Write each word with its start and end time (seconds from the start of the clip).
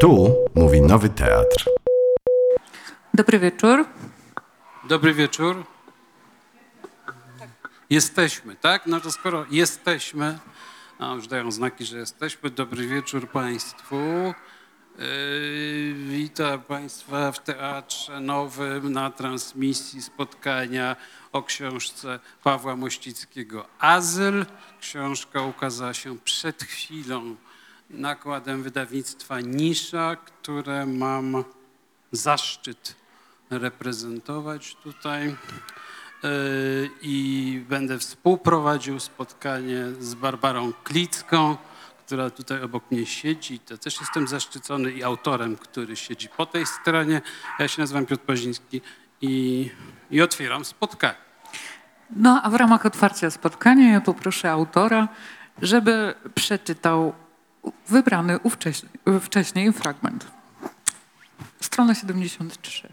Tu 0.00 0.36
mówi 0.54 0.80
Nowy 0.80 1.08
Teatr. 1.08 1.70
Dobry 3.14 3.38
wieczór. 3.38 3.84
Dobry 4.88 5.14
wieczór. 5.14 5.64
Jesteśmy, 7.90 8.56
tak? 8.56 8.86
No 8.86 9.00
to 9.00 9.12
skoro 9.12 9.46
jesteśmy, 9.50 10.38
a 10.98 11.14
już 11.14 11.26
dają 11.26 11.50
znaki, 11.50 11.84
że 11.84 11.98
jesteśmy. 11.98 12.50
Dobry 12.50 12.86
wieczór 12.86 13.30
Państwu. 13.30 13.96
Yy, 14.98 15.94
witam 15.94 16.62
Państwa 16.62 17.32
w 17.32 17.38
Teatrze 17.38 18.20
Nowym 18.20 18.92
na 18.92 19.10
transmisji 19.10 20.02
spotkania 20.02 20.96
o 21.32 21.42
książce 21.42 22.18
Pawła 22.42 22.76
Mościckiego 22.76 23.66
Azyl. 23.78 24.46
Książka 24.80 25.42
ukazała 25.42 25.94
się 25.94 26.18
przed 26.18 26.62
chwilą 26.62 27.36
nakładem 27.90 28.62
wydawnictwa 28.62 29.40
Nisza, 29.40 30.16
które 30.16 30.86
mam 30.86 31.44
zaszczyt 32.12 32.96
reprezentować 33.50 34.76
tutaj 34.82 35.36
Yy, 36.22 36.90
i 37.02 37.64
będę 37.68 37.98
współprowadził 37.98 39.00
spotkanie 39.00 39.84
z 40.00 40.14
Barbarą 40.14 40.72
Klicką, 40.84 41.56
która 42.06 42.30
tutaj 42.30 42.62
obok 42.62 42.90
mnie 42.90 43.06
siedzi. 43.06 43.58
To 43.58 43.78
też 43.78 44.00
jestem 44.00 44.28
zaszczycony 44.28 44.92
i 44.92 45.02
autorem, 45.02 45.56
który 45.56 45.96
siedzi 45.96 46.28
po 46.28 46.46
tej 46.46 46.66
stronie. 46.66 47.22
Ja 47.58 47.68
się 47.68 47.82
nazywam 47.82 48.06
Piotr 48.06 48.24
Paziński 48.24 48.80
i, 49.20 49.70
i 50.10 50.22
otwieram 50.22 50.64
spotkanie. 50.64 51.14
No 52.10 52.40
a 52.42 52.50
w 52.50 52.54
ramach 52.54 52.86
otwarcia 52.86 53.30
spotkania 53.30 53.92
ja 53.92 54.00
poproszę 54.00 54.50
autora, 54.50 55.08
żeby 55.62 56.14
przeczytał 56.34 57.14
wybrany 57.88 58.38
ówcześnie, 58.38 58.88
wcześniej 59.20 59.72
fragment. 59.72 60.26
Strona 61.60 61.94
73. 61.94 62.92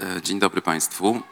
E, 0.00 0.22
Dzień 0.22 0.38
dobry 0.38 0.62
Państwu. 0.62 1.22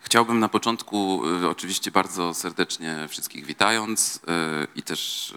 Chciałbym 0.00 0.40
na 0.40 0.48
początku 0.48 1.22
e, 1.42 1.48
oczywiście 1.48 1.90
bardzo 1.90 2.34
serdecznie 2.34 3.08
wszystkich 3.08 3.46
witając 3.46 4.20
e, 4.28 4.66
i 4.74 4.82
też 4.82 5.34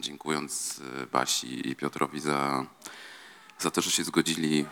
dziękując 0.00 0.80
Basi 1.12 1.68
i 1.68 1.76
Piotrowi 1.76 2.20
za, 2.20 2.66
za 3.58 3.70
to, 3.70 3.80
że 3.80 3.90
się 3.90 4.04
zgodzili 4.04 4.66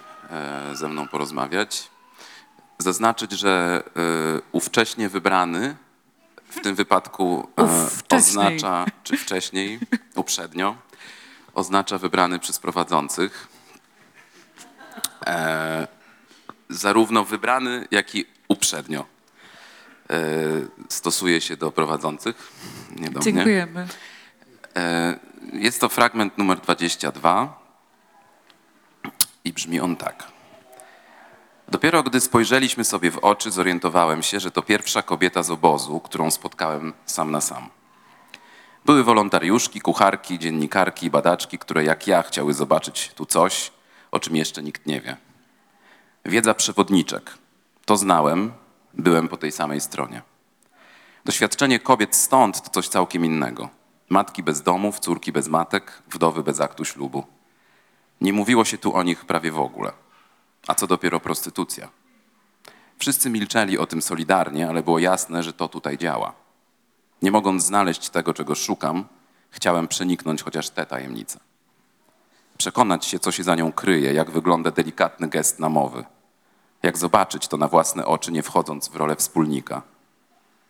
ze 0.73 0.89
mną 0.89 1.09
porozmawiać. 1.09 1.94
Zaznaczyć, 2.79 3.33
że 3.33 3.83
e, 3.87 4.41
ówcześnie 4.53 5.09
wybrany 5.09 5.77
w 6.49 6.61
tym 6.61 6.75
wypadku 6.75 7.49
Ówcześniej. 7.57 8.19
oznacza, 8.19 8.87
czy 9.03 9.17
wcześniej, 9.17 9.79
uprzednio, 10.15 10.77
oznacza 11.55 11.99
wybrany 11.99 12.39
przez 12.39 12.59
prowadzących. 12.59 13.49
E, 15.27 15.87
zarówno 16.69 17.25
wybrany, 17.25 17.89
jak 17.91 18.15
i 18.15 18.25
uprzednio 18.49 19.07
e, 20.11 20.17
stosuje 20.89 21.41
się 21.41 21.57
do 21.57 21.73
prowadzących. 21.73 22.53
Nie 22.97 23.11
do. 23.11 23.21
Dziękujemy. 23.21 23.87
E, 24.77 25.19
Jest 25.53 25.81
to 25.81 25.89
fragment 25.89 26.39
numer 26.39 26.61
22 26.61 27.61
i 29.45 29.53
brzmi 29.53 29.81
on 29.81 29.97
tak. 29.97 30.34
Dopiero 31.69 32.03
gdy 32.03 32.21
spojrzeliśmy 32.21 32.85
sobie 32.85 33.11
w 33.11 33.19
oczy, 33.19 33.51
zorientowałem 33.51 34.23
się, 34.23 34.41
że 34.41 34.51
to 34.51 34.63
pierwsza 34.63 35.03
kobieta 35.03 35.43
z 35.43 35.51
obozu, 35.51 36.01
którą 36.01 36.31
spotkałem 36.31 36.93
sam 37.07 37.31
na 37.31 37.41
sam. 37.41 37.69
Były 38.85 39.05
wolontariuszki, 39.05 39.81
kucharki, 39.81 40.39
dziennikarki 40.39 41.11
badaczki, 41.11 41.59
które 41.59 41.85
jak 41.85 42.07
ja 42.07 42.23
chciały 42.23 42.55
zobaczyć 42.55 43.13
tu 43.15 43.27
coś, 43.27 43.73
o 44.11 44.21
czym 44.21 44.37
jeszcze 44.37 44.63
nikt 44.63 44.87
nie 44.87 45.01
wie. 45.01 45.17
Wiedza 46.25 46.55
przewodniczek. 46.55 47.39
To 47.85 47.97
znałem, 47.97 48.53
byłem 48.95 49.29
po 49.29 49.37
tej 49.37 49.53
samej 49.53 49.81
stronie. 49.81 50.23
Doświadczenie 51.25 51.79
kobiet 51.79 52.17
stąd 52.17 52.63
to 52.63 52.71
coś 52.71 52.89
całkiem 52.89 53.25
innego. 53.25 53.69
Matki 54.09 54.43
bez 54.43 54.63
domów, 54.63 55.01
córki 55.01 55.33
bez 55.33 55.49
matek, 55.49 56.03
wdowy 56.11 56.43
bez 56.43 56.61
aktu 56.61 56.85
ślubu. 56.85 57.25
Nie 58.21 58.33
mówiło 58.33 58.65
się 58.65 58.79
tu 58.79 58.95
o 58.95 59.03
nich 59.03 59.25
prawie 59.25 59.53
w 59.53 59.59
ogóle. 59.59 59.93
A 60.67 60.75
co 60.75 60.87
dopiero 60.87 61.21
prostytucja. 61.21 61.89
Wszyscy 62.99 63.31
milczeli 63.31 63.79
o 63.79 63.87
tym 63.87 64.03
solidarnie, 64.03 64.69
ale 64.69 64.83
było 64.83 64.99
jasne, 64.99 65.43
że 65.43 65.53
to 65.53 65.69
tutaj 65.69 65.99
działa. 65.99 66.33
Nie 67.23 67.31
mogąc 67.31 67.65
znaleźć 67.65 68.11
tego, 68.11 68.35
czego 68.35 68.55
szukam, 68.55 69.05
chciałem 69.51 69.89
przeniknąć 69.89 70.43
chociaż 70.43 70.71
tę 70.71 70.87
tajemnicę. 70.87 71.41
Przekonać 72.59 73.05
się, 73.05 73.19
co 73.19 73.33
się 73.33 73.43
za 73.43 73.55
nią 73.55 73.73
kryje, 73.73 74.13
jak 74.13 74.31
wygląda 74.31 74.71
delikatny 74.71 75.29
gest 75.29 75.59
namowy. 75.59 76.05
Jak 76.83 76.99
zobaczyć 76.99 77.49
to 77.49 77.57
na 77.57 77.69
własne 77.69 78.07
oczy, 78.07 78.33
nie 78.33 78.43
wchodząc 78.43 78.89
w 78.89 78.97
rolę 78.97 79.17
wspólnika. 79.17 79.83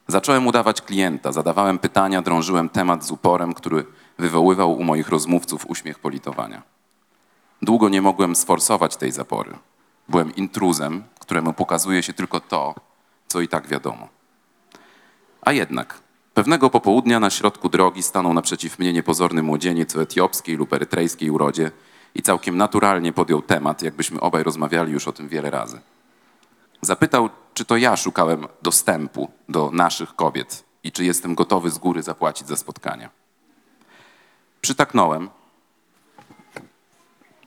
Zacząłem 0.08 0.46
udawać 0.46 0.82
klienta, 0.82 1.32
zadawałem 1.32 1.78
pytania, 1.78 2.22
drążyłem 2.22 2.68
temat 2.68 3.04
z 3.04 3.10
uporem, 3.10 3.54
który 3.54 3.86
wywoływał 4.18 4.72
u 4.72 4.84
moich 4.84 5.08
rozmówców 5.08 5.66
uśmiech 5.66 5.98
politowania. 5.98 6.62
Długo 7.62 7.88
nie 7.88 8.02
mogłem 8.02 8.36
sforsować 8.36 8.96
tej 8.96 9.12
zapory. 9.12 9.58
Byłem 10.08 10.34
intruzem, 10.34 11.04
któremu 11.20 11.52
pokazuje 11.52 12.02
się 12.02 12.12
tylko 12.12 12.40
to, 12.40 12.74
co 13.28 13.40
i 13.40 13.48
tak 13.48 13.66
wiadomo. 13.66 14.08
A 15.42 15.52
jednak, 15.52 16.00
pewnego 16.34 16.70
popołudnia 16.70 17.20
na 17.20 17.30
środku 17.30 17.68
drogi 17.68 18.02
stanął 18.02 18.34
naprzeciw 18.34 18.78
mnie 18.78 18.92
niepozorny 18.92 19.42
młodzieniec 19.42 19.96
o 19.96 20.02
etiopskiej 20.02 20.56
lub 20.56 20.72
erytrejskiej 20.72 21.30
urodzie 21.30 21.70
i 22.14 22.22
całkiem 22.22 22.56
naturalnie 22.56 23.12
podjął 23.12 23.42
temat, 23.42 23.82
jakbyśmy 23.82 24.20
obaj 24.20 24.42
rozmawiali 24.42 24.92
już 24.92 25.08
o 25.08 25.12
tym 25.12 25.28
wiele 25.28 25.50
razy. 25.50 25.80
Zapytał, 26.80 27.30
czy 27.54 27.64
to 27.64 27.76
ja 27.76 27.96
szukałem 27.96 28.46
dostępu 28.62 29.30
do 29.48 29.70
naszych 29.72 30.14
kobiet 30.14 30.64
i 30.84 30.92
czy 30.92 31.04
jestem 31.04 31.34
gotowy 31.34 31.70
z 31.70 31.78
góry 31.78 32.02
zapłacić 32.02 32.48
za 32.48 32.56
spotkanie. 32.56 33.10
Przytaknąłem, 34.60 35.30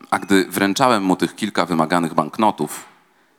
a 0.09 0.19
gdy 0.19 0.45
wręczałem 0.45 1.03
mu 1.03 1.15
tych 1.15 1.35
kilka 1.35 1.65
wymaganych 1.65 2.13
banknotów, 2.13 2.85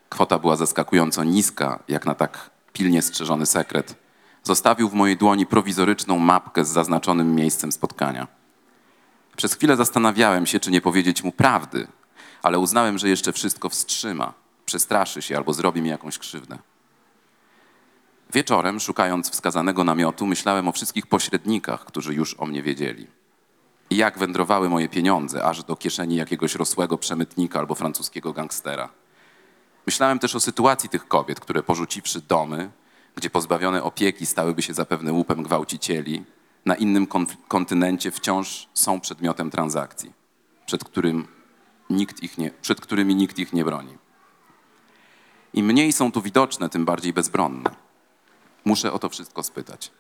kwota 0.09 0.39
była 0.39 0.57
zaskakująco 0.57 1.25
niska, 1.25 1.79
jak 1.89 2.07
na 2.07 2.15
tak 2.15 2.51
pilnie 2.73 3.03
strzeżony 3.03 3.47
sekret, 3.47 3.95
zostawił 4.43 4.89
w 4.89 4.95
mojej 4.95 5.17
dłoni 5.17 5.47
prowizoryczną 5.47 6.19
mapkę 6.19 6.65
z 6.65 6.69
zaznaczonym 6.69 7.35
miejscem 7.35 7.73
spotkania. 7.73 8.27
Przez 9.37 9.55
chwilę 9.55 9.77
zastanawiałem 9.77 10.47
się, 10.47 10.61
czy 10.61 10.71
nie 10.71 10.81
powiedzieć 10.81 11.25
mu 11.25 11.33
prawdy, 11.33 11.89
ale 12.43 12.59
uznałem, 12.59 12.99
że 12.99 13.09
jeszcze 13.09 13.33
wszystko 13.33 13.69
wstrzyma, 13.69 14.33
przestraszy 14.67 15.23
się 15.23 15.37
albo 15.37 15.53
zrobi 15.53 15.83
mi 15.83 15.89
jakąś 15.89 16.19
krzywdę. 16.19 16.59
Wieczorem, 18.33 18.81
szukając 18.81 19.31
wskazanego 19.31 19.85
namiotu, 19.85 20.27
myślałem 20.27 20.69
o 20.69 20.73
wszystkich 20.73 21.07
pośrednikach, 21.07 21.85
którzy 21.85 22.15
już 22.15 22.35
o 22.39 22.47
mnie 22.47 22.63
wiedzieli. 22.63 23.07
I 23.91 23.97
jak 23.97 24.19
wędrowały 24.19 24.69
moje 24.69 24.89
pieniądze 24.89 25.45
aż 25.45 25.65
do 25.65 25.77
kieszeni 25.77 26.17
jakiegoś 26.17 26.55
rosłego 26.55 26.99
przemytnika 26.99 27.59
albo 27.59 27.75
francuskiego 27.75 28.33
gangstera. 28.33 28.89
Myślałem 29.87 30.19
też 30.19 30.35
o 30.35 30.41
sytuacji 30.41 30.89
tych 30.89 31.09
kobiet, 31.09 31.41
które 31.41 31.63
porzuciwszy 31.63 32.21
domy, 32.21 32.71
gdzie 33.17 33.31
pozbawione 33.31 33.83
opieki 33.83 34.27
stałyby 34.27 34.63
się 34.63 34.75
zapewne 34.75 35.13
łupem 35.13 35.43
gwałcicieli, 35.43 36.25
na 36.67 36.75
innym 36.75 37.07
kontynencie 37.49 38.11
wciąż 38.11 38.69
są 38.75 39.01
przedmiotem 39.01 39.51
transakcji, 39.51 40.13
przed, 40.67 40.85
którym 40.85 41.27
nikt 41.91 42.23
ich 42.23 42.39
nie, 42.39 42.51
przed 42.51 42.81
którymi 42.81 43.15
nikt 43.15 43.39
ich 43.39 43.53
nie 43.53 43.65
broni. 43.65 43.99
Im 45.55 45.67
mniej 45.67 45.93
są 45.93 46.13
tu 46.13 46.23
widoczne, 46.23 46.69
tym 46.69 46.85
bardziej 46.85 47.13
bezbronne. 47.13 47.71
Muszę 48.65 48.93
o 48.93 48.99
to 48.99 49.09
wszystko 49.09 49.43
spytać. 49.43 49.91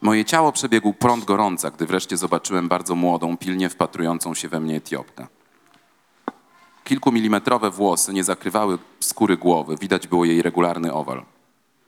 Moje 0.00 0.24
ciało 0.24 0.52
przebiegł 0.52 0.92
prąd 0.92 1.24
gorąca, 1.24 1.70
gdy 1.70 1.86
wreszcie 1.86 2.16
zobaczyłem 2.16 2.68
bardzo 2.68 2.94
młodą, 2.94 3.36
pilnie 3.36 3.68
wpatrującą 3.68 4.34
się 4.34 4.48
we 4.48 4.60
mnie 4.60 4.76
Etiopkę. 4.76 5.26
Kilkumilimetrowe 6.84 7.70
włosy 7.70 8.12
nie 8.12 8.24
zakrywały 8.24 8.78
skóry 9.00 9.36
głowy, 9.36 9.76
widać 9.76 10.06
było 10.06 10.24
jej 10.24 10.42
regularny 10.42 10.92
owal. 10.92 11.22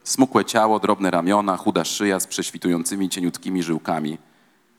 Smukłe 0.05 0.45
ciało, 0.45 0.81
drobne 0.81 1.11
ramiona, 1.11 1.57
chuda 1.57 1.85
szyja 1.85 2.21
z 2.21 2.27
prześwitującymi 2.27 3.09
cieniutkimi 3.09 3.63
żyłkami, 3.63 4.19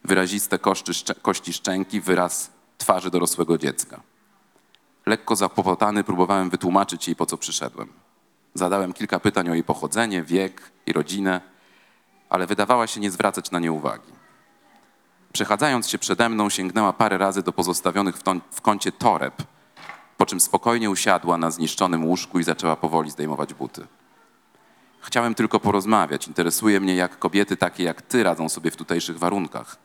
wyraziste 0.03 0.59
kości, 0.59 0.91
szczę- 0.91 1.21
kości 1.21 1.53
szczęki, 1.53 2.01
wyraz 2.01 2.51
twarzy 2.77 3.11
dorosłego 3.11 3.57
dziecka. 3.57 4.01
Lekko 5.05 5.35
zapopotany 5.35 6.03
próbowałem 6.03 6.49
wytłumaczyć 6.49 7.07
jej, 7.07 7.15
po 7.15 7.25
co 7.25 7.37
przyszedłem. 7.37 7.87
Zadałem 8.53 8.93
kilka 8.93 9.19
pytań 9.19 9.49
o 9.49 9.53
jej 9.53 9.63
pochodzenie, 9.63 10.23
wiek 10.23 10.71
i 10.85 10.93
rodzinę, 10.93 11.41
ale 12.33 12.47
wydawała 12.47 12.87
się 12.87 12.99
nie 12.99 13.11
zwracać 13.11 13.51
na 13.51 13.59
nie 13.59 13.71
uwagi. 13.71 14.11
Przechadzając 15.33 15.89
się 15.89 15.97
przede 15.97 16.29
mną, 16.29 16.49
sięgnęła 16.49 16.93
parę 16.93 17.17
razy 17.17 17.43
do 17.43 17.53
pozostawionych 17.53 18.17
w, 18.17 18.23
w 18.51 18.61
kącie 18.61 18.91
toreb, 18.91 19.43
po 20.17 20.25
czym 20.25 20.39
spokojnie 20.39 20.89
usiadła 20.89 21.37
na 21.37 21.51
zniszczonym 21.51 22.05
łóżku 22.05 22.39
i 22.39 22.43
zaczęła 22.43 22.75
powoli 22.75 23.11
zdejmować 23.11 23.53
buty. 23.53 23.87
Chciałem 25.01 25.35
tylko 25.35 25.59
porozmawiać. 25.59 26.27
Interesuje 26.27 26.79
mnie, 26.79 26.95
jak 26.95 27.19
kobiety 27.19 27.57
takie 27.57 27.83
jak 27.83 28.01
ty 28.01 28.23
radzą 28.23 28.49
sobie 28.49 28.71
w 28.71 28.75
tutejszych 28.75 29.19
warunkach. 29.19 29.77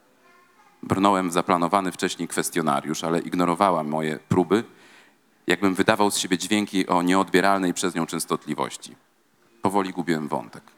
Brnąłem 0.83 1.31
w 1.31 1.33
zaplanowany 1.33 1.93
wcześniej 1.93 2.29
kwestionariusz, 2.29 3.05
ale 3.05 3.19
ignorowała 3.19 3.83
moje 3.83 4.19
próby, 4.29 4.65
jakbym 5.47 5.75
wydawał 5.75 6.11
z 6.11 6.19
siebie 6.19 6.39
dźwięki 6.39 6.87
o 6.87 7.03
nieodbieralnej 7.03 7.75
przez 7.75 7.95
nią 7.95 8.07
częstotliwości. 8.07 8.97
Powoli 9.63 9.91
gubiłem 9.91 10.29
wątek. 10.29 10.78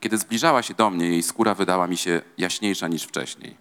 Kiedy 0.00 0.18
zbliżała 0.18 0.62
się 0.62 0.74
do 0.74 0.90
mnie, 0.90 1.06
jej 1.06 1.22
skóra 1.22 1.54
wydała 1.54 1.86
mi 1.86 1.96
się 1.96 2.22
jaśniejsza 2.38 2.88
niż 2.88 3.02
wcześniej. 3.02 3.56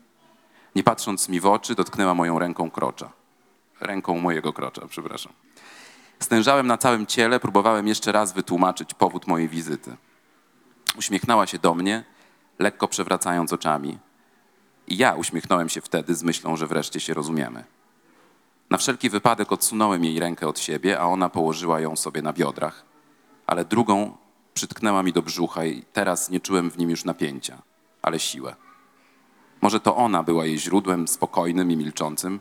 Nie 0.75 0.83
patrząc 0.83 1.29
mi 1.29 1.39
w 1.39 1.45
oczy, 1.45 1.75
dotknęła 1.75 2.13
moją 2.13 2.39
ręką 2.39 2.71
krocza. 2.71 3.11
Ręką 3.79 4.17
mojego 4.17 4.53
krocza, 4.53 4.87
przepraszam. 4.87 5.33
Stężałem 6.19 6.67
na 6.67 6.77
całym 6.77 7.05
ciele, 7.05 7.39
próbowałem 7.39 7.87
jeszcze 7.87 8.11
raz 8.11 8.33
wytłumaczyć 8.33 8.93
powód 8.93 9.27
mojej 9.27 9.49
wizyty. 9.49 9.97
Uśmiechnęła 10.97 11.47
się 11.47 11.59
do 11.59 11.75
mnie, 11.75 12.03
lekko 12.59 12.87
przewracając 12.87 13.53
oczami. 13.53 13.97
I 14.87 14.97
ja 14.97 15.13
uśmiechnąłem 15.13 15.69
się 15.69 15.81
wtedy 15.81 16.15
z 16.15 16.23
myślą, 16.23 16.55
że 16.55 16.67
wreszcie 16.67 16.99
się 16.99 17.13
rozumiemy. 17.13 17.63
Na 18.69 18.77
wszelki 18.77 19.09
wypadek 19.09 19.51
odsunąłem 19.51 20.03
jej 20.03 20.19
rękę 20.19 20.47
od 20.47 20.59
siebie, 20.59 20.99
a 20.99 21.05
ona 21.05 21.29
położyła 21.29 21.79
ją 21.79 21.95
sobie 21.95 22.21
na 22.21 22.33
biodrach, 22.33 22.83
ale 23.47 23.65
drugą 23.65 24.17
przytknęła 24.55 25.03
mi 25.03 25.13
do 25.13 25.21
brzucha 25.21 25.65
i 25.65 25.83
teraz 25.93 26.29
nie 26.29 26.39
czułem 26.39 26.71
w 26.71 26.77
nim 26.77 26.89
już 26.89 27.05
napięcia, 27.05 27.61
ale 28.01 28.19
siłę. 28.19 28.55
Może 29.61 29.79
to 29.79 29.95
ona 29.95 30.23
była 30.23 30.45
jej 30.45 30.59
źródłem 30.59 31.07
spokojnym 31.07 31.71
i 31.71 31.77
milczącym. 31.77 32.39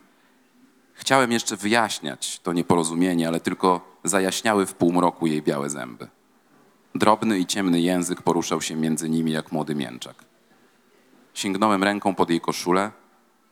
Chciałem 0.95 1.33
jeszcze 1.33 1.57
wyjaśniać 1.57 2.41
to 2.41 2.53
nieporozumienie, 2.53 3.29
ale 3.29 3.41
tylko 3.41 3.99
zajaśniały 4.05 4.67
w 4.67 4.75
półmroku 4.75 5.27
jej 5.27 5.43
białe 5.43 5.71
zęby. 5.71 6.09
Drobny 6.95 7.39
i 7.39 7.47
ciemny 7.47 7.81
język 7.81 8.23
poruszał 8.23 8.63
się 8.63 8.77
między 8.77 9.09
nimi 9.09 9.33
jak 9.33 9.53
młody 9.53 9.75
mięczak. 9.75 10.25
Sięgnąłem 11.35 11.85
ręką 11.85 12.15
pod 12.15 12.31
jej 12.31 12.41
koszulę 12.41 12.91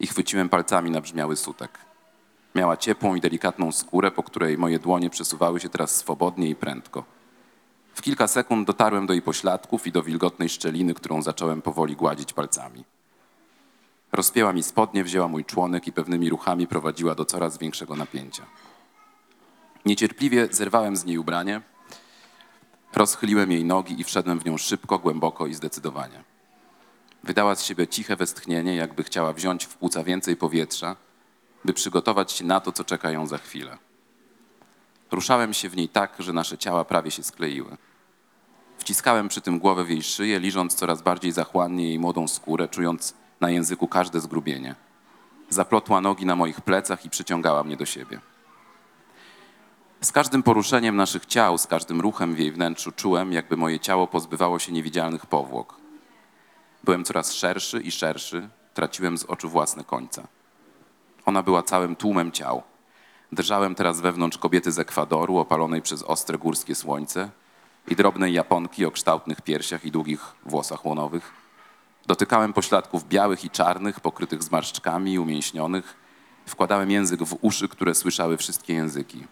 i 0.00 0.06
chwyciłem 0.06 0.49
palcami 0.49 0.91
nabrzmiały 0.91 1.37
sutek. 1.37 1.79
Miała 2.55 2.76
ciepłą 2.76 3.15
i 3.15 3.20
delikatną 3.20 3.73
skórę, 3.73 4.11
po 4.11 4.23
której 4.23 4.58
moje 4.58 4.79
dłonie 4.79 5.11
przesuwały 5.11 5.61
się 5.61 5.69
teraz 5.69 5.97
swobodnie 5.97 6.49
i 6.49 6.55
prędko. 6.55 7.21
W 7.94 8.03
kilka 8.03 8.29
sekund 8.29 8.67
dotarłem 8.67 9.06
do 9.06 9.12
jej 9.12 9.23
pośladków 9.23 9.87
i 9.87 9.93
do 9.93 10.03
wilgotnej 10.03 10.49
szczeliny, 10.49 10.94
którą 10.94 11.23
zacząłem 11.23 11.62
powoli 11.62 11.97
gładzić 11.97 12.33
palcami. 12.33 12.85
Rozpięła 14.12 14.53
mi 14.53 14.62
spodnie, 14.62 15.05
wzięła 15.05 15.29
mój 15.29 15.44
członek 15.44 15.87
i 15.87 15.93
pewnymi 15.93 16.31
ruchami 16.31 16.67
prowadziła 16.67 17.15
do 17.15 17.25
coraz 17.25 17.59
większego 17.59 17.97
napięcia. 17.97 18.47
Niecierpliwie 19.85 20.49
zerwałem 20.50 20.97
z 20.97 21.05
niej 21.05 21.19
ubranie, 21.19 21.61
rozchyliłem 22.94 23.53
jej 23.53 23.65
nogi 23.65 24.00
i 24.00 24.05
wszedłem 24.05 24.39
w 24.39 24.44
nią 24.44 24.59
szybko, 24.59 24.99
głęboko 24.99 25.47
i 25.47 25.55
zdecydowanie. 25.55 26.25
Wydała 27.25 27.55
z 27.55 27.65
siebie 27.65 27.87
ciche 27.87 28.17
westchnienie, 28.17 28.77
jakby 28.77 29.05
chciała 29.05 29.33
wziąć 29.33 29.65
w 29.65 29.77
płuca 29.77 30.05
więcej 30.05 30.37
powietrza, 30.37 30.97
by 31.65 31.73
przygotować 31.73 32.33
się 32.33 32.44
na 32.44 32.61
to, 32.61 32.73
co 32.73 32.85
czeka 32.85 33.11
ją 33.11 33.27
za 33.27 33.39
chwilę. 33.39 33.79
Ruszałem 35.12 35.55
się 35.55 35.69
w 35.69 35.76
niej 35.76 35.88
tak, 35.88 36.14
że 36.19 36.32
nasze 36.32 36.59
ciała 36.59 36.85
prawie 36.85 37.11
się 37.11 37.23
skleiły. 37.23 37.76
Wciskałem 38.79 39.29
przy 39.29 39.41
tym 39.41 39.59
głowę 39.59 39.85
w 39.85 39.91
jej 39.91 40.03
szyję, 40.03 40.38
liżąc 40.38 40.75
coraz 40.75 41.03
bardziej 41.03 41.32
zachłannie 41.32 41.88
jej 41.88 41.99
młodą 41.99 42.29
skórę, 42.29 42.69
czując 42.69 43.14
na 43.41 43.50
języku 43.50 43.88
każde 43.88 44.20
zgrubienie. 44.20 44.75
Zaplotła 45.49 46.00
nogi 46.00 46.26
na 46.26 46.37
moich 46.37 46.61
plecach 46.61 47.05
i 47.05 47.11
przyciągała 47.11 47.64
mnie 47.64 47.76
do 47.76 47.87
siebie. 47.87 48.20
Z 50.00 50.12
każdym 50.12 50.43
poruszeniem 50.43 50.97
naszych 50.97 51.26
ciał, 51.26 51.58
z 51.58 51.67
każdym 51.67 52.00
ruchem 52.00 52.35
w 52.35 52.38
jej 52.38 52.53
wnętrzu 52.53 52.93
czułem, 52.93 53.32
jakby 53.32 53.56
moje 53.56 53.81
ciało 53.81 54.06
pozbywało 54.06 54.58
się 54.58 54.73
niewidzialnych 54.73 55.26
powłok. 55.26 55.76
Byłem 56.85 57.05
coraz 57.05 57.32
szerszy 57.32 57.81
i 57.81 57.91
szerszy, 57.91 58.49
traciłem 58.75 59.19
z 59.19 59.25
oczu 59.25 59.49
własne 59.49 59.85
końce. 59.85 60.26
Ona 61.26 61.43
była 61.43 61.62
całym 61.62 61.97
tłumem 61.97 62.32
ciał. 62.32 62.62
Drżałem 63.32 63.75
teraz 63.75 64.00
wewnątrz 64.00 64.38
kobiety 64.38 64.73
z 64.73 64.79
Ekwadoru, 64.79 65.38
opalonej 65.38 65.82
przez 65.82 66.02
ostre 66.02 66.38
górskie 66.38 66.75
słońce 66.75 67.31
i 67.88 67.96
drobnej 67.96 68.32
Japonki 68.32 68.87
o 68.87 68.90
kształtnych 68.90 69.40
piersiach 69.40 69.84
i 69.84 69.90
długich 69.90 70.20
włosach 70.46 70.87
łonowych. 70.87 71.32
Dotykałem 72.06 72.52
pośladków 72.52 73.08
białych 73.08 73.44
i 73.44 73.50
czarnych, 73.50 74.00
pokrytych 74.00 74.43
zmarszczkami 74.43 75.12
i 75.12 75.19
umięśnionych. 75.19 75.96
Wkładałem 76.46 76.90
język 76.90 77.23
w 77.23 77.38
uszy, 77.40 77.69
które 77.69 77.94
słyszały 77.94 78.37
wszystkie 78.37 78.75
języki. 78.75 79.26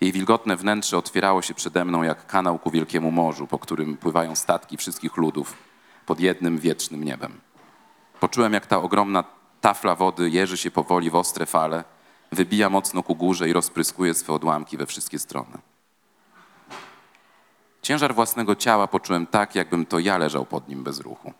Jej 0.00 0.12
wilgotne 0.12 0.56
wnętrze 0.56 0.98
otwierało 0.98 1.42
się 1.42 1.54
przede 1.54 1.84
mną 1.84 2.02
jak 2.02 2.26
kanał 2.26 2.58
ku 2.58 2.70
wielkiemu 2.70 3.10
morzu, 3.10 3.46
po 3.46 3.58
którym 3.58 3.96
pływają 3.96 4.36
statki 4.36 4.76
wszystkich 4.76 5.16
ludów 5.16 5.54
pod 6.06 6.20
jednym 6.20 6.58
wiecznym 6.58 7.04
niebem. 7.04 7.40
Poczułem, 8.20 8.52
jak 8.52 8.66
ta 8.66 8.82
ogromna 8.82 9.24
tafla 9.60 9.94
wody 9.94 10.30
jeży 10.30 10.56
się 10.56 10.70
powoli 10.70 11.10
w 11.10 11.16
ostre 11.16 11.46
fale, 11.46 11.93
wybija 12.34 12.70
mocno 12.70 13.02
ku 13.02 13.14
górze 13.14 13.48
i 13.48 13.52
rozpryskuje 13.52 14.14
swe 14.14 14.32
odłamki 14.32 14.76
we 14.76 14.86
wszystkie 14.86 15.18
strony. 15.18 15.58
Ciężar 17.82 18.14
własnego 18.14 18.54
ciała 18.54 18.86
poczułem 18.86 19.26
tak, 19.26 19.54
jakbym 19.54 19.86
to 19.86 19.98
ja 19.98 20.18
leżał 20.18 20.46
pod 20.46 20.68
nim 20.68 20.84
bez 20.84 21.00
ruchu. 21.00 21.32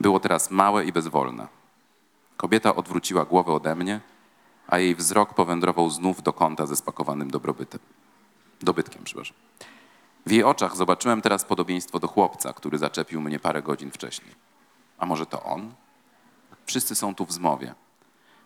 Było 0.00 0.20
teraz 0.20 0.50
małe 0.50 0.84
i 0.84 0.92
bezwolne. 0.92 1.48
Kobieta 2.36 2.74
odwróciła 2.74 3.24
głowę 3.24 3.52
ode 3.52 3.74
mnie, 3.74 4.00
a 4.66 4.78
jej 4.78 4.94
wzrok 4.94 5.34
powędrował 5.34 5.90
znów 5.90 6.22
do 6.22 6.32
kąta 6.32 6.66
ze 6.66 6.76
spakowanym 6.76 7.30
dobrobytem. 7.30 7.80
Dobytkiem, 8.60 9.04
przepraszam. 9.04 9.36
W 10.26 10.30
jej 10.30 10.44
oczach 10.44 10.76
zobaczyłem 10.76 11.22
teraz 11.22 11.44
podobieństwo 11.44 11.98
do 11.98 12.08
chłopca, 12.08 12.52
który 12.52 12.78
zaczepił 12.78 13.20
mnie 13.20 13.38
parę 13.38 13.62
godzin 13.62 13.90
wcześniej. 13.90 14.34
A 14.98 15.06
może 15.06 15.26
to 15.26 15.42
on? 15.42 15.74
Wszyscy 16.66 16.94
są 16.94 17.14
tu 17.14 17.26
w 17.26 17.32
zmowie. 17.32 17.74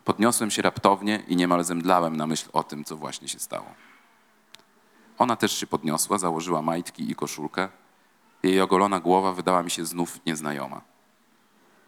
Podniosłem 0.09 0.51
się 0.51 0.63
raptownie 0.63 1.23
i 1.29 1.37
niemal 1.37 1.65
zemdlałem 1.65 2.17
na 2.17 2.27
myśl 2.27 2.49
o 2.53 2.63
tym, 2.63 2.85
co 2.85 2.97
właśnie 2.97 3.29
się 3.29 3.39
stało. 3.39 3.67
Ona 5.19 5.37
też 5.37 5.53
się 5.53 5.67
podniosła, 5.67 6.19
założyła 6.19 6.63
majtki 6.63 7.11
i 7.11 7.15
koszulkę. 7.15 7.69
Jej 8.43 8.61
ogolona 8.61 9.01
głowa 9.01 9.33
wydała 9.33 9.63
mi 9.63 9.71
się 9.71 9.87
znów 9.87 10.27
nieznajoma. 10.27 10.81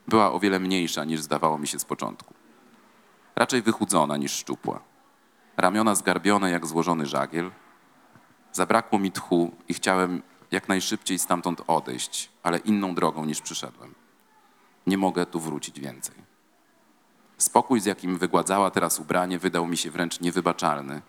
Była 0.08 0.32
o 0.32 0.40
wiele 0.40 0.60
mniejsza 0.60 1.04
niż 1.04 1.20
zdawało 1.20 1.58
mi 1.58 1.66
się 1.66 1.78
z 1.78 1.84
początku. 1.84 2.34
Raczej 3.36 3.62
wychudzona 3.62 4.16
niż 4.16 4.32
szczupła. 4.32 4.80
Ramiona 5.56 5.94
zgarbione 5.94 6.50
jak 6.50 6.66
złożony 6.66 7.06
żagiel. 7.06 7.50
Zabrakło 8.52 8.98
mi 8.98 9.12
tchu 9.12 9.50
i 9.68 9.74
chciałem 9.74 10.22
jak 10.50 10.68
najszybciej 10.68 11.18
stamtąd 11.18 11.62
odejść, 11.66 12.30
ale 12.42 12.58
inną 12.58 12.94
drogą 12.94 13.24
niż 13.24 13.40
przyszedłem. 13.40 13.94
Nie 14.86 14.98
mogę 14.98 15.26
tu 15.26 15.40
wrócić 15.40 15.80
więcej. 15.80 16.29
Spokój, 17.40 17.80
z 17.80 17.84
jakim 17.84 18.18
wygładzała 18.18 18.70
teraz 18.70 19.00
ubranie, 19.00 19.38
wydał 19.38 19.66
mi 19.66 19.76
się 19.76 19.90
wręcz 19.90 20.20
niewybaczalny, 20.20 21.02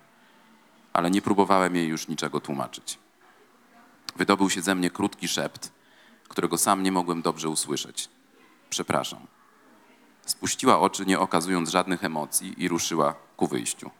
ale 0.94 1.12
nie 1.12 1.22
próbowałem 1.22 1.76
jej 1.76 1.88
już 1.88 2.08
niczego 2.08 2.40
tłumaczyć. 2.40 3.00
Wydobył 4.16 4.50
się 4.50 4.62
ze 4.62 4.76
mnie 4.76 4.90
krótki 4.90 5.28
szept, 5.28 5.72
którego 6.28 6.58
sam 6.58 6.84
nie 6.84 6.92
mogłem 6.92 7.22
dobrze 7.22 7.50
usłyszeć. 7.50 8.10
Przepraszam. 8.70 9.20
Spuściła 10.26 10.80
oczy, 10.80 11.06
nie 11.06 11.20
okazując 11.20 11.70
żadnych 11.70 12.04
emocji, 12.04 12.64
i 12.64 12.68
ruszyła 12.68 13.16
ku 13.38 13.48
wyjściu. 13.48 13.92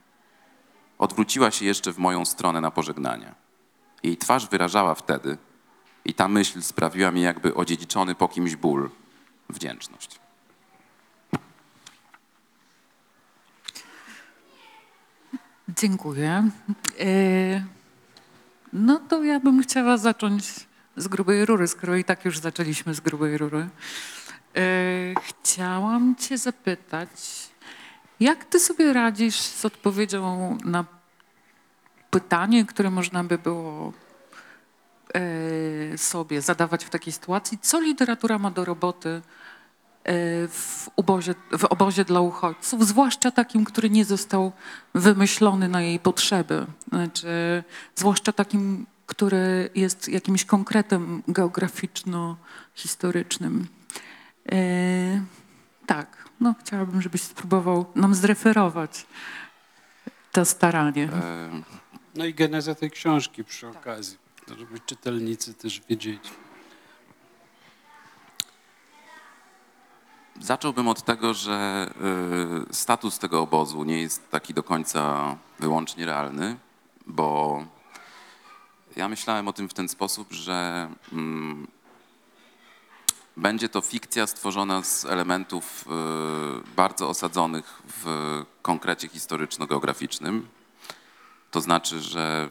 Odwróciła 0.98 1.52
się 1.52 1.66
jeszcze 1.66 1.94
w 1.94 1.98
moją 1.98 2.26
stronę 2.26 2.62
na 2.62 2.72
pożegnanie. 2.72 3.34
Jej 4.04 4.18
twarz 4.18 4.50
wyrażała 4.50 4.96
wtedy, 4.96 5.38
i 6.06 6.14
ta 6.14 6.28
myśl 6.28 6.62
sprawiła 6.62 7.12
mi 7.12 7.22
jakby 7.22 7.56
odziedziczony 7.56 8.16
po 8.16 8.28
kimś 8.28 8.56
ból, 8.56 8.90
wdzięczność. 9.50 10.21
Dziękuję. 15.78 16.50
E, 17.00 17.64
No 18.74 19.00
to 19.00 19.24
ja 19.24 19.40
bym 19.40 19.64
chciała 19.64 19.98
zacząć 19.98 20.44
z 20.98 21.08
grubej 21.08 21.46
rury, 21.46 21.68
skoro 21.68 21.96
i 21.96 22.04
tak 22.04 22.26
już 22.26 22.38
zaczęliśmy 22.38 22.94
z 22.94 23.00
grubej 23.00 23.38
rury. 23.38 23.68
E, 24.56 24.62
Chciałam 25.24 26.16
Cię 26.16 26.38
zapytać, 26.38 27.10
jak 28.20 28.46
Ty 28.46 28.60
sobie 28.60 28.94
radzisz 28.94 29.36
z 29.42 29.66
odpowiedzią 29.66 30.58
na 30.66 30.86
pytanie, 32.10 32.66
które 32.66 32.90
można 32.90 33.24
by 33.24 33.38
było 33.38 33.94
e, 35.14 35.98
sobie 35.98 36.42
zadawać 36.42 36.86
w 36.86 36.90
takiej 36.90 37.14
sytuacji? 37.14 37.58
Co 37.62 37.80
literatura 37.82 38.40
ma 38.40 38.52
do 38.52 38.66
roboty 38.66 39.22
w 40.50 40.90
obozie, 40.96 41.36
w 41.58 41.66
obozie 41.66 42.06
dla 42.06 42.22
uchodźców, 42.22 42.88
zwłaszcza 42.88 43.32
takim, 43.32 43.66
który 43.66 43.90
nie 43.90 44.06
został 44.06 44.52
wymyślony 44.96 45.68
na 45.68 45.82
jej 45.82 46.00
potrzeby, 46.00 46.66
znaczy, 46.90 47.64
zwłaszcza 47.96 48.32
takim, 48.32 48.86
który 49.06 49.70
jest 49.76 50.08
jakimś 50.08 50.46
konkretem 50.46 51.24
geograficzno-historycznym. 51.28 53.68
E, 54.52 54.56
tak, 55.86 56.30
no 56.40 56.56
chciałabym, 56.60 57.02
żebyś 57.02 57.22
spróbował 57.22 57.86
nam 57.96 58.16
zreferować 58.16 59.06
to 60.32 60.46
staranie. 60.46 61.04
E, 61.04 61.50
No 62.16 62.26
i 62.26 62.34
geneza 62.34 62.76
tej 62.76 62.92
książki 62.92 63.44
przy 63.44 63.68
okazji. 63.68 64.18
To 64.46 64.58
żeby 64.58 64.80
czytelnicy 64.80 65.54
też 65.54 65.82
wiedzieli. 65.90 66.20
Zacząłbym 70.42 70.88
od 70.88 71.02
tego, 71.02 71.34
że 71.34 71.90
y, 72.72 72.74
status 72.74 73.20
tego 73.20 73.42
obozu 73.42 73.84
nie 73.84 74.02
jest 74.02 74.30
taki 74.30 74.54
do 74.54 74.64
końca 74.64 75.38
wyłącznie 75.60 76.06
realny, 76.06 76.58
bo 77.08 77.64
ja 78.96 79.10
myślałem 79.10 79.48
o 79.48 79.54
tym 79.54 79.70
w 79.70 79.74
ten 79.74 79.90
sposób, 79.90 80.34
że 80.34 80.90
mm, 81.14 81.68
będzie 83.38 83.70
to 83.70 83.82
fikcja 83.82 84.28
stworzona 84.28 84.84
z 84.84 85.06
elementów 85.06 85.86
y, 85.88 86.76
bardzo 86.76 87.10
osadzonych 87.10 87.82
w 87.88 88.06
konkrecie 88.62 89.08
historyczno-geograficznym. 89.08 90.48
To 91.52 91.62
znaczy, 91.62 92.00
że 92.00 92.50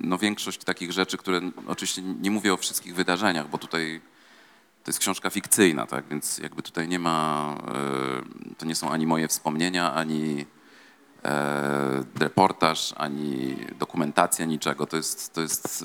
no, 0.00 0.18
większość 0.18 0.64
takich 0.64 0.92
rzeczy, 0.92 1.16
które 1.16 1.40
oczywiście 1.66 2.02
nie 2.02 2.30
mówię 2.30 2.54
o 2.54 2.56
wszystkich 2.56 2.94
wydarzeniach, 2.94 3.48
bo 3.48 3.58
tutaj 3.58 4.00
to 4.84 4.90
jest 4.90 4.98
książka 4.98 5.30
fikcyjna, 5.30 5.86
tak? 5.86 6.08
Więc 6.08 6.38
jakby 6.38 6.62
tutaj 6.62 6.88
nie 6.88 6.98
ma, 6.98 7.54
e, 8.48 8.54
to 8.58 8.66
nie 8.66 8.74
są 8.74 8.90
ani 8.90 9.06
moje 9.06 9.28
wspomnienia, 9.28 9.94
ani 9.94 10.46
e, 11.24 12.04
reportaż, 12.18 12.94
ani 12.96 13.56
dokumentacja 13.78 14.44
niczego. 14.44 14.86
To 14.86 14.96
jest, 14.96 15.34
to 15.34 15.40
jest 15.40 15.84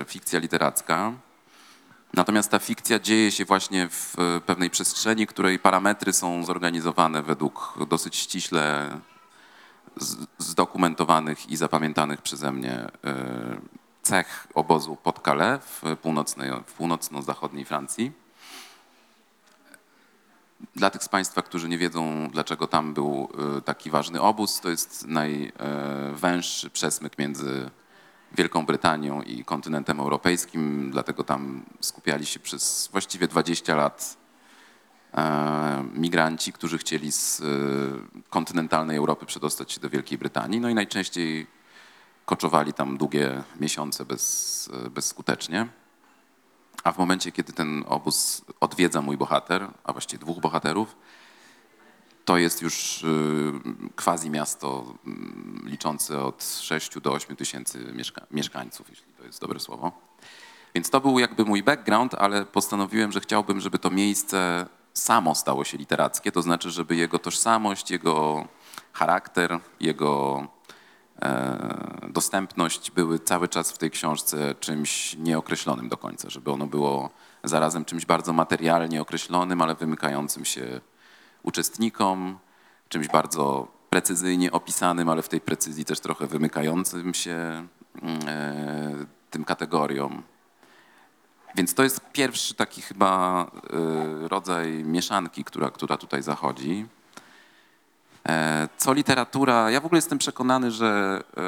e, 0.00 0.04
fikcja 0.04 0.38
literacka. 0.38 1.12
Natomiast 2.14 2.50
ta 2.50 2.58
fikcja 2.58 2.98
dzieje 2.98 3.32
się 3.32 3.44
właśnie 3.44 3.88
w 3.88 4.14
pewnej 4.46 4.70
przestrzeni, 4.70 5.26
której 5.26 5.58
parametry 5.58 6.12
są 6.12 6.44
zorganizowane 6.44 7.22
według 7.22 7.74
dosyć 7.88 8.16
ściśle 8.16 8.90
zdokumentowanych 10.38 11.50
i 11.50 11.56
zapamiętanych 11.56 12.22
przeze 12.22 12.52
mnie 12.52 12.88
cech 14.02 14.46
obozu 14.54 14.96
pod 14.96 15.24
Calais 15.24 15.60
w, 15.64 15.96
północnej, 15.96 16.50
w 16.66 16.72
północno-zachodniej 16.72 17.64
Francji. 17.64 18.12
Dla 20.76 20.90
tych 20.90 21.04
z 21.04 21.08
Państwa, 21.08 21.42
którzy 21.42 21.68
nie 21.68 21.78
wiedzą, 21.78 22.28
dlaczego 22.32 22.66
tam 22.66 22.94
był 22.94 23.28
y, 23.58 23.62
taki 23.62 23.90
ważny 23.90 24.20
obóz, 24.20 24.60
to 24.60 24.70
jest 24.70 25.06
najwęższy 25.06 26.70
przesmyk 26.70 27.18
między 27.18 27.70
Wielką 28.32 28.66
Brytanią 28.66 29.22
i 29.22 29.44
kontynentem 29.44 30.00
europejskim, 30.00 30.90
dlatego 30.90 31.24
tam 31.24 31.64
skupiali 31.80 32.26
się 32.26 32.40
przez 32.40 32.88
właściwie 32.92 33.28
20 33.28 33.76
lat 33.76 34.16
e, 35.14 35.84
migranci, 35.94 36.52
którzy 36.52 36.78
chcieli 36.78 37.12
z 37.12 37.40
y, 37.40 37.44
kontynentalnej 38.30 38.96
Europy 38.96 39.26
przedostać 39.26 39.72
się 39.72 39.80
do 39.80 39.90
Wielkiej 39.90 40.18
Brytanii. 40.18 40.60
No 40.60 40.68
i 40.68 40.74
najczęściej 40.74 41.46
koczowali 42.24 42.72
tam 42.72 42.96
długie 42.98 43.42
miesiące 43.60 44.04
bez, 44.04 44.70
bezskutecznie. 44.90 45.68
A 46.84 46.92
w 46.92 46.98
momencie, 46.98 47.32
kiedy 47.32 47.52
ten 47.52 47.84
obóz 47.88 48.42
odwiedza 48.60 49.02
mój 49.02 49.16
bohater, 49.16 49.68
a 49.84 49.92
właściwie 49.92 50.20
dwóch 50.20 50.40
bohaterów, 50.40 50.96
to 52.24 52.38
jest 52.38 52.62
już 52.62 53.02
y, 53.02 53.52
quasi 53.96 54.30
miasto 54.30 54.94
mm, 55.06 55.62
liczące 55.64 56.20
od 56.24 56.44
6 56.44 57.00
do 57.00 57.12
8 57.12 57.36
tysięcy 57.36 57.78
mieszka- 57.78 58.26
mieszkańców, 58.30 58.90
jeśli 58.90 59.12
to 59.12 59.24
jest 59.24 59.40
dobre 59.40 59.60
słowo. 59.60 59.92
Więc 60.74 60.90
to 60.90 61.00
był 61.00 61.18
jakby 61.18 61.44
mój 61.44 61.62
background, 61.62 62.14
ale 62.14 62.44
postanowiłem, 62.44 63.12
że 63.12 63.20
chciałbym, 63.20 63.60
żeby 63.60 63.78
to 63.78 63.90
miejsce 63.90 64.66
samo 64.94 65.34
stało 65.34 65.64
się 65.64 65.78
literackie, 65.78 66.32
to 66.32 66.42
znaczy, 66.42 66.70
żeby 66.70 66.96
jego 66.96 67.18
tożsamość, 67.18 67.90
jego 67.90 68.46
charakter, 68.92 69.60
jego 69.80 70.46
dostępność 72.08 72.90
były 72.90 73.18
cały 73.18 73.48
czas 73.48 73.72
w 73.72 73.78
tej 73.78 73.90
książce 73.90 74.54
czymś 74.60 75.16
nieokreślonym 75.16 75.88
do 75.88 75.96
końca, 75.96 76.30
żeby 76.30 76.50
ono 76.50 76.66
było 76.66 77.10
zarazem 77.44 77.84
czymś 77.84 78.06
bardzo 78.06 78.32
materialnie 78.32 79.02
określonym, 79.02 79.62
ale 79.62 79.74
wymykającym 79.74 80.44
się 80.44 80.80
uczestnikom, 81.42 82.38
czymś 82.88 83.08
bardzo 83.08 83.68
precyzyjnie 83.90 84.52
opisanym, 84.52 85.08
ale 85.08 85.22
w 85.22 85.28
tej 85.28 85.40
precyzji 85.40 85.84
też 85.84 86.00
trochę 86.00 86.26
wymykającym 86.26 87.14
się 87.14 87.66
mm, 88.02 88.18
e, 88.28 89.06
tym 89.30 89.44
kategoriom. 89.44 90.22
Więc 91.54 91.74
to 91.74 91.82
jest 91.82 92.00
pierwszy 92.12 92.54
taki 92.54 92.82
chyba 92.82 93.42
e, 93.44 94.28
rodzaj 94.28 94.84
mieszanki, 94.84 95.44
która, 95.44 95.70
która 95.70 95.96
tutaj 95.96 96.22
zachodzi. 96.22 96.86
E, 98.26 98.68
Co 98.76 98.92
literatura, 98.92 99.70
ja 99.70 99.80
w 99.80 99.86
ogóle 99.86 99.98
jestem 99.98 100.18
przekonany, 100.18 100.70
że, 100.70 101.22
e, 101.36 101.42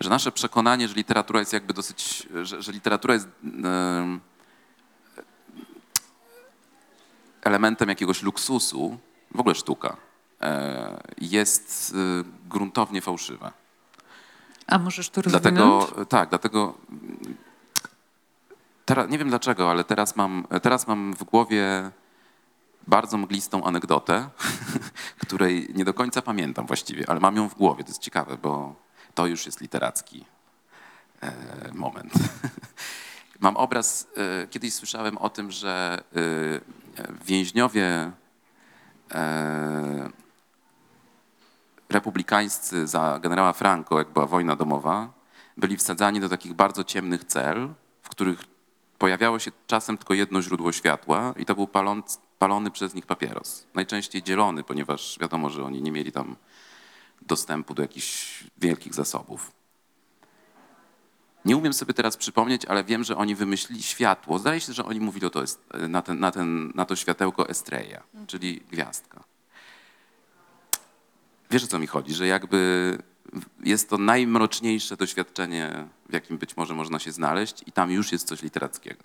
że 0.00 0.10
nasze 0.10 0.32
przekonanie, 0.32 0.88
że 0.88 0.94
literatura 0.94 1.40
jest 1.40 1.52
jakby 1.52 1.74
dosyć, 1.74 2.28
że, 2.42 2.62
że 2.62 2.72
literatura 2.72 3.14
jest 3.14 3.28
e, 3.64 4.18
elementem 7.42 7.88
jakiegoś 7.88 8.22
luksusu, 8.22 8.98
w 9.34 9.40
ogóle 9.40 9.54
sztuka, 9.54 9.96
jest 11.18 11.94
gruntownie 12.48 13.00
fałszywa. 13.00 13.52
A 14.66 14.78
możesz 14.78 15.10
to 15.10 15.22
rozwinąć? 15.22 15.54
Dlatego, 15.54 16.04
tak, 16.04 16.28
dlatego 16.28 16.74
teraz, 18.84 19.10
nie 19.10 19.18
wiem 19.18 19.28
dlaczego, 19.28 19.70
ale 19.70 19.84
teraz 19.84 20.16
mam, 20.16 20.46
teraz 20.62 20.86
mam 20.86 21.14
w 21.14 21.24
głowie 21.24 21.90
bardzo 22.86 23.18
mglistą 23.18 23.64
anegdotę, 23.64 24.28
której 25.26 25.68
nie 25.74 25.84
do 25.84 25.94
końca 25.94 26.22
pamiętam 26.22 26.66
właściwie, 26.66 27.10
ale 27.10 27.20
mam 27.20 27.36
ją 27.36 27.48
w 27.48 27.54
głowie. 27.54 27.84
To 27.84 27.90
jest 27.90 28.02
ciekawe, 28.02 28.38
bo 28.42 28.74
to 29.14 29.26
już 29.26 29.46
jest 29.46 29.60
literacki 29.60 30.24
e, 31.20 31.32
moment. 31.74 32.12
mam 33.40 33.56
obraz, 33.56 34.08
e, 34.16 34.46
kiedyś 34.46 34.74
słyszałem 34.74 35.18
o 35.18 35.30
tym, 35.30 35.50
że 35.50 36.02
e, 36.16 37.14
więźniowie 37.24 38.12
republikańscy 41.88 42.86
za 42.86 43.18
generała 43.22 43.52
Franco, 43.52 43.98
jak 43.98 44.08
była 44.08 44.26
wojna 44.26 44.56
domowa, 44.56 45.12
byli 45.56 45.76
wsadzani 45.76 46.20
do 46.20 46.28
takich 46.28 46.54
bardzo 46.54 46.84
ciemnych 46.84 47.24
cel, 47.24 47.74
w 48.02 48.08
których 48.08 48.40
pojawiało 48.98 49.38
się 49.38 49.50
czasem 49.66 49.98
tylko 49.98 50.14
jedno 50.14 50.42
źródło 50.42 50.72
światła 50.72 51.34
i 51.36 51.44
to 51.44 51.54
był 51.54 51.66
paląc, 51.66 52.20
palony 52.38 52.70
przez 52.70 52.94
nich 52.94 53.06
papieros. 53.06 53.66
Najczęściej 53.74 54.22
dzielony, 54.22 54.64
ponieważ 54.64 55.18
wiadomo, 55.20 55.50
że 55.50 55.64
oni 55.64 55.82
nie 55.82 55.92
mieli 55.92 56.12
tam 56.12 56.36
dostępu 57.22 57.74
do 57.74 57.82
jakichś 57.82 58.44
wielkich 58.58 58.94
zasobów. 58.94 59.52
Nie 61.44 61.56
umiem 61.56 61.72
sobie 61.72 61.94
teraz 61.94 62.16
przypomnieć, 62.16 62.64
ale 62.64 62.84
wiem, 62.84 63.04
że 63.04 63.16
oni 63.16 63.34
wymyślili 63.34 63.82
światło. 63.82 64.38
Zdaje 64.38 64.60
się, 64.60 64.72
że 64.72 64.84
oni 64.84 65.00
mówili 65.00 65.26
o 65.26 65.30
to, 65.30 65.42
est- 65.42 65.88
na, 65.88 66.02
ten, 66.02 66.20
na, 66.20 66.30
ten, 66.32 66.72
na 66.74 66.84
to 66.84 66.96
światełko 66.96 67.48
Estrella, 67.48 68.02
czyli 68.26 68.60
gwiazdka. 68.70 69.24
Wiesz 71.50 71.64
o 71.64 71.66
co 71.66 71.78
mi 71.78 71.86
chodzi, 71.86 72.14
że 72.14 72.26
jakby 72.26 72.98
jest 73.60 73.90
to 73.90 73.98
najmroczniejsze 73.98 74.96
doświadczenie, 74.96 75.86
w 76.08 76.12
jakim 76.12 76.38
być 76.38 76.56
może 76.56 76.74
można 76.74 76.98
się 76.98 77.12
znaleźć 77.12 77.62
i 77.66 77.72
tam 77.72 77.90
już 77.90 78.12
jest 78.12 78.26
coś 78.28 78.42
literackiego. 78.42 79.04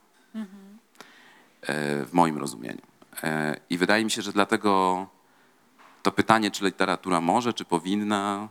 E, 1.62 2.06
W 2.06 2.10
moim 2.14 2.38
rozumieniu. 2.38 2.82
E, 3.24 3.58
I 3.70 3.78
wydaje 3.78 4.04
mi 4.06 4.12
się, 4.12 4.22
że 4.22 4.32
dlatego 4.32 5.08
to 6.04 6.12
pytanie, 6.12 6.52
czy 6.52 6.66
literatura 6.66 7.22
może, 7.22 7.54
czy 7.54 7.66
powinna, 7.66 8.48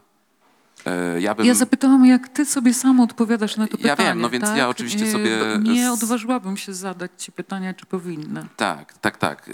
e, 0.86 1.20
ja 1.20 1.34
bym... 1.34 1.46
Ja 1.46 1.54
zapytałam, 1.54 2.06
jak 2.06 2.28
ty 2.28 2.46
sobie 2.46 2.74
sam 2.74 3.00
odpowiadasz 3.00 3.56
na 3.56 3.66
to 3.66 3.76
Ja 3.80 3.90
pytanie. 3.96 4.08
wiem, 4.08 4.20
no 4.20 4.30
więc 4.30 4.44
tak? 4.44 4.56
ja 4.56 4.68
oczywiście 4.68 5.04
E, 5.04 5.12
sobie 5.12 5.38
Nie 5.60 5.92
odważyłabym 5.92 6.56
się 6.56 6.74
zadać 6.74 7.10
ci 7.18 7.32
pytania, 7.32 7.74
czy 7.74 7.86
powinna. 7.86 8.44
Tak, 8.56 8.98
tak, 8.98 9.16
tak. 9.16 9.50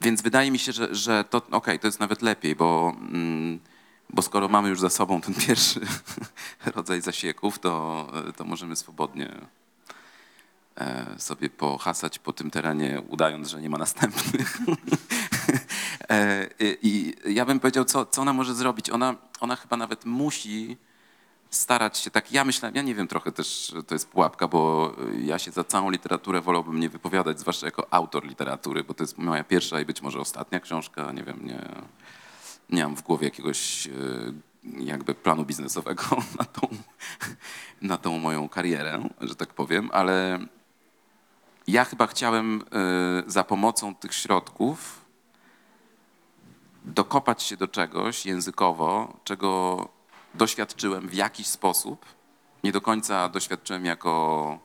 Więc 0.00 0.22
wydaje 0.22 0.50
mi 0.50 0.58
się, 0.58 0.72
że, 0.72 0.94
że 0.94 1.24
to 1.24 1.42
okej, 1.50 1.78
to 1.78 1.86
jest 1.86 2.00
nawet 2.00 2.22
lepiej, 2.22 2.56
bo, 2.56 2.96
mm, 3.00 3.60
bo 4.10 4.22
skoro 4.22 4.48
mamy 4.48 4.68
już 4.68 4.80
za 4.80 4.90
sobą 4.90 5.20
ten 5.20 5.34
pierwszy 5.46 5.80
rodzaj 6.74 7.00
zasieków, 7.00 7.58
to, 7.58 8.06
to 8.36 8.44
możemy 8.44 8.76
swobodnie 8.76 9.34
sobie 11.18 11.50
pohasać 11.50 12.18
po 12.18 12.32
tym 12.32 12.50
terenie, 12.50 13.02
udając, 13.08 13.48
że 13.48 13.60
nie 13.60 13.70
ma 13.70 13.78
następnych. 13.78 14.58
E, 16.10 16.46
I 16.82 17.14
ja 17.26 17.44
bym 17.44 17.60
powiedział, 17.60 17.84
co, 17.84 18.06
co 18.06 18.22
ona 18.22 18.32
może 18.32 18.54
zrobić. 18.54 18.90
Ona, 18.90 19.14
ona 19.40 19.56
chyba 19.56 19.76
nawet 19.76 20.04
musi 20.04 20.76
starać 21.50 21.98
się 21.98 22.10
tak. 22.10 22.32
Ja 22.32 22.44
myślałem, 22.44 22.76
ja 22.76 22.82
nie 22.82 22.94
wiem, 22.94 23.08
trochę 23.08 23.32
też 23.32 23.74
to 23.86 23.94
jest 23.94 24.08
pułapka, 24.08 24.48
bo 24.48 24.92
ja 25.18 25.38
się 25.38 25.50
za 25.50 25.64
całą 25.64 25.90
literaturę 25.90 26.40
wolałbym 26.40 26.80
nie 26.80 26.88
wypowiadać, 26.88 27.40
zwłaszcza 27.40 27.66
jako 27.66 27.94
autor 27.94 28.26
literatury, 28.26 28.84
bo 28.84 28.94
to 28.94 29.02
jest 29.02 29.18
moja 29.18 29.44
pierwsza 29.44 29.80
i 29.80 29.84
być 29.84 30.02
może 30.02 30.20
ostatnia 30.20 30.60
książka. 30.60 31.12
Nie 31.12 31.24
wiem, 31.24 31.40
nie, 31.44 31.68
nie 32.70 32.82
mam 32.84 32.96
w 32.96 33.02
głowie 33.02 33.24
jakiegoś 33.24 33.86
e, 33.86 33.90
jakby 34.78 35.14
planu 35.14 35.44
biznesowego 35.44 36.02
na 36.38 36.44
tą, 36.44 36.68
na 37.82 37.96
tą 37.96 38.18
moją 38.18 38.48
karierę, 38.48 39.08
że 39.20 39.34
tak 39.36 39.54
powiem, 39.54 39.90
ale 39.92 40.38
ja 41.66 41.84
chyba 41.84 42.06
chciałem 42.06 42.62
e, 42.62 43.30
za 43.30 43.44
pomocą 43.44 43.94
tych 43.94 44.14
środków 44.14 45.04
dokopać 46.84 47.42
się 47.42 47.56
do 47.56 47.68
czegoś 47.68 48.26
językowo, 48.26 49.16
czego 49.24 49.88
doświadczyłem 50.34 51.08
w 51.08 51.14
jakiś 51.14 51.46
sposób. 51.46 52.06
Nie 52.64 52.72
do 52.72 52.80
końca 52.80 53.28
doświadczyłem 53.28 53.84
jako 53.84 54.58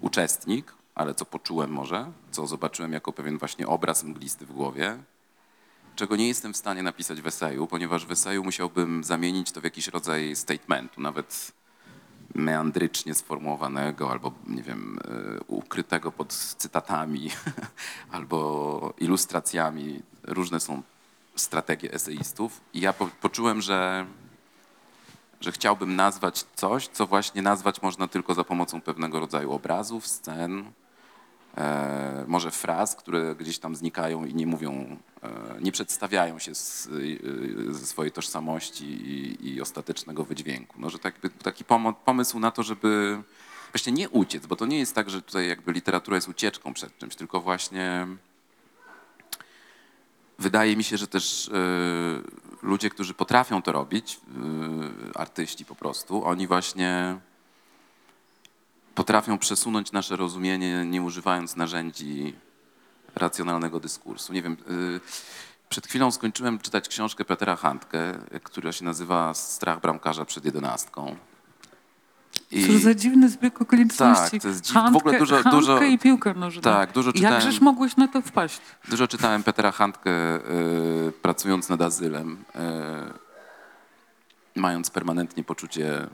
uczestnik, 0.00 0.74
ale 0.94 1.14
co 1.14 1.24
poczułem 1.24 1.70
może, 1.70 2.12
co 2.30 2.46
zobaczyłem 2.46 2.92
jako 2.92 3.12
pewien 3.12 3.38
właśnie 3.38 3.66
obraz 3.66 4.04
mglisty 4.04 4.46
w 4.46 4.52
głowie, 4.52 4.98
czego 5.96 6.16
nie 6.16 6.28
jestem 6.28 6.52
w 6.52 6.56
stanie 6.56 6.82
napisać 6.82 7.20
w 7.20 7.26
eseju, 7.26 7.66
ponieważ 7.66 8.06
w 8.06 8.10
eseju 8.10 8.44
musiałbym 8.44 9.04
zamienić 9.04 9.52
to 9.52 9.60
w 9.60 9.64
jakiś 9.64 9.88
rodzaj 9.88 10.36
statementu, 10.36 11.00
nawet 11.00 11.52
meandrycznie 12.36 13.14
sformułowanego, 13.14 14.10
albo 14.10 14.32
nie 14.46 14.62
wiem, 14.62 14.98
y, 15.38 15.44
ukrytego 15.46 16.12
pod 16.12 16.32
cytatami, 16.32 17.30
albo 18.16 18.94
ilustracjami. 18.98 20.02
Różne 20.22 20.60
są 20.60 20.82
strategie 21.36 21.92
eseistów. 21.92 22.60
I 22.74 22.80
ja 22.80 22.92
po, 22.92 23.06
poczułem, 23.20 23.60
że, 23.60 24.06
że 25.40 25.52
chciałbym 25.52 25.96
nazwać 25.96 26.44
coś, 26.54 26.88
co 26.88 27.06
właśnie 27.06 27.42
nazwać 27.42 27.82
można 27.82 28.08
tylko 28.08 28.34
za 28.34 28.44
pomocą 28.44 28.80
pewnego 28.80 29.20
rodzaju 29.20 29.52
obrazów, 29.52 30.06
scen, 30.06 30.58
e, 30.58 30.85
może 32.26 32.50
fraz, 32.50 32.96
które 32.96 33.34
gdzieś 33.34 33.58
tam 33.58 33.76
znikają 33.76 34.24
i 34.24 34.34
nie 34.34 34.46
mówią, 34.46 34.96
e, 35.22 35.30
nie 35.60 35.72
przedstawiają 35.72 36.38
się 36.38 36.54
z, 36.54 36.88
e, 37.68 37.74
ze 37.74 37.86
swojej 37.86 38.12
tożsamości 38.12 38.84
i, 38.84 39.48
i 39.48 39.60
ostatecznego 39.60 40.24
wydźwięku. 40.24 40.76
No, 40.80 40.90
że 40.90 40.98
tak, 40.98 41.14
taki 41.42 41.64
pomysł 42.04 42.38
na 42.38 42.50
to, 42.50 42.62
żeby 42.62 43.22
właśnie 43.72 43.92
nie 43.92 44.08
uciec, 44.08 44.46
bo 44.46 44.56
to 44.56 44.66
nie 44.66 44.78
jest 44.78 44.94
tak, 44.94 45.10
że 45.10 45.22
tutaj 45.22 45.48
jakby 45.48 45.72
literatura 45.72 46.16
jest 46.16 46.28
ucieczką 46.28 46.74
przed 46.74 46.98
czymś, 46.98 47.16
tylko 47.16 47.40
właśnie 47.40 48.06
wydaje 50.38 50.76
mi 50.76 50.84
się, 50.84 50.96
że 50.96 51.06
też 51.06 51.48
e, 51.48 51.52
ludzie, 52.62 52.90
którzy 52.90 53.14
potrafią 53.14 53.62
to 53.62 53.72
robić, 53.72 54.20
e, 55.14 55.18
artyści 55.18 55.64
po 55.64 55.74
prostu, 55.74 56.24
oni 56.24 56.46
właśnie 56.46 57.20
potrafią 59.00 59.38
przesunąć 59.38 59.92
nasze 59.92 60.16
rozumienie, 60.16 60.84
nie 60.84 61.02
używając 61.02 61.56
narzędzi 61.56 62.34
racjonalnego 63.14 63.80
dyskursu. 63.80 64.32
Nie 64.32 64.42
wiem, 64.42 64.56
y, 64.70 65.00
przed 65.68 65.86
chwilą 65.86 66.10
skończyłem 66.10 66.58
czytać 66.58 66.88
książkę 66.88 67.24
Petera 67.24 67.56
Handke, 67.56 68.18
która 68.42 68.72
się 68.72 68.84
nazywa 68.84 69.34
Strach 69.34 69.80
bramkarza 69.80 70.24
przed 70.24 70.44
jedenastką. 70.44 71.16
I- 72.50 72.66
Cóż 72.66 72.76
za 72.76 72.94
dziwny 72.94 73.28
zbieg 73.28 73.62
okoliczności. 73.62 74.30
Tak, 74.30 74.42
to 74.42 74.48
jest 74.48 74.64
dziw- 74.64 74.92
w 74.92 74.96
ogóle 74.96 75.18
dużo- 75.18 75.42
dużo- 75.50 75.82
i 75.82 75.98
piłkę 75.98 76.34
nożną. 76.34 76.62
tak, 76.62 76.92
dużo 76.92 77.12
czytałem. 77.12 77.34
Jakżeż 77.34 77.60
mogłeś 77.60 77.96
na 77.96 78.08
to 78.08 78.22
wpaść? 78.22 78.60
Dużo 78.88 79.08
czytałem 79.08 79.42
Petera 79.42 79.72
Handke, 79.72 80.10
y, 81.08 81.12
pracując 81.22 81.68
nad 81.68 81.82
azylem, 81.82 82.44
y, 84.56 84.60
mając 84.60 84.90
permanentnie 84.90 85.44
poczucie 85.44 86.06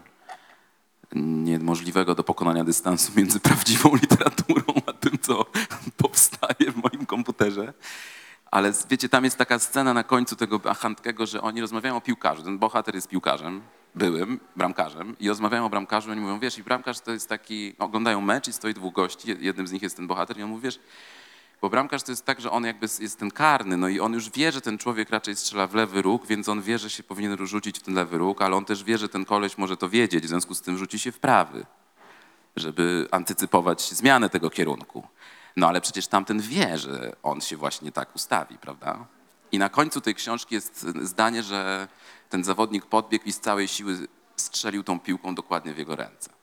niemożliwego 1.15 2.15
do 2.15 2.25
pokonania 2.25 2.65
dystansu 2.65 3.13
między 3.17 3.41
prawdziwą 3.49 3.97
literaturą 3.97 4.65
a 4.87 4.93
tym, 4.93 5.19
co 5.19 5.47
powstaje 5.97 6.73
w 6.73 6.77
moim 6.77 7.07
komputerze. 7.07 7.73
Ale 8.51 8.73
wiecie, 8.91 9.09
tam 9.09 9.25
jest 9.25 9.37
taka 9.37 9.59
scena 9.59 9.95
na 9.95 10.05
końcu 10.05 10.37
tego 10.37 10.61
Handkego, 10.75 11.27
że 11.27 11.43
oni 11.43 11.61
rozmawiają 11.61 11.97
o 11.97 12.01
piłkarzu. 12.01 12.43
Ten 12.43 12.59
bohater 12.59 12.95
jest 12.95 13.09
piłkarzem, 13.09 13.63
byłym 13.95 14.41
bramkarzem 14.57 15.17
i 15.21 15.29
rozmawiają 15.29 15.67
o 15.67 15.71
bramkarzu. 15.71 16.11
Oni 16.11 16.21
mówią, 16.21 16.39
wiesz, 16.39 16.59
i 16.59 16.63
bramkarz 16.63 17.01
to 17.01 17.13
jest 17.13 17.29
taki, 17.29 17.75
oglądają 17.79 18.21
mecz 18.21 18.49
i 18.49 18.53
stoi 18.53 18.75
dwóch 18.75 18.95
gości, 18.95 19.37
jednym 19.41 19.67
z 19.67 19.73
nich 19.73 19.83
jest 19.83 19.97
ten 19.97 20.07
bohater 20.07 20.39
i 20.39 20.43
on 20.43 20.51
mówi, 20.51 20.63
wiesz, 20.63 20.81
bo 21.63 21.71
bramkarz 21.71 22.03
to 22.03 22.13
jest 22.13 22.25
tak, 22.25 22.41
że 22.41 22.51
on 22.51 22.65
jakby 22.65 22.87
jest 23.01 23.19
ten 23.19 23.31
karny, 23.31 23.77
no 23.77 23.89
i 23.89 24.01
on 24.01 24.13
już 24.13 24.31
wie, 24.31 24.53
że 24.53 24.61
ten 24.61 24.79
człowiek 24.79 25.11
raczej 25.11 25.37
strzela 25.37 25.67
w 25.67 25.75
lewy 25.75 26.03
róg, 26.03 26.27
więc 26.27 26.49
on 26.49 26.63
wie, 26.63 26.79
że 26.79 26.91
się 26.91 27.03
powinien 27.03 27.47
rzucić 27.47 27.79
w 27.79 27.83
ten 27.83 27.95
lewy 27.95 28.19
róg, 28.19 28.43
ale 28.43 28.57
on 28.57 28.65
też 28.65 28.85
wie, 28.85 28.99
że 28.99 29.09
ten 29.09 29.25
koleś 29.25 29.59
może 29.59 29.77
to 29.77 29.89
wiedzieć, 29.89 30.25
w 30.25 30.29
związku 30.29 30.55
z 30.55 30.63
tym 30.63 30.79
rzuci 30.79 30.99
się 30.99 31.13
w 31.13 31.19
prawy, 31.19 31.67
żeby 32.57 33.09
antycypować 33.11 33.91
zmianę 33.91 34.31
tego 34.31 34.51
kierunku. 34.51 35.07
No 35.57 35.69
ale 35.69 35.81
przecież 35.81 36.07
tamten 36.07 36.41
wie, 36.41 36.79
że 36.79 37.17
on 37.23 37.41
się 37.41 37.57
właśnie 37.57 37.93
tak 37.93 38.17
ustawi, 38.17 38.59
prawda? 38.59 39.07
I 39.53 39.59
na 39.59 39.69
końcu 39.69 40.01
tej 40.01 40.15
książki 40.15 40.55
jest 40.55 40.87
zdanie, 41.03 41.43
że 41.43 41.89
ten 42.29 42.45
zawodnik 42.45 42.87
podbiegł 42.87 43.25
i 43.25 43.33
z 43.33 43.41
całej 43.41 43.69
siły 43.69 44.09
strzelił 44.37 44.83
tą 44.83 45.01
piłką 45.01 45.35
dokładnie 45.35 45.75
w 45.75 45.79
jego 45.79 45.97
ręce. 45.97 46.42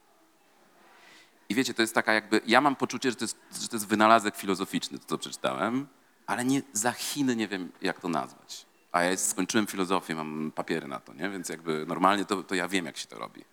I 1.50 1.54
wiecie, 1.54 1.74
to 1.74 1.82
jest 1.82 1.94
taka 1.94 2.12
jakby, 2.12 2.40
ja 2.46 2.60
mam 2.60 2.76
poczucie, 2.76 3.10
że 3.10 3.16
to 3.16 3.24
jest, 3.24 3.38
że 3.62 3.68
to 3.68 3.76
jest 3.76 3.86
wynalazek 3.86 4.36
filozoficzny, 4.36 4.98
to 4.98 5.04
co 5.06 5.18
przeczytałem, 5.18 5.86
ale 6.26 6.44
nie, 6.44 6.62
za 6.72 6.92
Chiny 6.92 7.36
nie 7.36 7.48
wiem, 7.48 7.72
jak 7.82 8.00
to 8.00 8.08
nazwać. 8.08 8.66
A 8.92 9.02
ja 9.02 9.16
skończyłem 9.16 9.66
filozofię, 9.66 10.14
mam 10.14 10.52
papiery 10.54 10.88
na 10.88 11.00
to, 11.00 11.14
nie? 11.14 11.30
więc 11.30 11.48
jakby 11.48 11.84
normalnie 11.88 12.24
to, 12.24 12.42
to 12.42 12.54
ja 12.54 12.68
wiem, 12.68 12.86
jak 12.86 12.96
się 12.96 13.06
to 13.06 13.18
robi. 13.18 13.44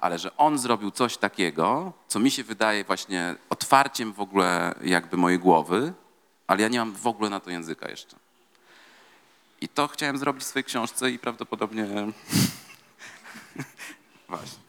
Ale 0.00 0.18
że 0.18 0.36
on 0.36 0.58
zrobił 0.58 0.90
coś 0.90 1.16
takiego, 1.16 1.92
co 2.08 2.18
mi 2.18 2.30
się 2.30 2.44
wydaje 2.44 2.84
właśnie 2.84 3.36
otwarciem 3.50 4.12
w 4.12 4.20
ogóle 4.20 4.74
jakby 4.82 5.16
mojej 5.16 5.38
głowy, 5.38 5.92
ale 6.46 6.62
ja 6.62 6.68
nie 6.68 6.78
mam 6.78 6.92
w 6.92 7.06
ogóle 7.06 7.30
na 7.30 7.40
to 7.40 7.50
języka 7.50 7.90
jeszcze. 7.90 8.16
I 9.60 9.68
to 9.68 9.88
chciałem 9.88 10.18
zrobić 10.18 10.42
w 10.42 10.46
swojej 10.46 10.64
książce 10.64 11.10
i 11.10 11.18
prawdopodobnie... 11.18 11.86
Właśnie. 14.28 14.63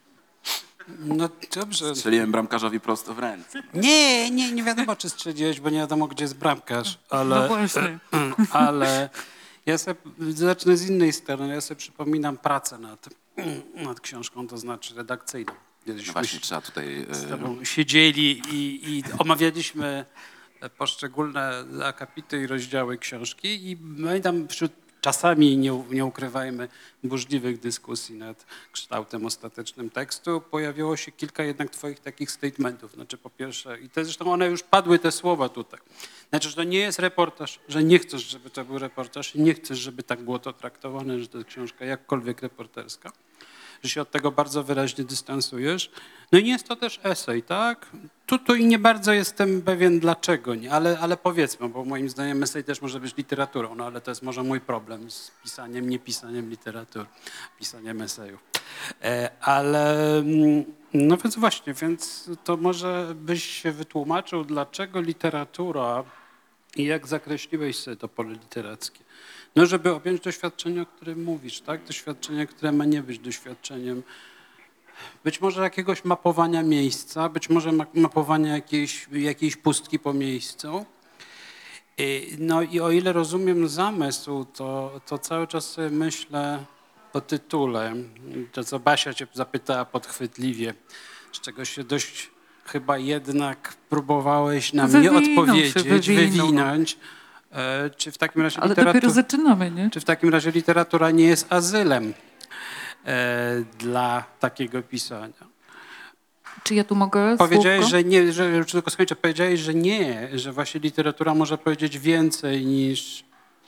No 0.88 1.30
dobrze. 1.56 1.95
Strzeliłem 1.95 2.32
bramkarzowi 2.32 2.80
prosto 2.80 3.13
w 3.13 3.19
ręce. 3.19 3.63
Nie, 3.74 4.32
nie, 4.32 4.52
nie 4.52 4.63
wiadomo, 4.63 4.95
czy 4.95 5.10
strzeliłeś, 5.10 5.60
bo 5.60 5.69
nie 5.69 5.80
wiadomo, 5.80 6.08
gdzie 6.08 6.24
jest 6.24 6.38
bramkarz, 6.38 7.00
ale... 7.10 7.36
No 7.36 7.48
właśnie. 7.48 8.00
ale 8.52 9.10
ja 9.65 9.78
sobie 9.78 9.95
zacznę 10.30 10.78
z 10.78 10.89
innej 10.89 11.13
strony. 11.13 11.54
Ja 11.54 11.62
sobie 11.62 11.78
przypominam 11.78 12.38
pracę 12.38 12.78
nad, 12.78 13.10
nad 13.76 14.00
książką, 14.00 14.48
to 14.48 14.58
znaczy 14.58 14.95
redakcyjną. 14.95 15.54
Kiedyś 15.86 16.08
No 16.08 16.13
właśnie, 16.13 16.39
trzeba 16.39 16.62
tutaj... 16.62 17.06
z 17.10 17.24
e, 17.24 17.28
tobą 17.28 17.65
siedzieli 17.65 18.41
i, 18.52 18.89
i 18.89 19.04
omawialiśmy 19.19 20.06
poszczególne 20.78 21.65
akapity 21.84 22.41
i 22.41 22.48
rozdziały 22.48 22.98
książki 22.98 23.69
i 23.71 23.78
pamiętam 23.78 24.48
wśród 24.48 24.71
czasami, 25.06 25.58
nie, 25.58 25.84
nie 25.89 26.06
ukrywajmy, 26.06 26.68
burzliwych 27.04 27.60
dyskusji 27.60 28.15
nad 28.15 28.46
kształtem 28.72 29.26
ostatecznym 29.26 29.89
tekstu, 29.89 30.41
pojawiło 30.41 30.98
się 30.98 31.12
kilka 31.12 31.44
jednak 31.44 31.70
twoich 31.70 32.00
takich 32.00 32.32
statementów. 32.32 32.94
Znaczy 32.94 33.18
po 33.18 33.30
pierwsze, 33.30 33.80
i 33.80 33.89
te, 33.89 34.06
zresztą 34.06 34.34
one 34.34 34.48
już 34.48 34.63
padły 34.63 35.00
te 35.00 35.12
słowa 35.12 35.50
tutaj. 35.50 35.80
Znaczy, 36.30 36.50
że 36.50 36.56
to 36.56 36.63
nie 36.63 36.80
jest 36.80 37.00
reportaż, 37.00 37.60
że 37.68 37.84
nie 37.84 38.00
chcesz, 38.00 38.22
żeby 38.22 38.50
to 38.50 38.65
był 38.65 38.80
reportaż 38.80 39.36
i 39.36 39.41
nie 39.41 39.54
chcesz, 39.54 39.80
żeby 39.80 40.04
tak 40.04 40.22
było 40.22 40.39
to 40.39 40.54
traktowane, 40.54 41.20
że 41.20 41.28
to 41.28 41.38
jest 41.38 41.50
książka 41.50 41.86
jakkolwiek 41.86 42.41
reporterska 42.41 43.12
że 43.86 43.89
się 43.89 44.02
od 44.02 44.12
tego 44.12 44.32
bardzo 44.32 44.63
wyraźnie 44.63 45.04
dystansujesz. 45.04 45.91
No 46.32 46.39
i 46.39 46.43
nie 46.43 46.52
jest 46.52 46.67
to 46.67 46.76
też 46.76 47.00
esej, 47.04 47.43
tak? 47.43 47.91
Tu, 48.26 48.39
tu 48.39 48.56
i 48.56 48.65
nie 48.65 48.80
bardzo 48.80 49.13
jestem 49.13 49.62
pewien 49.62 50.00
dlaczego, 50.00 50.56
nie? 50.56 50.71
Ale, 50.71 51.00
ale 51.00 51.17
powiedzmy, 51.17 51.69
bo 51.69 51.86
moim 51.86 52.10
zdaniem 52.10 52.43
esej 52.43 52.63
też 52.63 52.82
może 52.82 53.00
być 53.00 53.17
literaturą, 53.17 53.76
no 53.76 53.86
ale 53.86 54.02
to 54.02 54.12
jest 54.12 54.24
może 54.24 54.43
mój 54.43 54.62
problem 54.62 55.12
z 55.12 55.32
pisaniem, 55.43 55.89
nie 55.89 56.00
pisaniem 56.00 56.50
literatury, 56.50 57.06
pisaniem 57.60 58.02
esejów. 58.02 58.43
E, 59.04 59.30
ale 59.41 60.17
mm, 60.17 60.65
no 60.93 61.17
więc 61.17 61.36
właśnie, 61.36 61.74
więc 61.74 62.30
to 62.43 62.58
może 62.58 63.15
byś 63.15 63.43
się 63.43 63.71
wytłumaczył, 63.71 64.43
dlaczego 64.43 65.02
literatura 65.02 66.04
i 66.76 66.84
jak 66.84 67.08
zakreśliłeś 67.08 67.78
sobie 67.78 67.98
to 67.98 68.08
pole 68.08 68.34
literackie? 68.34 69.05
No, 69.56 69.65
żeby 69.65 69.94
objąć 69.94 70.22
doświadczenie, 70.22 70.82
o 70.82 70.86
którym 70.86 71.24
mówisz, 71.24 71.62
tak? 71.62 71.84
Doświadczenie, 71.84 72.48
które 72.48 72.72
ma 72.72 72.86
nie 72.86 73.04
być 73.04 73.20
doświadczeniem 73.20 74.04
być 75.24 75.41
może 75.41 75.62
jakiegoś 75.62 76.06
mapowania 76.06 76.63
miejsca, 76.63 77.30
być 77.30 77.50
może 77.50 77.72
ma- 77.72 77.86
mapowania 77.94 78.54
jakiejś, 78.54 79.08
jakiejś 79.12 79.56
pustki 79.56 80.00
po 80.00 80.13
miejscu. 80.13 80.86
No 82.39 82.62
i 82.62 82.80
o 82.80 82.91
ile 82.91 83.13
rozumiem 83.13 83.68
zamysł, 83.68 84.46
to, 84.46 85.02
to 85.06 85.18
cały 85.18 85.48
czas 85.48 85.78
myślę 85.91 86.65
o 87.13 87.22
tytule. 87.22 87.94
To 88.52 88.63
co 88.63 88.80
Basia 88.80 89.13
cię 89.13 89.28
zapytała 89.34 89.86
podchwytliwie, 89.86 90.74
z 91.32 91.39
czego 91.39 91.65
się 91.65 91.84
dość 91.84 92.32
chyba 92.65 92.98
jednak 92.98 93.76
próbowałeś 93.89 94.74
na 94.74 94.88
mnie 94.88 94.94
Wywinął 94.94 95.24
się, 95.56 95.80
odpowiedzieć, 95.80 96.08
wywinąć. 96.08 96.98
E, 97.56 97.89
Czy 97.98 98.12
w 98.12 98.18
takim 98.18 98.41
razie 98.41 98.60
Ale 98.60 98.70
literatura... 98.70 98.94
dopiero 98.94 99.13
zaczynamy, 99.13 99.72
nie? 99.72 99.89
Czy 99.89 100.00
w 100.00 100.06
takim 100.06 100.30
razie 100.30 100.52
literatura 100.52 101.12
nie 101.12 101.26
jest 101.26 101.54
azylem 101.54 102.13
e, 103.06 103.63
dla 103.80 104.24
takiego 104.39 104.82
pisania? 104.82 105.56
Czy 106.63 106.76
ja 106.76 106.84
tu 106.84 106.96
mogę 106.96 107.38
Powiedziałeś, 107.38 107.80
słówko? 107.80 107.89
że 107.98 108.04
nie, 108.04 108.34
że, 108.34 108.65
tylko 108.65 108.91
skończę, 108.91 109.15
powiedziałeś, 109.15 109.60
że 109.60 109.74
nie, 109.74 110.30
że 110.34 110.52
właśnie 110.52 110.80
literatura 110.82 111.34
może 111.34 111.58
powiedzieć 111.58 112.00
więcej 112.00 112.65
niż 112.65 113.24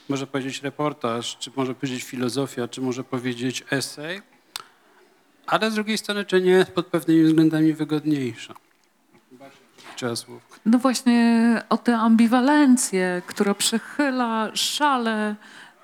może 0.08 0.26
powiedzieć 0.26 0.62
reportaż, 0.62 1.36
czy 1.38 1.50
może 1.56 1.74
powiedzieć 1.74 2.02
filozofia, 2.04 2.68
czy 2.68 2.80
może 2.80 3.04
powiedzieć 3.04 3.64
esej, 3.70 4.22
ale 5.46 5.70
z 5.70 5.74
drugiej 5.74 5.98
strony, 5.98 6.24
czy 6.24 6.42
nie 6.42 6.50
jest 6.50 6.70
pod 6.70 6.86
pewnymi 6.86 7.22
względami 7.24 7.72
wygodniejsza? 7.72 8.54
No 10.66 10.78
właśnie 10.78 11.62
o 11.68 11.76
tę 11.76 11.96
ambiwalencję, 11.98 13.22
która 13.26 13.54
przechyla 13.54 14.50
szale 14.54 15.36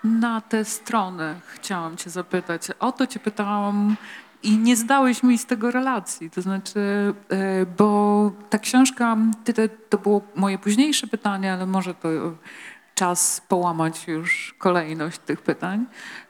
na 0.04 0.40
tę 0.40 0.64
stronę 0.64 1.34
chciałam 1.54 1.96
cię 1.96 2.10
zapytać. 2.10 2.62
O 2.80 2.92
to 2.92 3.06
cię 3.06 3.20
pytałam 3.20 3.96
i 4.42 4.58
nie 4.58 4.76
zdałeś 4.76 5.22
mi 5.22 5.38
z 5.38 5.46
tego 5.46 5.70
relacji. 5.70 6.30
To 6.30 6.42
znaczy, 6.42 7.14
e, 7.28 7.66
bo 7.66 8.32
ta 8.50 8.58
książka, 8.58 9.16
te- 9.44 9.68
to 9.68 9.98
było 9.98 10.20
moje 10.34 10.58
późniejsze 10.58 11.06
pytanie, 11.06 11.52
ale 11.52 11.66
może 11.66 11.94
to 11.94 12.08
czas 12.94 13.42
połamać 13.48 14.08
już 14.08 14.54
kolejność 14.58 15.18
tych 15.18 15.42
pytań. 15.42 15.86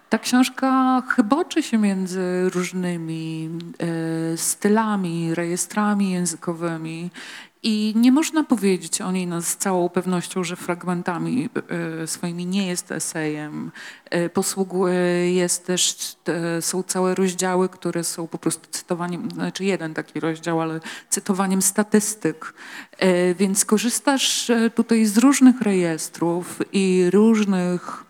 Ta 0.09 0.18
książka 0.18 1.03
chyboczy 1.09 1.62
się 1.62 1.79
między 1.79 2.51
różnymi 2.51 3.51
e, 4.33 4.37
stylami, 4.37 5.35
rejestrami 5.35 6.11
językowymi 6.11 7.11
i 7.66 7.92
nie 7.96 8.12
można 8.12 8.44
powiedzieć 8.44 9.00
o 9.00 9.12
niej 9.12 9.29
z 9.40 9.57
całą 9.57 9.88
pewnością, 9.88 10.44
że 10.44 10.57
fragmentami 10.57 11.48
e, 12.03 12.07
swoimi 12.07 12.46
nie 12.46 12.66
jest 12.66 12.92
esejem. 12.92 13.70
E, 14.11 14.29
posługuje, 14.29 15.35
jest 15.35 15.66
też, 15.66 15.96
e, 16.29 16.62
są 16.62 16.83
całe 16.83 17.14
rozdziały, 17.14 17.68
które 17.68 18.05
są 18.05 18.27
po 18.27 18.38
prostu 18.38 18.68
cytowaniem, 18.70 19.31
znaczy 19.31 19.64
jeden 19.64 19.94
taki 19.94 20.20
rozdział, 20.20 20.61
ale 20.61 20.81
cytowaniem 21.11 21.62
statystyk. 21.62 22.55
Więc 23.38 23.64
korzystasz 23.64 24.50
tutaj 24.74 25.07
z 25.07 25.18
różnych 25.18 25.61
rejestrów 25.61 26.59
i 26.72 27.11
różnych 27.12 28.05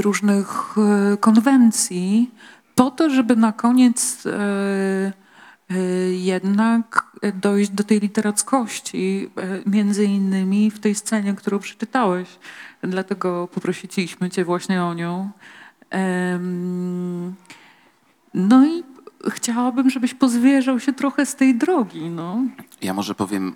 różnych 0.00 0.74
konwencji 1.20 2.30
po 2.74 2.90
to, 2.90 3.10
żeby 3.10 3.36
na 3.36 3.52
koniec 3.52 4.22
jednak 6.10 7.06
dojść 7.34 7.70
do 7.70 7.84
tej 7.84 8.00
literackości, 8.00 9.30
e, 9.36 9.70
między 9.70 10.04
innymi 10.04 10.70
w 10.70 10.80
tej 10.80 10.94
scenie, 10.94 11.34
którą 11.34 11.58
przeczytałeś. 11.58 12.28
Dlatego 12.82 13.48
poprosiliśmy 13.54 14.30
cię 14.30 14.44
właśnie 14.44 14.84
o 14.84 14.94
nią. 14.94 15.30
No 18.34 18.66
i 18.66 18.82
chciałabym, 19.28 19.90
żebyś 19.90 20.14
pozwierzał 20.14 20.80
się 20.80 20.92
trochę 20.92 21.26
z 21.26 21.34
tej 21.34 21.54
drogi, 21.54 22.00
no. 22.10 22.38
Ja 22.82 22.94
może 22.94 23.14
powiem, 23.14 23.48
y, 23.48 23.54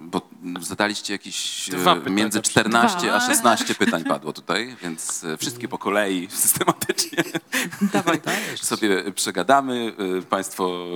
bo 0.00 0.28
zadaliście 0.60 1.12
jakieś 1.12 1.70
pytania 1.70 2.10
między 2.10 2.40
przy- 2.40 2.50
14 2.50 2.96
a 3.14 3.18
Dwa. 3.18 3.26
16 3.26 3.74
pytań 3.74 4.04
padło 4.04 4.32
tutaj, 4.32 4.76
więc 4.82 5.24
y, 5.24 5.36
wszystkie 5.36 5.68
po 5.68 5.78
kolei 5.78 6.28
systematycznie 6.30 7.24
Dawaj. 7.92 8.20
sobie 8.62 9.12
przegadamy. 9.12 9.92
Państwo 10.30 10.86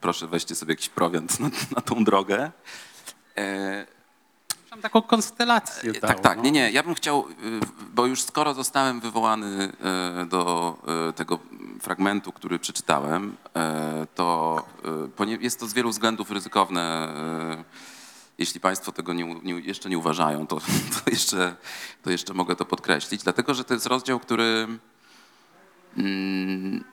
proszę 0.00 0.26
weźcie 0.26 0.54
sobie 0.54 0.72
jakiś 0.72 0.88
prowiant 0.88 1.40
na, 1.40 1.50
na 1.76 1.82
tą 1.82 2.04
drogę. 2.04 2.50
E, 4.74 4.76
Mam 4.76 4.82
taką 4.82 5.02
konstelację. 5.02 5.92
tak, 5.92 6.10
dał, 6.10 6.20
tak. 6.20 6.36
no. 6.36 6.42
Nie, 6.44 6.50
nie. 6.50 6.70
Ja 6.70 6.82
bym 6.82 6.94
chciał, 6.94 7.28
y, 7.28 7.60
bo 7.94 8.06
już 8.06 8.22
skoro 8.22 8.54
zostałem 8.54 9.00
wywołany 9.00 9.72
y, 10.22 10.26
do 10.26 10.76
y, 11.08 11.12
tego 11.12 11.38
fragmentu, 11.80 12.32
który 12.32 12.58
przeczytałem, 12.58 13.36
to 14.14 14.66
jest 15.40 15.60
to 15.60 15.66
z 15.66 15.74
wielu 15.74 15.90
względów 15.90 16.30
ryzykowne. 16.30 17.08
Jeśli 18.38 18.60
Państwo 18.60 18.92
tego 18.92 19.12
nie, 19.12 19.34
nie, 19.34 19.52
jeszcze 19.52 19.90
nie 19.90 19.98
uważają, 19.98 20.46
to, 20.46 20.56
to, 21.04 21.10
jeszcze, 21.10 21.56
to 22.02 22.10
jeszcze 22.10 22.34
mogę 22.34 22.56
to 22.56 22.64
podkreślić, 22.64 23.22
dlatego 23.22 23.54
że 23.54 23.64
to 23.64 23.74
jest 23.74 23.86
rozdział, 23.86 24.20
który 24.20 24.68
mm, 25.96 26.84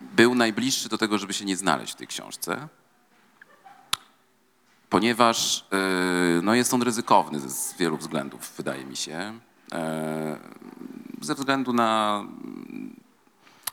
był 0.00 0.34
najbliższy 0.34 0.88
do 0.88 0.98
tego, 0.98 1.18
żeby 1.18 1.32
się 1.32 1.44
nie 1.44 1.56
znaleźć 1.56 1.92
w 1.92 1.96
tej 1.96 2.06
książce 2.06 2.68
ponieważ 4.90 5.66
e, 5.72 6.42
no 6.42 6.54
jest 6.54 6.74
on 6.74 6.82
ryzykowny 6.82 7.40
z, 7.40 7.76
wielu 7.76 7.96
względów, 7.96 8.52
wydaje 8.56 8.84
mi 8.84 8.96
się. 8.96 9.38
E, 9.72 10.38
Ze 11.20 11.34
względu 11.34 11.72
na 11.72 12.24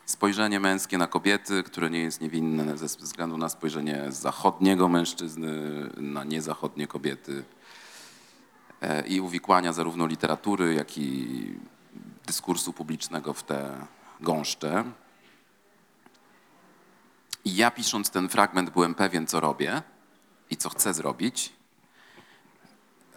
spojrzenie 0.06 0.60
męskie 0.60 0.97
na 0.97 1.08
kobiety, 1.08 1.63
które 1.63 1.89
nie 1.89 1.99
jest 1.99 2.21
niewinne, 2.21 2.77
ze 2.77 2.86
względu 2.86 3.38
na 3.38 3.49
spojrzenie 3.49 4.12
zachodniego 4.12 4.89
mężczyzny 4.89 5.51
na 5.97 6.23
niezachodnie 6.23 6.88
kobiety 6.88 7.43
e, 8.82 9.08
i 9.08 9.21
uwikłania 9.21 9.73
zarówno 9.73 10.08
literatury, 10.08 10.73
jak 10.73 10.97
i 10.97 11.27
dyskursu 12.25 12.73
publicznego 12.73 13.34
w 13.34 13.43
te 13.43 13.88
gąszcze. 14.19 14.84
I 17.45 17.56
ja 17.56 17.71
pisząc 17.71 18.10
ten 18.10 18.30
fragment 18.30 18.69
byłem 18.69 18.95
pewien, 18.95 19.27
co 19.27 19.39
robię 19.39 19.82
i 20.49 20.57
co 20.57 20.69
chcę 20.69 20.93
zrobić. 20.93 21.53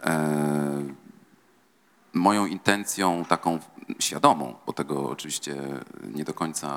E, 0.02 0.94
moją 2.12 2.46
intencją 2.46 3.24
taką 3.24 3.58
świadomą, 3.98 4.54
bo 4.66 4.72
tego 4.72 5.10
oczywiście 5.10 5.56
nie 6.14 6.24
do 6.24 6.34
końca, 6.34 6.68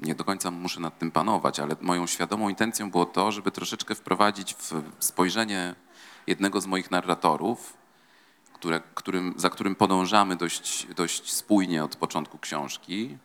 e, 0.00 0.06
nie 0.06 0.14
do 0.14 0.24
końca 0.24 0.50
muszę 0.50 0.80
nad 0.80 0.98
tym 0.98 1.10
panować, 1.10 1.60
ale 1.60 1.76
moją 1.80 2.06
świadomą 2.06 2.48
intencją 2.48 2.90
było 2.90 3.06
to, 3.06 3.32
żeby 3.32 3.50
troszeczkę 3.50 3.94
wprowadzić 3.94 4.54
w 4.54 4.82
spojrzenie 4.98 5.74
jednego 6.26 6.60
z 6.60 6.66
moich 6.66 6.90
narratorów, 6.90 7.76
które, 8.52 8.80
którym, 8.94 9.34
za 9.36 9.50
którym 9.50 9.74
podążamy 9.74 10.36
dość, 10.36 10.86
dość 10.86 11.32
spójnie 11.32 11.84
od 11.84 11.96
początku 11.96 12.38
książki, 12.38 13.18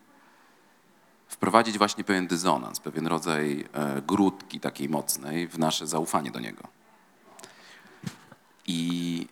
wprowadzić 1.29 1.77
właśnie 1.77 2.03
pewien 2.03 2.27
dysonans, 2.27 2.79
pewien 2.79 3.07
rodzaj 3.07 3.65
e, 3.73 4.01
grudki 4.01 4.59
takiej 4.59 4.89
mocnej 4.89 5.47
w 5.47 5.59
nasze 5.59 5.87
zaufanie 5.87 6.31
do 6.31 6.39
niego. 6.39 6.63
I 8.67 9.27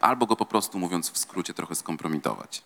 albo 0.00 0.26
go 0.26 0.36
po 0.36 0.46
prostu, 0.46 0.78
mówiąc 0.78 1.10
w 1.10 1.18
skrócie, 1.18 1.54
trochę 1.54 1.74
skompromitować. 1.74 2.62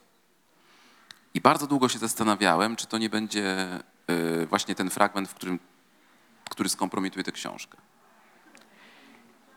I 1.35 1.41
bardzo 1.41 1.67
długo 1.67 1.89
się 1.89 1.99
zastanawiałem, 1.99 2.77
czy 2.77 2.87
to 2.87 2.99
nie 2.99 3.11
będzie 3.11 3.69
e, 4.07 4.47
właśnie 4.47 4.75
ten 4.75 4.91
fragment, 4.91 5.29
w 5.29 5.35
którym, 5.35 5.59
który 6.51 6.69
skompromituje 6.69 7.25
tę 7.25 7.33
książkę. 7.33 7.79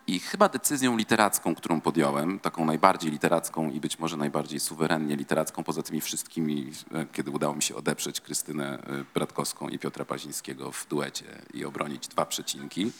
I 0.08 0.20
chyba 0.20 0.50
decyzją 0.50 0.98
literacką, 0.98 1.56
którą 1.56 1.82
podjąłem, 1.82 2.39
taką 2.39 2.66
najbardziej 2.66 3.12
literacką 3.12 3.70
i 3.70 3.80
być 3.80 4.00
może 4.00 4.18
najbardziej 4.18 4.60
suwerennie 4.60 5.16
literacką, 5.16 5.63
poza 5.63 5.84
tymi 5.84 6.02
wszystkimi, 6.02 6.72
e, 6.94 7.06
kiedy 7.13 7.32
udało 7.32 7.56
mi 7.56 7.63
się 7.63 7.76
odeprzeć 7.76 8.22
Krystynę 8.22 8.80
e, 8.80 9.04
Bratkowską 9.13 9.70
i 9.70 9.80
Piotra 9.80 10.06
Pazińskiego 10.06 10.72
w 10.72 10.88
duecie 10.88 11.26
i 11.54 11.66
obronić 11.66 12.08
dwa 12.08 12.26
przecinki. 12.26 12.92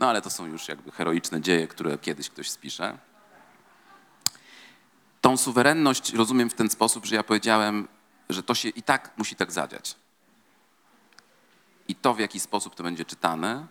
No 0.00 0.08
ale 0.08 0.22
to 0.22 0.30
są 0.30 0.46
już 0.46 0.68
jakby 0.68 0.90
heroiczne 0.90 1.40
dzieje, 1.40 1.68
które 1.68 1.98
kiedyś 1.98 2.30
ktoś 2.30 2.50
spisze. 2.50 2.98
Tą 5.20 5.36
suwerenność 5.36 6.12
rozumiem 6.12 6.50
w 6.50 6.54
ten 6.54 6.70
sposób, 6.70 7.06
że 7.06 7.16
ja 7.16 7.22
powiedziałem, 7.22 7.88
że 8.28 8.42
to 8.42 8.54
się 8.54 8.68
i 8.68 8.82
tak 8.82 9.12
musi 9.16 9.36
tak 9.36 9.52
zadziać. 9.52 9.96
I 11.88 11.94
to, 11.94 12.14
w 12.14 12.18
jaki 12.18 12.40
sposób 12.40 12.74
to 12.74 12.82
będzie 12.82 13.04
czytane, 13.04 13.66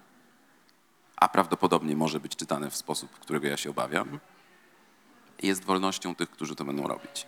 a 1.19 1.27
prawdopodobnie 1.27 1.95
może 1.95 2.19
być 2.19 2.35
czytane 2.35 2.69
w 2.69 2.75
sposób, 2.75 3.11
którego 3.11 3.47
ja 3.47 3.57
się 3.57 3.69
obawiam, 3.69 4.19
jest 5.43 5.63
wolnością 5.63 6.15
tych, 6.15 6.29
którzy 6.29 6.55
to 6.55 6.65
będą 6.65 6.87
robić. 6.87 7.27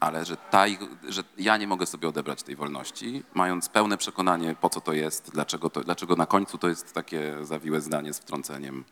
Ale 0.00 0.24
że, 0.24 0.36
ta, 0.36 0.64
że 1.08 1.24
ja 1.38 1.56
nie 1.56 1.66
mogę 1.66 1.86
sobie 1.86 2.08
odebrać 2.08 2.42
tej 2.42 2.56
wolności, 2.56 3.22
mając 3.34 3.68
pełne 3.68 3.98
przekonanie, 3.98 4.56
po 4.60 4.70
co 4.70 4.80
to 4.80 4.92
jest, 4.92 5.30
dlaczego, 5.32 5.70
to, 5.70 5.80
dlaczego 5.80 6.16
na 6.16 6.26
końcu 6.26 6.58
to 6.58 6.68
jest 6.68 6.92
takie 6.92 7.36
zawiłe 7.42 7.80
zdanie 7.80 8.12
z 8.12 8.18
wtrąceniem, 8.18 8.84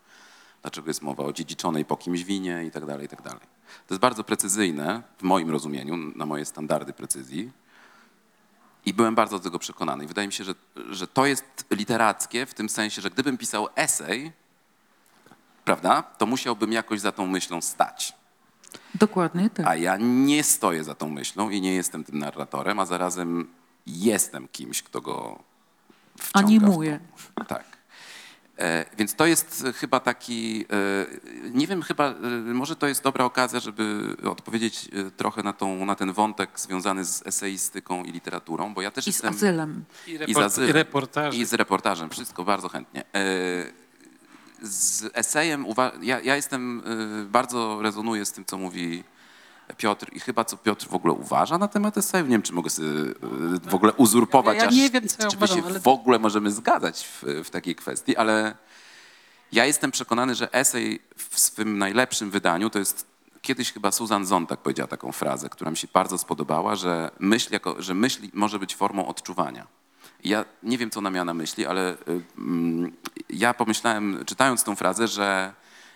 dlaczego 0.62 0.90
jest 0.90 1.02
mowa 1.02 1.24
o 1.24 1.32
dziedziczonej 1.32 1.84
po 1.84 1.96
kimś 1.96 2.24
winie 2.24 2.64
i 2.64 2.70
tak 2.70 2.86
dalej, 2.86 3.06
i 3.06 3.08
tak. 3.08 3.22
To 3.86 3.94
jest 3.94 4.00
bardzo 4.00 4.24
precyzyjne 4.24 5.02
w 5.18 5.22
moim 5.22 5.50
rozumieniu, 5.50 5.96
na 5.96 6.26
moje 6.26 6.44
standardy 6.44 6.92
precyzji. 6.92 7.52
I 8.86 8.94
byłem 8.94 9.14
bardzo 9.14 9.38
do 9.38 9.44
tego 9.44 9.58
przekonany. 9.58 10.04
I 10.04 10.06
wydaje 10.06 10.26
mi 10.28 10.32
się, 10.32 10.44
że, 10.44 10.54
że 10.90 11.06
to 11.08 11.26
jest 11.26 11.44
literackie 11.70 12.46
w 12.46 12.54
tym 12.54 12.68
sensie, 12.68 13.02
że 13.02 13.10
gdybym 13.10 13.38
pisał 13.38 13.68
esej, 13.76 14.32
prawda, 15.64 16.02
to 16.02 16.26
musiałbym 16.26 16.72
jakoś 16.72 17.00
za 17.00 17.12
tą 17.12 17.26
myślą 17.26 17.60
stać. 17.60 18.14
Dokładnie 18.94 19.50
tak. 19.50 19.66
A 19.66 19.76
ja 19.76 19.96
nie 20.00 20.42
stoję 20.42 20.84
za 20.84 20.94
tą 20.94 21.10
myślą 21.10 21.50
i 21.50 21.60
nie 21.60 21.74
jestem 21.74 22.04
tym 22.04 22.18
narratorem, 22.18 22.80
a 22.80 22.86
zarazem 22.86 23.48
jestem 23.86 24.48
kimś, 24.48 24.82
kto 24.82 25.00
go 25.00 25.42
wciąga 26.18 26.38
w 26.38 26.44
Animuje. 26.44 27.00
to. 27.34 27.44
Tak. 27.44 27.64
E, 28.58 28.84
więc 28.98 29.14
to 29.14 29.26
jest 29.26 29.64
e, 29.66 29.72
chyba 29.72 30.00
taki, 30.00 30.64
e, 30.70 31.50
nie 31.50 31.66
wiem, 31.66 31.82
chyba, 31.82 32.14
może 32.44 32.76
to 32.76 32.86
jest 32.86 33.02
dobra 33.02 33.24
okazja, 33.24 33.60
żeby 33.60 34.16
odpowiedzieć 34.24 34.88
trochę 35.16 35.42
na, 35.42 35.52
tą, 35.52 35.86
na 35.86 35.94
ten 35.94 36.12
wątek 36.12 36.60
związany 36.60 37.04
z 37.04 37.26
eseistyką 37.26 38.04
i 38.04 38.12
literaturą, 38.12 38.74
bo 38.74 38.82
ja 38.82 38.90
też 38.90 39.08
I 39.08 39.12
z 39.12 39.14
jestem... 39.14 39.34
azylem. 39.34 39.84
I, 40.06 40.10
I 40.10 40.14
z 40.14 40.18
report, 40.18 40.46
azylem. 40.46 40.70
i 40.70 40.72
reportaże. 40.72 41.38
I 41.38 41.44
z 41.44 41.52
reportażem, 41.52 42.10
wszystko 42.10 42.44
bardzo 42.44 42.68
chętnie. 42.68 43.04
Z 44.62 45.10
esejem, 45.14 45.66
ja, 46.02 46.20
ja 46.20 46.36
jestem, 46.36 46.82
bardzo 47.26 47.82
rezonuję 47.82 48.24
z 48.24 48.32
tym, 48.32 48.44
co 48.44 48.58
mówi 48.58 49.04
Piotr 49.76 50.06
i 50.12 50.20
chyba 50.20 50.44
co 50.44 50.56
Piotr 50.56 50.86
w 50.88 50.94
ogóle 50.94 51.14
uważa 51.14 51.58
na 51.58 51.68
temat 51.68 51.98
esejów. 51.98 52.28
Nie 52.28 52.34
wiem, 52.34 52.42
czy 52.42 52.52
mogę 52.52 52.70
sobie 52.70 52.88
e, 52.88 53.70
w 53.70 53.74
ogóle 53.74 53.92
uzurpować, 53.92 54.56
Ja 54.58 54.66
aż, 54.68 54.74
nie 54.74 54.90
wiem, 54.90 55.08
co 55.08 55.22
ja 55.22 55.28
czy 55.28 55.36
my 55.38 55.46
się 55.48 55.54
uważam, 55.54 55.70
ale- 55.70 55.80
w 55.80 55.88
ogóle 55.88 56.18
możemy 56.18 56.50
zgadzać 56.50 57.06
w, 57.06 57.22
w 57.44 57.50
takiej 57.50 57.74
kwestii, 57.74 58.16
ale 58.16 58.54
Ja 59.52 59.64
jestem 59.66 59.90
przekonany, 59.90 60.34
że 60.34 60.52
esej 60.52 61.00
w 61.16 61.40
swym 61.40 61.78
najlepszym 61.78 62.30
wydaniu 62.30 62.70
to 62.70 62.78
jest 62.78 63.06
kiedyś 63.42 63.72
chyba 63.72 63.92
Susan 63.92 64.26
Zontag 64.26 64.60
powiedziała 64.60 64.86
taką 64.88 65.12
frazę, 65.12 65.48
która 65.48 65.70
mi 65.70 65.76
się 65.76 65.88
bardzo 65.92 66.18
spodobała, 66.18 66.76
że 66.76 67.10
myśl, 67.18 67.52
jako, 67.52 67.82
że 67.82 67.94
myśl 67.94 68.22
może 68.32 68.58
być 68.58 68.76
formą 68.76 69.06
odczuwania. 69.06 69.66
Ja 70.24 70.44
nie 70.62 70.78
wiem, 70.78 70.90
co 70.90 70.98
ona 70.98 71.10
miała 71.10 71.24
na 71.24 71.34
myśli, 71.34 71.66
ale 71.66 71.92
y, 71.92 71.96
mm, 72.38 72.92
ja 73.30 73.54
pomyślałem, 73.54 74.24
czytając 74.26 74.64
tą 74.64 74.76
frazę, 74.76 75.08
że, 75.08 75.52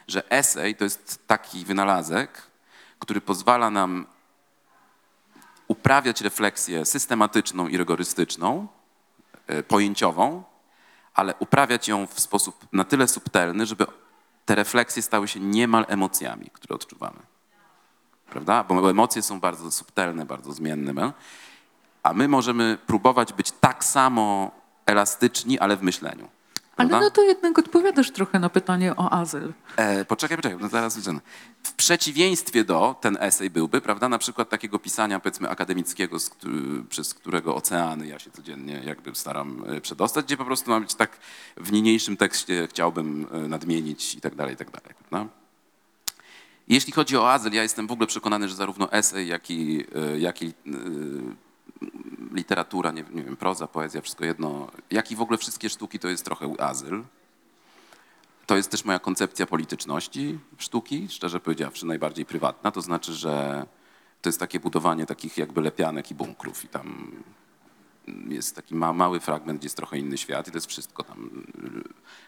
że 0.08 0.30
esej 0.30 0.74
to 0.74 0.84
jest 0.84 1.26
taki 1.26 1.64
wynalazek, 1.64 2.42
który 2.98 3.20
pozwala 3.20 3.70
nam 3.70 4.06
uprawiać 5.68 6.20
refleksję 6.20 6.84
systematyczną 6.84 7.68
i 7.68 7.76
rygorystyczną, 7.76 8.66
y, 9.50 9.62
pojęciową, 9.62 10.42
ale 11.14 11.34
uprawiać 11.38 11.88
ją 11.88 12.06
w 12.06 12.20
sposób 12.20 12.66
na 12.72 12.84
tyle 12.84 13.08
subtelny, 13.08 13.66
żeby 13.66 13.86
te 14.44 14.54
refleksje 14.54 15.02
stały 15.02 15.28
się 15.28 15.40
niemal 15.40 15.84
emocjami, 15.88 16.50
które 16.52 16.74
odczuwamy. 16.74 17.18
Prawda? 18.30 18.64
Bo 18.64 18.90
emocje 18.90 19.22
są 19.22 19.40
bardzo 19.40 19.70
subtelne, 19.70 20.26
bardzo 20.26 20.52
zmienne. 20.52 20.92
no? 20.92 21.12
A 22.02 22.12
my 22.12 22.28
możemy 22.28 22.78
próbować 22.86 23.32
być 23.32 23.50
tak 23.50 23.84
samo 23.84 24.50
elastyczni, 24.86 25.58
ale 25.58 25.76
w 25.76 25.82
myśleniu. 25.82 26.28
Ale 26.76 26.88
Prawda? 26.88 27.06
no 27.06 27.10
to 27.10 27.22
jednak 27.22 27.58
odpowiadasz 27.58 28.10
trochę 28.10 28.38
na 28.38 28.48
pytanie 28.48 28.96
o 28.96 29.12
azyl. 29.12 29.52
E, 29.76 30.04
poczekaj, 30.04 30.36
poczekaj, 30.36 30.58
no 30.60 30.68
zaraz 30.68 30.96
wyjdę. 30.96 31.20
W 31.62 31.72
przeciwieństwie 31.72 32.64
do, 32.64 32.96
ten 33.00 33.16
esej 33.20 33.50
byłby, 33.50 33.80
prawda, 33.80 34.08
na 34.08 34.18
przykład 34.18 34.48
takiego 34.48 34.78
pisania, 34.78 35.20
powiedzmy, 35.20 35.50
akademickiego, 35.50 36.18
z, 36.18 36.30
przez 36.88 37.14
którego 37.14 37.54
oceany 37.54 38.06
ja 38.06 38.18
się 38.18 38.30
codziennie 38.30 38.82
jakby 38.84 39.14
staram 39.14 39.64
e, 39.66 39.80
przedostać, 39.80 40.24
gdzie 40.24 40.36
po 40.36 40.44
prostu 40.44 40.70
ma 40.70 40.80
być 40.80 40.94
tak 40.94 41.18
w 41.56 41.72
niniejszym 41.72 42.16
tekście 42.16 42.68
chciałbym 42.70 43.26
e, 43.32 43.38
nadmienić 43.38 44.14
i 44.14 44.20
tak 44.20 44.34
dalej, 44.34 44.54
i 44.54 44.56
tak 44.56 44.70
dalej, 44.70 44.94
prawda? 44.98 45.32
Jeśli 46.68 46.92
chodzi 46.92 47.16
o 47.16 47.32
azyl, 47.32 47.52
ja 47.52 47.62
jestem 47.62 47.86
w 47.86 47.92
ogóle 47.92 48.06
przekonany, 48.06 48.48
że 48.48 48.54
zarówno 48.54 48.92
esej, 48.92 49.28
jak 49.28 49.50
i, 49.50 49.84
e, 49.94 50.18
jak 50.18 50.42
i 50.42 50.52
literatura, 52.32 52.92
nie, 52.92 53.04
nie 53.10 53.22
wiem, 53.22 53.36
proza, 53.36 53.66
poezja, 53.66 54.00
wszystko 54.00 54.24
jedno, 54.24 54.70
jak 54.90 55.10
i 55.10 55.16
w 55.16 55.20
ogóle 55.20 55.38
wszystkie 55.38 55.70
sztuki 55.70 55.98
to 55.98 56.08
jest 56.08 56.24
trochę 56.24 56.54
azyl. 56.58 57.04
To 58.46 58.56
jest 58.56 58.70
też 58.70 58.84
moja 58.84 58.98
koncepcja 58.98 59.46
polityczności 59.46 60.38
sztuki, 60.58 61.08
szczerze 61.08 61.40
powiedziawszy, 61.40 61.86
najbardziej 61.86 62.24
prywatna. 62.24 62.70
To 62.70 62.82
znaczy, 62.82 63.14
że 63.14 63.66
to 64.22 64.28
jest 64.28 64.40
takie 64.40 64.60
budowanie 64.60 65.06
takich 65.06 65.38
jakby 65.38 65.60
lepianek 65.60 66.10
i 66.10 66.14
bunkrów 66.14 66.64
i 66.64 66.68
tam 66.68 67.12
jest 68.28 68.56
taki 68.56 68.74
ma, 68.74 68.92
mały 68.92 69.20
fragment, 69.20 69.58
gdzie 69.58 69.66
jest 69.66 69.76
trochę 69.76 69.98
inny 69.98 70.18
świat 70.18 70.48
i 70.48 70.50
to 70.50 70.56
jest 70.56 70.66
wszystko 70.66 71.02
tam. 71.02 71.46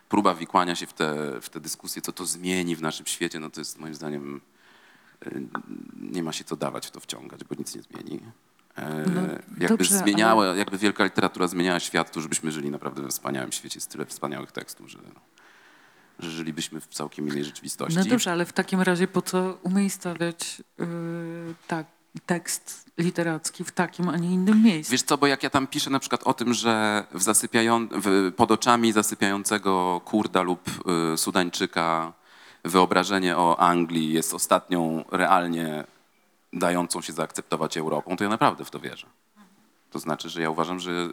Próba 0.08 0.34
wikłania 0.34 0.74
się 0.74 0.87
w 0.87 0.92
te, 0.92 1.40
w 1.40 1.48
te 1.48 1.61
dyskusje, 1.61 2.02
co 2.02 2.12
to 2.12 2.26
zmieni 2.26 2.76
w 2.76 2.82
naszym 2.82 3.06
świecie, 3.06 3.40
no 3.40 3.50
to 3.50 3.61
jest 3.61 3.78
moim 3.78 3.94
zdaniem 3.94 4.40
y, 5.26 5.42
nie 6.00 6.22
ma 6.22 6.32
się 6.32 6.44
co 6.44 6.56
dawać 6.56 6.87
w 6.87 6.90
to 6.90 7.00
wciągać, 7.00 7.44
bo 7.44 7.54
nic 7.58 7.74
nie 7.74 7.82
zmieni. 7.82 8.20
E, 8.79 9.05
No, 9.14 9.21
jakby 9.59 9.69
dobrze, 9.69 9.99
zmieniała, 9.99 10.47
jakby 10.47 10.79
wielka 10.79 11.05
literatura 11.05 11.47
zmieniała 11.49 11.81
świat, 11.81 12.12
to 12.12 12.21
żebyśmy 12.21 12.53
żyli 12.53 12.71
naprawdę 12.71 13.03
we 13.03 13.09
wspaniałym 13.09 13.53
świecie. 13.53 13.77
Jest 13.77 13.91
tyle 13.91 14.07
wspaniałych 14.07 14.53
tekstów, 14.53 14.91
że, 14.91 14.99
że 16.19 16.31
żylibyśmy 16.31 16.81
w 16.81 16.87
całkiem 16.87 17.29
innej 17.29 17.45
rzeczywistości. 17.45 17.99
No 17.99 18.05
dobrze, 18.05 18.33
ale 18.33 18.45
w 18.45 18.53
takim 18.53 18.81
razie 18.81 19.09
po 19.09 19.23
co 19.23 19.59
umiejscowiać 19.62 20.62
yy, 20.79 20.87
tak, 21.67 21.87
tekst 22.27 22.91
literacki 22.99 23.64
w 23.64 23.71
takim, 23.71 24.09
a 24.09 24.17
nie 24.17 24.33
innym 24.33 24.62
miejscu? 24.62 24.93
Wiesz 24.93 25.03
co, 25.03 25.19
bo 25.19 25.27
jak 25.27 25.43
ja 25.43 25.51
tam 25.51 25.67
piszę 25.67 25.91
na 25.91 25.99
przykład 25.99 26.23
o 26.25 26.35
tym, 26.35 26.55
że 26.55 27.05
w 27.14 27.23
zasypiają, 27.23 27.88
w, 27.91 28.33
pod 28.37 28.51
oczami 28.51 28.93
zasypiającego 28.93 30.01
Kurda 30.05 30.43
lub 30.43 30.69
y, 31.14 31.19
Sudańczyka 31.19 32.12
wyobrażenie 32.64 33.37
o 33.37 33.61
Anglii 33.61 34.12
jest 34.12 34.35
ostatnią 34.35 35.05
realnie 35.12 35.85
dającą 36.52 37.00
się 37.00 37.12
zaakceptować 37.12 37.76
Europą, 37.76 38.16
to 38.16 38.24
ja 38.24 38.30
naprawdę 38.30 38.64
w 38.64 38.70
to 38.70 38.80
wierzę. 38.80 39.06
To 39.90 39.98
znaczy, 39.98 40.28
że 40.28 40.42
ja 40.42 40.50
uważam, 40.50 40.80
że, 40.80 41.11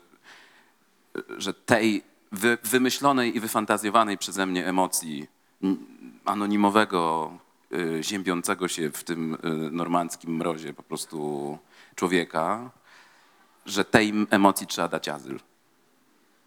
że 1.37 1.53
tej 1.53 2.03
wy, 2.31 2.57
wymyślonej 2.63 3.37
i 3.37 3.39
wyfantazjowanej 3.39 4.17
przeze 4.17 4.45
mnie 4.45 4.67
emocji 4.67 5.27
anonimowego, 6.25 7.31
y, 7.73 8.03
ziębiącego 8.03 8.67
się 8.67 8.91
w 8.91 9.03
tym 9.03 9.33
y, 9.33 9.37
normandzkim 9.71 10.35
mrozie 10.35 10.73
po 10.73 10.83
prostu 10.83 11.57
człowieka, 11.95 12.71
że 13.65 13.85
tej 13.85 14.13
emocji 14.29 14.67
trzeba 14.67 14.87
dać 14.87 15.09
azyl, 15.09 15.39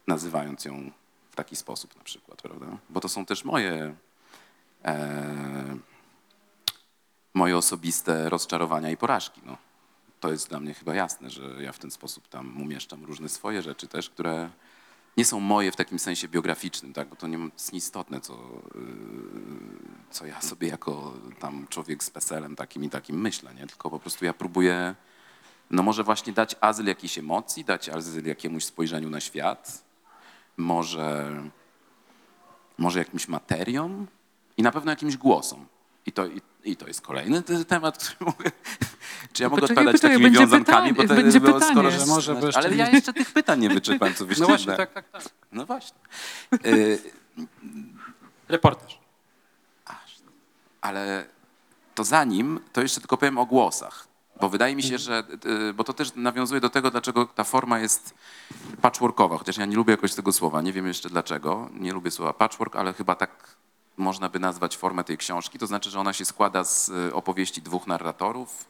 nazywając 0.07 0.65
ją 0.65 0.91
w 1.31 1.37
taki 1.37 1.57
sposób 1.57 1.97
na 1.97 2.05
przykład, 2.05 2.43
prawda? 2.43 2.67
Bo 2.91 3.01
to 3.01 3.09
są 3.09 3.27
też 3.27 3.45
moje, 3.45 3.95
e, 4.85 5.77
moje 7.35 7.57
osobiste 7.57 8.29
rozczarowania 8.29 8.91
i 8.91 8.97
porażki. 8.97 9.41
No. 9.47 9.57
To 10.21 10.31
jest 10.31 10.49
dla 10.49 10.61
mnie 10.61 10.75
chyba 10.75 10.95
jasne, 10.95 11.31
że 11.31 11.63
ja 11.63 11.73
w 11.73 11.79
ten 11.79 11.91
sposób 11.91 12.29
tam 12.29 12.63
umieszczam 12.63 13.05
różne 13.05 13.29
swoje 13.29 13.63
rzeczy 13.63 13.89
też, 13.89 14.11
które 14.11 14.51
nie 15.17 15.25
są 15.25 15.41
moje 15.41 15.73
w 15.73 15.77
takim 15.77 15.99
sensie 15.99 16.29
biograficznym, 16.29 16.93
tak? 16.93 17.09
bo 17.09 17.17
to 17.17 17.27
nie 17.27 17.39
jest 17.53 17.73
nieistotne, 17.73 18.21
co, 18.21 18.33
yy, 18.75 18.81
co 20.11 20.27
ja 20.27 20.41
sobie 20.41 20.69
jako 20.69 21.13
tam 21.39 21.67
człowiek 21.69 22.05
z 22.05 22.11
PESEL-em 22.11 22.57
takim 22.57 22.85
i 22.85 22.91
takim 22.91 23.21
myślę, 23.21 23.55
nie? 23.55 23.67
tylko 23.67 23.91
po 23.91 23.99
prostu 23.99 24.25
ja 24.25 24.33
próbuję 24.33 24.95
no 25.71 25.83
może 25.83 26.05
właśnie 26.05 26.33
dać 26.33 26.57
azyl 26.61 26.87
jakiejś 26.87 27.19
emocji, 27.19 27.65
dać 27.65 27.89
azyl 27.89 28.27
jakiemuś 28.27 28.65
spojrzeniu 28.65 29.11
na 29.11 29.21
świat, 29.21 29.85
może, 30.57 31.43
może 32.79 32.99
jakimś 32.99 33.29
materiom 33.29 34.07
i 34.57 34.63
na 34.63 34.73
pewno 34.73 34.93
jakimś 34.93 35.17
głosom. 35.17 35.67
I 36.09 36.13
to, 36.13 36.27
i, 36.27 36.41
i 36.65 36.77
to 36.77 36.87
jest 36.87 37.01
kolejny 37.01 37.43
te- 37.43 37.65
temat, 37.65 37.99
który 38.05 38.17
mogę... 38.31 38.51
Czy 39.33 39.43
ja 39.43 39.49
mogę 39.49 39.61
Poczekaj, 39.61 39.85
odpowiadać 39.87 40.01
poczekaj, 40.01 40.17
takimi 40.19 40.39
wiązankami? 40.39 40.95
pytanie, 40.95 41.09
to 41.09 41.15
będzie 41.15 41.41
było, 41.41 41.55
pytanie. 41.55 41.73
Skoro, 41.73 41.91
Że 41.91 42.07
może, 42.07 42.35
bo 42.35 42.47
jeszcze 42.47 42.61
ale 42.61 42.77
ja 42.77 42.91
jeszcze 42.91 43.13
tych 43.13 43.33
pytań 43.33 43.61
nie 43.61 43.69
wyczerpałem, 43.71 44.15
co 44.15 44.27
wyście 44.27 44.43
No 44.43 44.49
właśnie, 44.49 44.77
tak, 44.77 44.93
tak, 44.93 45.11
tak. 45.11 45.23
No 45.53 45.67
właśnie. 45.67 45.99
Y, 46.67 46.99
Reportaż. 48.49 48.99
ale 50.81 51.27
to 51.95 52.05
zanim, 52.05 52.61
to 52.73 52.81
jeszcze 52.83 53.01
tylko 53.01 53.17
powiem 53.17 53.39
o 53.39 53.47
głosach. 53.47 54.09
Bo 54.41 54.49
wydaje 54.49 54.77
mi 54.77 54.83
się, 54.83 54.99
że, 54.99 55.25
y, 55.71 55.75
bo 55.75 55.85
to 55.85 55.93
też 55.93 56.13
nawiązuje 56.17 56.61
do 56.61 56.71
tego, 56.71 56.91
dlaczego 56.91 57.27
ta 57.27 57.45
forma 57.45 57.79
jest 57.79 58.15
patchworkowa, 58.83 59.39
chociaż 59.39 59.57
ja 59.57 59.67
nie 59.67 59.77
lubię 59.77 59.91
jakoś 59.91 60.15
tego 60.15 60.33
słowa, 60.33 60.63
nie 60.63 60.73
wiem 60.73 60.87
jeszcze 60.87 61.09
dlaczego, 61.11 61.69
nie 61.73 61.93
lubię 61.93 62.11
słowa 62.11 62.33
patchwork, 62.33 62.77
ale 62.77 62.93
chyba 62.93 63.15
tak 63.15 63.57
można 63.99 64.29
by 64.29 64.39
nazwać 64.39 64.77
formę 64.77 65.05
tej 65.05 65.19
książki, 65.19 65.59
to 65.59 65.67
znaczy, 65.67 65.91
że 65.91 66.01
ona 66.01 66.13
się 66.13 66.25
składa 66.25 66.65
z 66.65 66.89
y, 66.89 67.15
opowieści 67.15 67.63
dwóch 67.63 67.87
narratorów. 67.87 68.65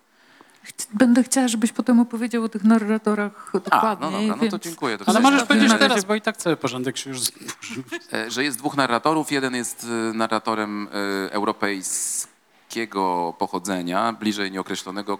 Będę 0.94 1.22
chciała, 1.22 1.48
żebyś 1.48 1.72
potem 1.72 2.00
opowiedział 2.00 2.44
o 2.44 2.48
tych 2.48 2.64
narratorach 2.64 3.50
A, 3.54 3.58
dokładniej. 3.58 4.10
no 4.26 4.32
dobra, 4.34 4.44
no 4.44 4.50
to 4.50 4.58
dziękuję. 4.58 4.98
To 4.98 5.04
Ale 5.08 5.20
możesz 5.20 5.44
powiedzieć 5.44 5.68
na 5.68 5.74
razie- 5.78 5.88
teraz, 5.88 6.04
bo 6.04 6.14
i 6.14 6.20
tak 6.20 6.36
cały 6.36 6.56
porządek 6.56 6.96
się 6.96 7.10
już 7.10 7.20
zburzył. 7.20 7.82
E, 8.12 8.30
że 8.30 8.44
jest 8.44 8.58
dwóch 8.58 8.76
narratorów. 8.76 9.32
Jeden 9.32 9.54
jest 9.54 9.84
e, 9.84 9.86
narratorem 10.14 10.88
e, 10.88 11.32
europejskiego 11.32 13.34
pochodzenia, 13.38 14.12
bliżej 14.12 14.52
nieokreślonego 14.52 15.18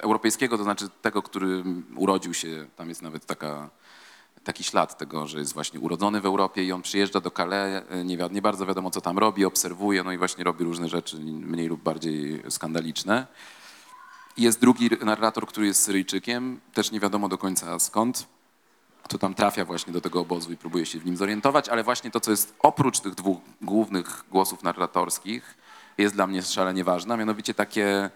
europejskiego, 0.00 0.58
to 0.58 0.64
znaczy 0.64 0.88
tego, 1.02 1.22
który 1.22 1.64
urodził 1.96 2.34
się, 2.34 2.66
tam 2.76 2.88
jest 2.88 3.02
nawet 3.02 3.26
taka, 3.26 3.68
taki 4.44 4.64
ślad 4.64 4.98
tego, 4.98 5.26
że 5.26 5.38
jest 5.38 5.54
właśnie 5.54 5.80
urodzony 5.80 6.20
w 6.20 6.26
Europie 6.26 6.64
i 6.64 6.72
on 6.72 6.82
przyjeżdża 6.82 7.20
do 7.20 7.30
Calais, 7.30 7.84
e, 7.90 8.04
nie, 8.04 8.18
nie 8.30 8.42
bardzo 8.42 8.66
wiadomo 8.66 8.90
co 8.90 9.00
tam 9.00 9.18
robi, 9.18 9.44
obserwuje, 9.44 10.02
no 10.02 10.12
i 10.12 10.18
właśnie 10.18 10.44
robi 10.44 10.64
różne 10.64 10.88
rzeczy 10.88 11.16
mniej 11.20 11.68
lub 11.68 11.82
bardziej 11.82 12.42
skandaliczne. 12.48 13.26
Jest 14.36 14.60
drugi 14.60 14.90
narrator, 15.04 15.46
który 15.46 15.66
jest 15.66 15.82
Syryjczykiem, 15.82 16.60
też 16.74 16.92
nie 16.92 17.00
wiadomo 17.00 17.28
do 17.28 17.38
końca 17.38 17.78
skąd 17.78 18.26
to 19.08 19.18
tam 19.18 19.34
trafia 19.34 19.64
właśnie 19.64 19.92
do 19.92 20.00
tego 20.00 20.20
obozu 20.20 20.52
i 20.52 20.56
próbuje 20.56 20.86
się 20.86 20.98
w 20.98 21.06
nim 21.06 21.16
zorientować, 21.16 21.68
ale 21.68 21.84
właśnie 21.84 22.10
to, 22.10 22.20
co 22.20 22.30
jest 22.30 22.54
oprócz 22.58 23.00
tych 23.00 23.14
dwóch 23.14 23.38
głównych 23.62 24.24
głosów 24.30 24.62
narratorskich, 24.62 25.54
jest 25.98 26.14
dla 26.14 26.26
mnie 26.26 26.42
szalenie 26.42 26.84
ważne, 26.84 27.16
mianowicie 27.16 27.54
takie 27.54 28.10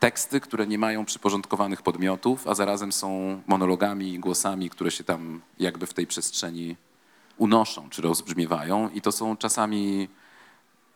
teksty, 0.00 0.40
które 0.40 0.66
nie 0.66 0.78
mają 0.78 1.04
przyporządkowanych 1.04 1.82
podmiotów, 1.82 2.48
a 2.48 2.54
zarazem 2.54 2.92
są 2.92 3.40
monologami 3.46 4.14
i 4.14 4.18
głosami, 4.18 4.70
które 4.70 4.90
się 4.90 5.04
tam 5.04 5.40
jakby 5.58 5.86
w 5.86 5.94
tej 5.94 6.06
przestrzeni 6.06 6.76
unoszą 7.36 7.90
czy 7.90 8.02
rozbrzmiewają. 8.02 8.88
I 8.94 9.00
to 9.00 9.12
są 9.12 9.36
czasami 9.36 10.08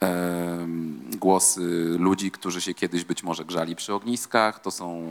em, 0.00 1.00
głosy 1.16 1.96
ludzi, 1.98 2.30
którzy 2.30 2.60
się 2.60 2.74
kiedyś 2.74 3.04
być 3.04 3.22
może 3.22 3.44
grzali 3.44 3.76
przy 3.76 3.94
ogniskach, 3.94 4.60
to 4.60 4.70
są 4.70 5.04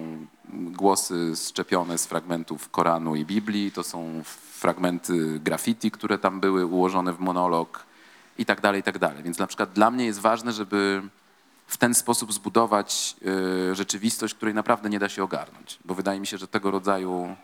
głosy 0.54 1.34
szczepione 1.48 1.98
z 1.98 2.06
fragmentów 2.06 2.70
Koranu 2.70 3.16
i 3.16 3.26
Biblii, 3.26 3.72
to 3.72 3.84
są 3.84 4.22
fragmenty 4.52 5.40
graffiti, 5.40 5.92
które 5.92 6.18
tam 6.18 6.40
były 6.40 6.66
ułożone 6.66 7.14
w 7.14 7.20
monolog 7.20 7.86
i 8.38 8.46
tak 8.46 8.62
dalej, 8.62 8.82
i 8.82 8.84
tak 8.84 9.00
dalej. 9.00 9.24
Więc 9.24 9.38
na 9.38 9.48
przykład 9.48 9.74
dla 9.74 9.92
mnie 9.92 10.06
jest 10.06 10.20
ważne, 10.20 10.52
żeby 10.52 11.02
w 11.68 11.78
ten 11.78 11.94
sposób 11.94 12.34
zbudować 12.34 13.16
y, 13.72 13.76
rzeczywistość, 13.76 14.34
której 14.34 14.54
naprawdę 14.54 14.90
nie 14.90 15.00
da 15.00 15.10
się 15.10 15.24
ogarnąć, 15.24 15.80
bo 15.86 15.96
wydaje 15.96 16.20
mi 16.20 16.28
się, 16.28 16.38
że 16.38 16.48
tego 16.48 16.72
rodzaju 16.72 17.36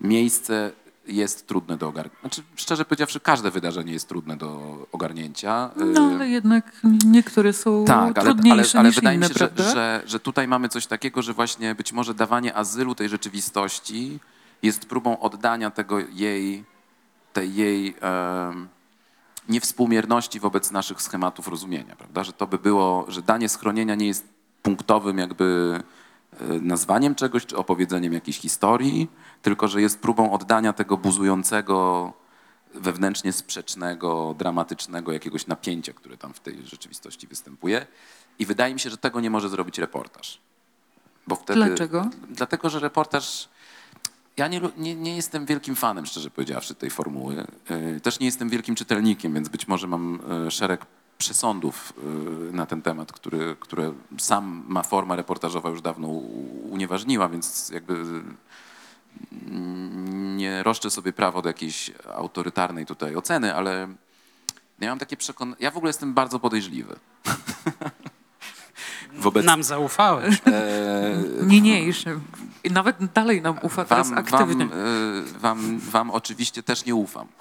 miejsce 0.00 0.72
jest 1.06 1.46
trudne 1.46 1.76
do 1.76 1.88
ogarnięcia. 1.88 2.20
Znaczy, 2.20 2.42
szczerze 2.56 2.84
powiedziawszy, 2.84 3.20
każde 3.20 3.50
wydarzenie 3.50 3.92
jest 3.92 4.08
trudne 4.08 4.36
do 4.36 4.76
ogarnięcia. 4.92 5.70
No 5.76 6.10
Y, 6.10 6.14
ale 6.14 6.28
jednak 6.28 6.72
niektóre 7.06 7.52
są 7.52 7.84
tak, 7.84 7.98
ale, 7.98 8.12
ale, 8.16 8.24
trudniejsze 8.24 8.78
ale 8.78 8.88
niż 8.88 8.96
wydaje 8.96 9.16
inne, 9.16 9.28
mi 9.28 9.34
się, 9.34 9.38
że, 9.56 9.72
że, 9.72 10.02
że 10.06 10.20
tutaj 10.20 10.48
mamy 10.48 10.68
coś 10.68 10.86
takiego, 10.86 11.22
że 11.22 11.32
właśnie 11.32 11.74
być 11.74 11.92
może 11.92 12.14
dawanie 12.14 12.56
azylu 12.56 12.94
tej 12.94 13.08
rzeczywistości 13.08 14.18
jest 14.62 14.86
próbą 14.86 15.18
oddania 15.18 15.70
tego 15.70 15.98
jej, 15.98 16.64
tej 17.32 17.54
jej 17.54 17.94
niewspółmierności 19.48 20.40
wobec 20.40 20.70
naszych 20.70 21.02
schematów 21.02 21.48
rozumienia, 21.48 21.96
prawda? 21.96 22.24
Że 22.24 22.32
to 22.32 22.46
by 22.46 22.58
było, 22.58 23.04
że 23.08 23.22
danie 23.22 23.48
schronienia 23.48 23.94
nie 23.94 24.06
jest 24.06 24.24
punktowym 24.62 25.18
jakby 25.18 25.78
e, 26.32 26.44
nazwaniem 26.46 27.14
czegoś 27.14 27.46
czy 27.46 27.56
opowiedzeniem 27.56 28.12
jakiejś 28.12 28.38
historii, 28.38 29.10
tylko 29.42 29.68
że 29.68 29.82
jest 29.82 30.00
próbą 30.00 30.32
oddania 30.32 30.72
tego 30.72 30.96
buzującego, 30.96 32.12
wewnętrznie 32.74 33.32
sprzecznego, 33.32 34.34
dramatycznego 34.38 35.12
jakiegoś 35.12 35.46
napięcia, 35.46 35.92
które 35.92 36.16
tam 36.16 36.34
w 36.34 36.40
tej 36.40 36.66
rzeczywistości 36.66 37.26
występuje. 37.26 37.86
I 38.38 38.46
wydaje 38.46 38.74
mi 38.74 38.80
się, 38.80 38.90
że 38.90 38.96
tego 38.96 39.20
nie 39.20 39.30
może 39.30 39.48
zrobić 39.48 39.78
reportaż. 39.78 40.40
Bo 41.26 41.36
wtedy, 41.36 41.64
Dlaczego? 41.64 42.10
Dlatego, 42.30 42.70
że 42.70 42.80
reportaż. 42.80 43.48
Ja 44.36 44.48
nie, 44.48 44.60
nie, 44.76 44.94
nie 44.94 45.16
jestem 45.16 45.46
wielkim 45.46 45.76
fanem, 45.76 46.06
szczerze 46.06 46.30
powiedziawszy, 46.30 46.74
tej 46.74 46.90
formuły. 46.90 47.46
Yy, 47.70 48.00
Też 48.00 48.20
nie 48.20 48.26
jestem 48.26 48.48
wielkim 48.48 48.74
czytelnikiem, 48.74 49.34
więc 49.34 49.48
być 49.48 49.68
może 49.68 49.86
mam 49.86 50.18
yy, 50.44 50.50
szereg 50.50 50.86
przesądów 51.18 51.92
yy, 52.44 52.52
na 52.52 52.66
ten 52.66 52.82
temat, 52.82 53.12
który, 53.12 53.56
które 53.60 53.92
sam 54.18 54.64
ma 54.68 54.82
forma 54.82 55.16
reportażowa 55.16 55.70
już 55.70 55.82
dawno 55.82 56.08
unieważniła, 56.70 57.28
więc 57.28 57.70
jakby 57.70 57.94
mm, 59.46 60.36
nie 60.36 60.62
roszczę 60.62 60.90
sobie 60.90 61.12
prawo 61.12 61.42
do 61.42 61.48
jakiejś 61.48 61.90
autorytarnej 62.14 62.86
tutaj 62.86 63.16
oceny, 63.16 63.54
ale 63.54 63.88
ja 64.80 64.88
mam 64.88 64.98
takie 64.98 65.16
przekonanie. 65.16 65.56
Ja 65.60 65.70
w 65.70 65.76
ogóle 65.76 65.88
jestem 65.88 66.14
bardzo 66.14 66.38
podejrzliwy. 66.38 66.96
Wobec 69.14 69.46
Nam 69.46 69.62
zaufałeś. 69.62 70.40
e, 70.46 71.22
Niniejszym. 71.46 72.20
I 72.64 72.70
nawet 72.70 72.96
dalej 73.12 73.42
nam 73.42 73.58
ufa 73.62 73.84
teraz 73.84 74.10
wam, 74.10 74.18
aktywnie. 74.18 74.66
Wam, 74.66 74.78
e, 74.78 75.38
wam, 75.38 75.78
wam 75.78 76.10
oczywiście 76.10 76.62
też 76.62 76.84
nie 76.84 76.94
ufam. 76.94 77.28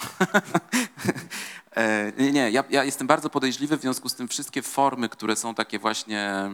E, 1.76 2.12
nie, 2.18 2.32
nie, 2.32 2.52
ja, 2.52 2.64
ja 2.70 2.84
jestem 2.84 3.08
bardzo 3.08 3.30
podejrzliwy, 3.30 3.78
w 3.78 3.82
związku 3.82 4.10
z 4.10 4.16
tym 4.16 4.28
wszystkie 4.28 4.62
formy, 4.62 5.10
które 5.10 5.36
są 5.36 5.56
takie 5.56 5.80
właśnie, 5.80 6.52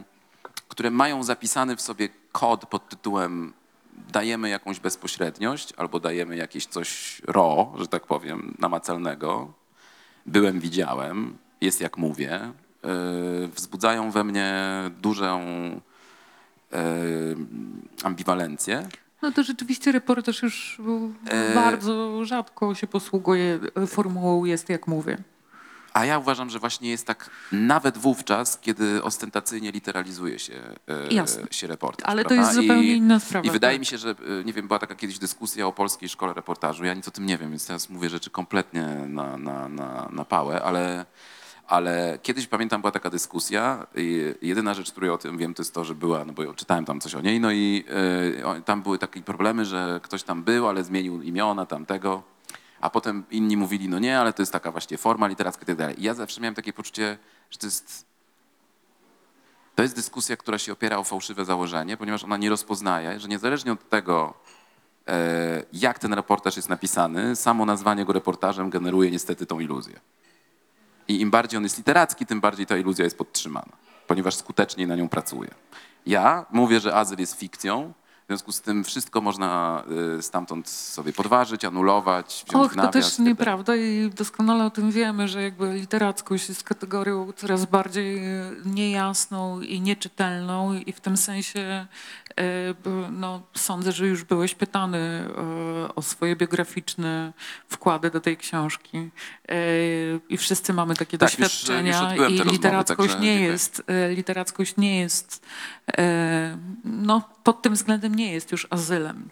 które 0.68 0.92
mają 0.92 1.24
zapisany 1.24 1.76
w 1.76 1.82
sobie 1.82 2.10
kod 2.32 2.66
pod 2.66 2.90
tytułem 2.90 3.54
dajemy 4.12 4.50
jakąś 4.50 4.80
bezpośredniość 4.80 5.74
albo 5.78 6.00
dajemy 6.00 6.36
jakieś 6.36 6.66
coś 6.66 7.22
ro, 7.28 7.74
że 7.78 7.88
tak 7.88 8.06
powiem, 8.06 8.56
namacalnego, 8.60 9.54
byłem, 10.26 10.60
widziałem, 10.60 11.38
jest 11.62 11.82
jak 11.82 11.98
mówię, 11.98 12.32
e, 12.34 12.54
wzbudzają 13.48 14.12
we 14.12 14.24
mnie 14.24 14.54
dużą 15.02 15.42
ambiwalencję. 18.04 18.88
No 19.22 19.32
to 19.32 19.44
rzeczywiście 19.44 19.92
reportaż 19.92 20.44
już 20.44 20.82
E, 21.30 21.56
bardzo 21.56 22.26
rzadko 22.26 22.76
się 22.76 22.88
posługuje 22.88 23.60
formułą 23.88 24.46
jest 24.46 24.70
jak 24.70 24.88
mówię. 24.88 25.18
A 25.94 26.06
ja 26.06 26.20
uważam, 26.20 26.50
że 26.50 26.60
właśnie 26.60 26.90
jest 26.90 27.08
tak 27.08 27.30
nawet 27.52 27.98
wówczas, 27.98 28.60
kiedy 28.60 29.04
ostentacyjnie 29.04 29.72
literalizuje 29.72 30.40
się, 30.40 30.54
e, 30.88 31.14
Jasne. 31.14 31.44
się 31.52 31.68
reportaż. 31.68 32.10
Ale 32.10 32.24
to 32.24 32.30
prawda? 32.30 32.46
jest 32.46 32.56
zupełnie 32.56 32.94
I, 32.94 32.98
inna 32.98 33.20
sprawa. 33.20 33.48
I 33.48 33.52
wydaje 33.52 33.76
tak. 33.76 33.80
mi 33.80 33.86
się, 33.86 33.98
że, 33.98 34.10
e, 34.10 34.44
nie 34.44 34.54
wiem, 34.54 34.68
była 34.68 34.80
taka 34.80 34.96
kiedyś 34.96 35.20
dyskusja 35.20 35.68
o 35.68 35.74
polskiej 35.74 36.10
szkole 36.10 36.34
reportażu. 36.34 36.86
Ja 36.86 36.94
nic 36.94 37.08
o 37.08 37.12
tym 37.12 37.26
nie 37.26 37.38
wiem, 37.38 37.50
więc 37.50 37.68
teraz 37.68 37.90
mówię 37.90 38.10
rzeczy 38.10 38.30
kompletnie 38.30 38.84
na, 39.08 39.38
na, 39.38 39.68
na, 39.68 40.10
na 40.12 40.26
pałę, 40.26 40.64
ale, 40.64 41.06
ale 41.68 42.20
kiedyś 42.24 42.48
pamiętam, 42.48 42.82
była 42.82 42.92
taka 42.92 43.10
dyskusja. 43.10 43.88
Jedyna 44.42 44.74
rzecz, 44.74 44.92
której 44.92 45.10
o 45.10 45.18
tym 45.18 45.38
wiem, 45.38 45.54
to 45.54 45.62
jest 45.62 45.74
to, 45.74 45.84
że 45.86 45.96
była, 45.96 46.26
no 46.26 46.34
bo 46.34 46.54
czytałem 46.54 46.86
tam 46.86 47.00
coś 47.02 47.16
o 47.16 47.22
niej, 47.22 47.40
no 47.40 47.52
i 47.52 47.86
o- 48.46 48.62
tam 48.62 48.82
były 48.82 48.98
takie 48.98 49.22
problemy, 49.22 49.66
że 49.66 50.00
ktoś 50.04 50.24
tam 50.24 50.44
był, 50.44 50.68
ale 50.68 50.84
zmienił 50.84 51.22
imiona 51.22 51.66
tamtego. 51.66 52.24
A 52.82 52.90
potem 52.90 53.24
inni 53.32 53.58
mówili, 53.58 53.90
no 53.90 54.00
nie, 54.00 54.20
ale 54.20 54.34
to 54.34 54.42
jest 54.42 54.52
taka 54.52 54.72
właśnie 54.72 54.98
forma 54.98 55.28
literacka 55.28 55.64
i 55.64 55.66
tak 55.66 55.76
dalej. 55.76 56.00
I 56.00 56.04
ja 56.04 56.14
zawsze 56.14 56.42
miałem 56.42 56.56
takie 56.56 56.74
poczucie, 56.74 57.18
że 57.52 57.58
to 57.60 57.68
jest, 57.68 58.06
to 59.76 59.84
jest 59.84 59.96
dyskusja, 59.96 60.38
która 60.38 60.58
się 60.58 60.74
opiera 60.74 60.98
o 60.98 61.04
fałszywe 61.04 61.46
założenie, 61.46 61.98
ponieważ 61.98 62.24
ona 62.24 62.38
nie 62.38 62.50
rozpoznaje, 62.50 63.20
że 63.20 63.28
niezależnie 63.28 63.72
od 63.72 63.90
tego, 63.90 64.34
e, 65.08 65.64
jak 65.74 66.00
ten 66.00 66.14
reportaż 66.14 66.56
jest 66.56 66.70
napisany, 66.70 67.36
samo 67.36 67.66
nazwanie 67.66 68.06
go 68.06 68.14
reportażem 68.14 68.70
generuje 68.70 69.12
niestety 69.12 69.46
tą 69.46 69.60
iluzję. 69.60 70.00
I 71.08 71.22
im 71.22 71.32
bardziej 71.32 71.58
on 71.58 71.64
jest 71.64 71.78
literacki, 71.78 72.26
tym 72.26 72.42
bardziej 72.42 72.66
ta 72.66 72.78
iluzja 72.78 73.04
jest 73.06 73.18
podtrzymana, 73.18 73.72
ponieważ 74.08 74.36
skuteczniej 74.36 74.88
na 74.88 74.96
nią 74.96 75.10
pracuje. 75.10 75.50
Ja 76.06 76.46
mówię, 76.52 76.80
że 76.80 76.96
azyl 76.96 77.20
jest 77.20 77.40
fikcją, 77.40 77.94
w 78.24 78.30
związku 78.30 78.52
z 78.52 78.62
tym 78.62 78.84
wszystko 78.84 79.22
można 79.22 79.84
y, 80.18 80.22
stamtąd 80.22 80.70
sobie 80.70 81.14
podważyć, 81.14 81.66
anulować, 81.66 82.46
wziąć 82.48 82.66
Och, 82.66 82.72
w 82.72 82.76
to 82.76 82.82
nawias. 82.82 82.94
też 82.94 83.20
nieprawda 83.20 83.76
i 83.76 84.10
doskonale 84.10 84.66
o 84.66 84.70
tym 84.70 84.92
wiemy, 84.92 85.28
że 85.28 85.42
jakby 85.44 85.74
literackość 85.74 86.50
jest 86.50 86.64
kategorią 86.64 87.32
coraz 87.36 87.66
bardziej 87.66 88.18
e, 88.26 88.52
niejasną 88.66 89.62
i 89.62 89.82
nieczytelną 89.82 90.74
i 90.74 90.94
w 90.94 91.00
tym 91.00 91.18
sensie 91.18 91.88
no, 93.12 93.42
sądzę, 93.56 93.92
że 93.92 94.08
już 94.08 94.24
byłeś 94.24 94.56
pytany 94.56 94.98
e, 95.88 95.96
o 95.96 96.02
swoje 96.02 96.36
biograficzne 96.36 97.34
wkłady 97.70 98.12
do 98.12 98.22
tej 98.22 98.38
książki 98.38 98.98
e, 99.50 99.56
i 100.30 100.38
wszyscy 100.38 100.74
mamy 100.74 100.96
takie 100.96 101.18
Tak, 101.18 101.30
już- 101.32 101.40
już 101.40 101.48
doświadczenia 101.50 102.02
odbyłem 102.10 102.30
te 102.30 102.36
i 102.36 102.38
rozmowy, 102.38 102.52
literackość 102.58 102.98
także 103.12 103.20
nie 103.20 103.28
dziękuję. 103.34 103.52
jest, 103.52 103.84
e, 103.88 104.10
literackość 104.10 104.78
nie 104.78 105.00
jest, 105.00 105.46
e, 105.98 106.58
no 106.84 107.30
pod 107.44 107.62
tym 107.62 107.74
względem 107.74 108.16
nie 108.16 108.34
jest 108.34 108.52
już 108.52 108.68
azylem. 108.70 109.30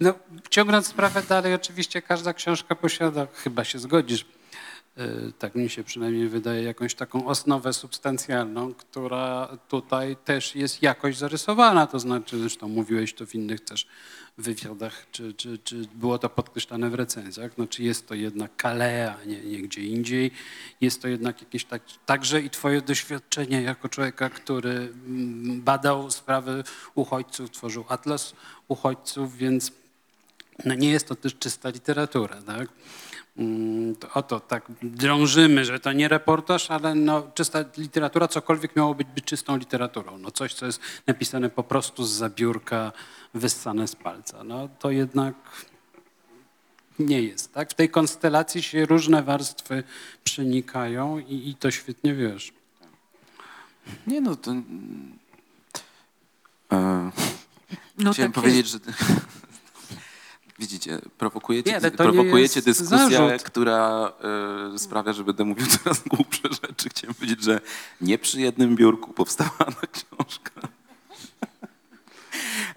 No, 0.00 0.14
ciągnąc 0.50 0.86
sprawę 0.86 1.22
dalej, 1.22 1.54
oczywiście 1.54 2.02
każda 2.02 2.32
książka 2.32 2.74
posiada, 2.74 3.26
chyba 3.34 3.64
się 3.64 3.78
zgodzisz, 3.78 4.26
tak 5.38 5.54
mi 5.54 5.70
się 5.70 5.84
przynajmniej 5.84 6.28
wydaje, 6.28 6.62
jakąś 6.62 6.94
taką 6.94 7.26
osnowę 7.26 7.72
substancjalną, 7.72 8.74
która 8.74 9.48
tutaj 9.68 10.16
też 10.24 10.54
jest 10.54 10.82
jakoś 10.82 11.16
zarysowana. 11.16 11.86
To 11.86 11.98
znaczy, 11.98 12.38
zresztą 12.38 12.68
mówiłeś 12.68 13.14
to 13.14 13.26
w 13.26 13.34
innych 13.34 13.60
też 13.60 13.86
wywiadach, 14.38 15.06
czy, 15.12 15.34
czy, 15.34 15.58
czy 15.58 15.88
było 15.94 16.18
to 16.18 16.28
podkreślane 16.28 16.90
w 16.90 16.94
recenzjach, 16.94 17.58
no, 17.58 17.66
czy 17.66 17.82
jest 17.82 18.08
to 18.08 18.14
jednak 18.14 18.50
Calais, 18.62 19.10
a 19.22 19.24
nie, 19.24 19.40
nie 19.40 19.62
gdzie 19.62 19.82
indziej. 19.82 20.30
Jest 20.80 21.02
to 21.02 21.08
jednak 21.08 21.42
jakieś 21.42 21.64
tak, 21.64 21.82
także 22.06 22.40
i 22.40 22.50
twoje 22.50 22.82
doświadczenie 22.82 23.62
jako 23.62 23.88
człowieka, 23.88 24.30
który 24.30 24.70
mm, 24.70 25.62
badał 25.62 26.10
sprawy 26.10 26.64
uchodźców, 26.94 27.50
tworzył 27.50 27.84
atlas 27.88 28.34
uchodźców, 28.68 29.36
więc 29.36 29.72
no 30.64 30.74
nie 30.74 30.90
jest 30.90 31.08
to 31.08 31.14
też 31.14 31.34
czysta 31.38 31.68
literatura, 31.68 32.42
tak? 32.42 32.68
Mm, 33.36 33.96
To 33.96 34.12
oto 34.14 34.40
tak 34.40 34.64
drążymy, 34.82 35.64
że 35.64 35.80
to 35.80 35.92
nie 35.92 36.08
reportaż, 36.08 36.70
ale 36.70 36.94
no, 36.94 37.22
czysta 37.34 37.64
literatura, 37.78 38.28
cokolwiek 38.28 38.76
miało 38.76 38.94
być, 38.94 39.08
być 39.08 39.24
czystą 39.24 39.56
literaturą. 39.56 40.18
No 40.18 40.30
coś, 40.30 40.54
co 40.54 40.66
jest 40.66 40.80
napisane 41.06 41.50
po 41.50 41.62
prostu 41.62 42.04
z 42.04 42.10
zabiórka, 42.10 42.92
wyssane 43.34 43.88
z 43.88 43.96
palca. 43.96 44.44
No 44.44 44.68
to 44.78 44.90
jednak 44.90 45.34
nie 46.98 47.22
jest, 47.22 47.52
tak? 47.54 47.70
W 47.70 47.74
tej 47.74 47.88
konstelacji 47.88 48.62
się 48.62 48.86
różne 48.86 49.22
warstwy 49.22 49.82
przenikają 50.24 51.18
i, 51.18 51.48
i 51.48 51.54
to 51.54 51.70
świetnie 51.70 52.14
wiesz. 52.14 52.52
Nie 54.06 54.20
no, 54.20 54.36
to... 54.36 54.50
E, 56.72 57.10
No 57.98 58.12
chciałem 58.12 58.32
tak 58.32 58.42
powiedzieć, 58.42 58.66
że... 58.68 58.78
Widzicie, 60.60 60.98
prowokujecie, 61.18 61.80
Nie, 61.82 61.90
prowokujecie 61.90 62.62
dyskusję, 62.62 62.98
zarzut. 62.98 63.42
która 63.42 64.12
e, 64.74 64.78
sprawia, 64.78 65.12
że 65.12 65.24
będę 65.24 65.44
mówił 65.44 65.66
coraz 65.66 66.02
głupsze 66.16 66.48
rzeczy. 66.62 66.88
Chciałem 66.88 67.14
powiedzieć, 67.14 67.42
że 67.44 67.60
nie 68.00 68.18
przy 68.18 68.40
jednym 68.40 68.76
biurku 68.76 69.12
powstała 69.12 69.50
ta 69.50 69.86
książka. 69.86 70.50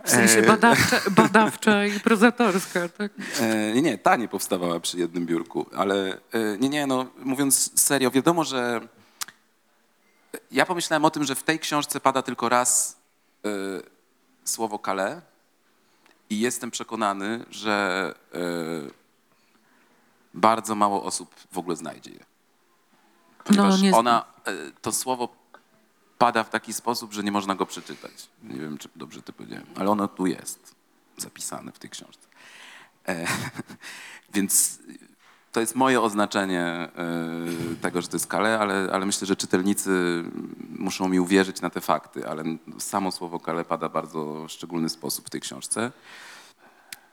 W 0.03 0.09
sensie 0.09 0.37
E, 0.39 0.47
badawcza, 0.47 1.01
badawcza 1.21 1.85
i 1.85 1.99
prozatorska, 1.99 2.89
tak? 2.89 3.11
E, 3.39 3.73
nie, 3.73 3.81
nie, 3.81 3.97
ta 3.97 4.15
nie 4.15 4.27
powstawała 4.27 4.79
przy 4.79 4.97
jednym 4.99 5.25
biurku, 5.25 5.65
ale 5.75 6.17
nie, 6.59 6.69
nie, 6.69 6.87
no 6.87 7.05
mówiąc 7.23 7.81
serio, 7.81 8.11
wiadomo, 8.11 8.43
że 8.43 8.87
ja 10.51 10.65
pomyślałem 10.65 11.05
o 11.05 11.09
tym, 11.09 11.23
że 11.23 11.35
w 11.35 11.43
tej 11.43 11.59
książce 11.59 11.99
pada 11.99 12.21
tylko 12.21 12.49
raz 12.49 12.97
słowo 14.43 14.79
kale 14.79 15.32
i 16.33 16.39
jestem 16.39 16.71
przekonany, 16.71 17.45
że 17.49 18.13
e, 18.33 18.39
bardzo 20.33 20.75
mało 20.75 21.03
osób 21.03 21.35
w 21.51 21.57
ogóle 21.57 21.75
znajdzie 21.75 22.11
je. 22.11 22.25
Ponieważ 23.43 23.81
nie 23.81 23.91
z- 23.91 23.93
ona, 23.95 24.25
e, 24.45 24.51
to 24.81 24.91
słowo 24.91 25.35
pada 26.17 26.43
w 26.43 26.49
taki 26.49 26.73
sposób, 26.73 27.13
że 27.13 27.23
nie 27.23 27.31
można 27.31 27.55
go 27.55 27.65
przeczytać. 27.65 28.11
Nie 28.43 28.59
wiem, 28.59 28.77
czy 28.77 28.89
dobrze 28.95 29.21
to 29.21 29.33
powiedziałem, 29.33 29.65
ale 29.75 29.89
ono 29.89 30.07
tu 30.07 30.25
jest 30.25 30.75
zapisane 31.17 31.71
w 31.71 31.79
tej 31.79 31.89
książce. 31.89 32.27
E, 33.07 33.27
więc 34.33 34.79
to 35.53 35.59
jest 35.59 35.75
moje 35.75 36.01
oznaczenie 36.01 36.61
e, 36.61 36.89
tego, 37.81 38.01
że 38.01 38.07
to 38.07 38.15
jest 38.15 38.27
kale, 38.27 38.59
ale, 38.59 38.89
ale 38.93 39.05
myślę, 39.05 39.27
że 39.27 39.35
czytelnicy 39.35 40.23
muszą 40.79 41.09
mi 41.09 41.19
uwierzyć 41.19 41.61
na 41.61 41.69
te 41.69 41.81
fakty, 41.81 42.27
ale 42.27 42.43
samo 42.79 43.11
słowo 43.11 43.39
kale 43.39 43.65
pada 43.65 43.89
w 43.89 43.93
bardzo 43.93 44.47
szczególny 44.47 44.89
sposób 44.89 45.27
w 45.27 45.29
tej 45.29 45.41
książce. 45.41 45.91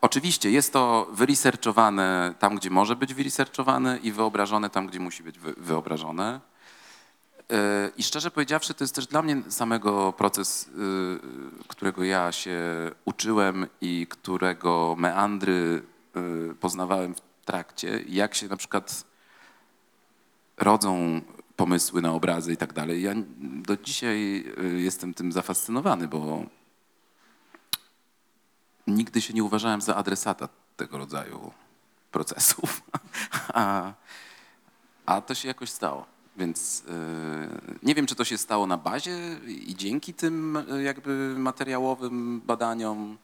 Oczywiście 0.00 0.50
jest 0.50 0.72
to 0.72 1.08
wyresearchowane 1.12 2.34
tam, 2.38 2.56
gdzie 2.56 2.70
może 2.70 2.96
być 2.96 3.14
wyresearchowane 3.14 3.98
i 4.02 4.12
wyobrażone 4.12 4.70
tam, 4.70 4.86
gdzie 4.86 5.00
musi 5.00 5.22
być 5.22 5.38
wy- 5.38 5.54
wyobrażone. 5.56 6.40
Yy, 7.50 7.56
I 7.96 8.02
szczerze 8.02 8.30
powiedziawszy, 8.30 8.74
to 8.74 8.84
jest 8.84 8.94
też 8.94 9.06
dla 9.06 9.22
mnie 9.22 9.42
samego 9.48 10.12
proces, 10.12 10.70
yy, 10.76 11.20
którego 11.68 12.04
ja 12.04 12.32
się 12.32 12.58
uczyłem 13.04 13.66
i 13.80 14.06
którego 14.10 14.94
meandry 14.98 15.82
poznawałem 16.60 17.14
w 17.14 17.29
trakcie. 17.44 18.04
Jak 18.08 18.34
się 18.34 18.48
na 18.48 18.56
przykład 18.56 19.04
rodzą 20.56 21.20
pomysły 21.56 22.02
na 22.02 22.12
obrazy 22.12 22.52
i 22.52 22.56
tak 22.56 22.72
dalej. 22.72 23.02
Ja 23.02 23.12
do 23.38 23.76
dzisiaj 23.76 24.44
yy, 24.62 24.80
jestem 24.80 25.14
tym 25.14 25.32
zafascynowany, 25.32 26.08
bo 26.08 26.44
nigdy 28.86 29.20
się 29.20 29.34
nie 29.34 29.44
uważałem 29.44 29.80
za 29.80 29.96
adresata 29.96 30.48
tego 30.76 30.98
rodzaju 30.98 31.52
procesów. 32.10 32.82
A, 33.62 33.92
a 35.06 35.20
to 35.20 35.34
się 35.34 35.48
jakoś 35.48 35.70
stało. 35.70 36.06
Więc 36.36 36.82
yy, 36.88 37.78
nie 37.82 37.94
wiem, 37.94 38.06
czy 38.06 38.14
to 38.14 38.24
się 38.24 38.38
stało 38.38 38.66
na 38.66 38.76
bazie 38.76 39.18
i 39.46 39.74
dzięki 39.76 40.14
tym 40.14 40.56
y, 40.56 40.82
jakby 40.82 41.34
materiałowym 41.38 42.40
badaniom, 42.40 43.18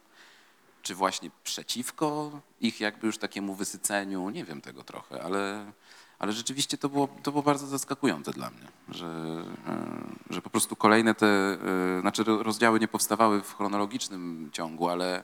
czy 0.87 0.95
właśnie 0.95 1.31
przeciwko 1.43 2.31
ich 2.61 2.79
jakby 2.79 3.07
już 3.07 3.17
takiemu 3.17 3.55
wysyceniu. 3.55 4.29
Nie 4.29 4.45
wiem 4.45 4.61
tego 4.61 4.83
trochę, 4.83 5.23
ale, 5.23 5.71
ale 6.19 6.31
rzeczywiście 6.31 6.77
to 6.77 6.89
było, 6.89 7.07
to 7.23 7.31
było 7.31 7.43
bardzo 7.43 7.67
zaskakujące 7.67 8.31
dla 8.31 8.49
mnie, 8.49 8.67
że, 8.89 9.43
yy, 9.67 10.35
że 10.35 10.41
po 10.41 10.49
prostu 10.49 10.75
kolejne 10.75 11.15
te, 11.15 11.57
yy, 11.95 12.01
znaczy 12.01 12.23
ro- 12.23 12.43
rozdziały 12.43 12.79
nie 12.79 12.87
powstawały 12.87 13.41
w 13.41 13.55
chronologicznym 13.55 14.49
ciągu, 14.53 14.89
ale, 14.89 15.23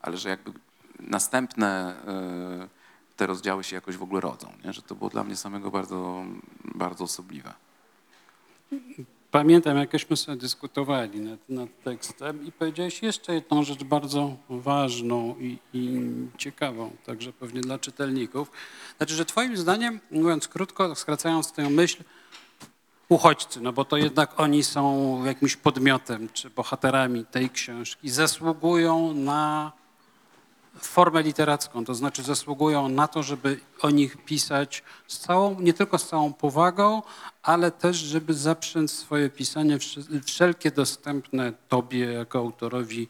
ale 0.00 0.16
że 0.16 0.28
jakby 0.28 0.52
następne 1.00 1.94
yy, 2.60 2.68
te 3.16 3.26
rozdziały 3.26 3.64
się 3.64 3.76
jakoś 3.76 3.96
w 3.96 4.02
ogóle 4.02 4.20
rodzą, 4.20 4.52
nie? 4.64 4.72
że 4.72 4.82
to 4.82 4.94
było 4.94 5.10
dla 5.10 5.24
mnie 5.24 5.36
samego 5.36 5.70
bardzo, 5.70 6.24
bardzo 6.74 7.04
osobliwe. 7.04 7.54
Pamiętam, 9.32 9.76
jakśmy 9.76 10.16
sobie 10.16 10.38
dyskutowali 10.38 11.20
nad, 11.20 11.48
nad 11.48 11.68
tekstem 11.84 12.46
i 12.46 12.52
powiedziałeś 12.52 13.02
jeszcze 13.02 13.34
jedną 13.34 13.62
rzecz 13.62 13.84
bardzo 13.84 14.36
ważną 14.48 15.34
i, 15.38 15.58
i 15.72 16.00
ciekawą, 16.38 16.90
także 17.06 17.32
pewnie 17.32 17.60
dla 17.60 17.78
czytelników. 17.78 18.50
Znaczy, 18.96 19.14
że 19.14 19.24
twoim 19.24 19.56
zdaniem, 19.56 20.00
mówiąc 20.10 20.48
krótko, 20.48 20.94
skracając 20.94 21.52
tę 21.52 21.70
myśl, 21.70 22.04
uchodźcy, 23.08 23.60
no 23.60 23.72
bo 23.72 23.84
to 23.84 23.96
jednak 23.96 24.40
oni 24.40 24.62
są 24.62 25.24
jakimś 25.24 25.56
podmiotem 25.56 26.28
czy 26.32 26.50
bohaterami 26.50 27.24
tej 27.24 27.50
książki, 27.50 28.10
zasługują 28.10 29.14
na 29.14 29.72
formę 30.80 31.22
literacką, 31.22 31.84
to 31.84 31.94
znaczy 31.94 32.22
zasługują 32.22 32.88
na 32.88 33.08
to, 33.08 33.22
żeby 33.22 33.60
o 33.80 33.90
nich 33.90 34.16
pisać 34.24 34.82
z 35.06 35.18
całą, 35.18 35.60
nie 35.60 35.72
tylko 35.72 35.98
z 35.98 36.08
całą 36.08 36.32
powagą, 36.32 37.02
ale 37.42 37.70
też, 37.70 37.96
żeby 37.96 38.34
zaprzęć 38.34 38.90
swoje 38.90 39.30
pisanie 39.30 39.78
wsz- 39.78 40.22
wszelkie 40.24 40.70
dostępne 40.70 41.52
tobie 41.68 42.12
jako 42.12 42.38
autorowi 42.38 43.08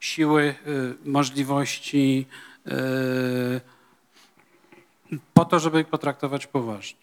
siły, 0.00 0.54
y, 0.66 0.94
możliwości, 1.04 2.26
y, 2.66 3.60
po 5.34 5.44
to, 5.44 5.60
żeby 5.60 5.80
ich 5.80 5.86
potraktować 5.86 6.46
poważnie. 6.46 7.00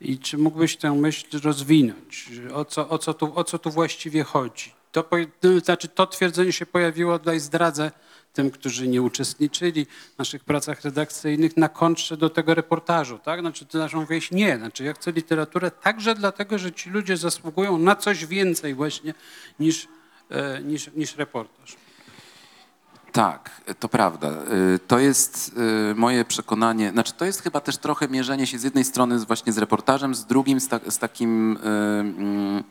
I 0.00 0.18
czy 0.18 0.38
mógłbyś 0.38 0.76
tę 0.76 0.92
myśl 0.92 1.40
rozwinąć? 1.42 2.30
O 2.54 2.64
co, 2.64 2.88
o 2.88 2.98
co, 2.98 3.14
tu, 3.14 3.32
o 3.38 3.44
co 3.44 3.58
tu 3.58 3.70
właściwie 3.70 4.24
chodzi? 4.24 4.72
To, 4.92 5.02
to 5.40 5.60
znaczy, 5.64 5.88
to 5.88 6.06
twierdzenie 6.06 6.52
się 6.52 6.66
pojawiło, 6.66 7.18
tutaj 7.18 7.40
zdradzę 7.40 7.90
tym, 8.34 8.50
którzy 8.50 8.88
nie 8.88 9.02
uczestniczyli 9.02 9.86
w 10.14 10.18
naszych 10.18 10.44
pracach 10.44 10.82
redakcyjnych 10.82 11.56
na 11.56 11.68
kontrze 11.68 12.16
do 12.16 12.30
tego 12.30 12.54
reportażu. 12.54 13.18
Tak? 13.18 13.40
Znaczy, 13.40 13.66
ty 13.66 13.78
naszą 13.78 14.06
wieś 14.06 14.30
nie. 14.30 14.56
Znaczy, 14.56 14.84
ja 14.84 14.92
chcę 14.92 15.12
literaturę 15.12 15.70
także 15.70 16.14
dlatego, 16.14 16.58
że 16.58 16.72
ci 16.72 16.90
ludzie 16.90 17.16
zasługują 17.16 17.78
na 17.78 17.96
coś 17.96 18.26
więcej 18.26 18.74
właśnie 18.74 19.14
niż, 19.60 19.88
e, 20.30 20.62
niż, 20.62 20.90
niż 20.94 21.16
reportaż. 21.16 21.76
Tak, 23.12 23.50
to 23.80 23.88
prawda. 23.88 24.28
Y, 24.74 24.78
To 24.86 24.98
jest 24.98 25.52
y, 25.92 25.94
moje 25.94 26.24
przekonanie, 26.24 26.90
znaczy 26.90 27.12
to 27.12 27.24
jest 27.24 27.42
chyba 27.42 27.60
też 27.60 27.78
trochę 27.78 28.08
mierzenie 28.08 28.46
się 28.46 28.58
z 28.58 28.62
jednej 28.62 28.84
strony 28.84 29.18
właśnie 29.18 29.52
z 29.52 29.58
reportażem, 29.58 30.14
z 30.14 30.24
drugim 30.24 30.60
z, 30.60 30.68
ta, 30.68 30.80
z 30.88 30.98
takim 30.98 31.58
mm, 31.62 32.64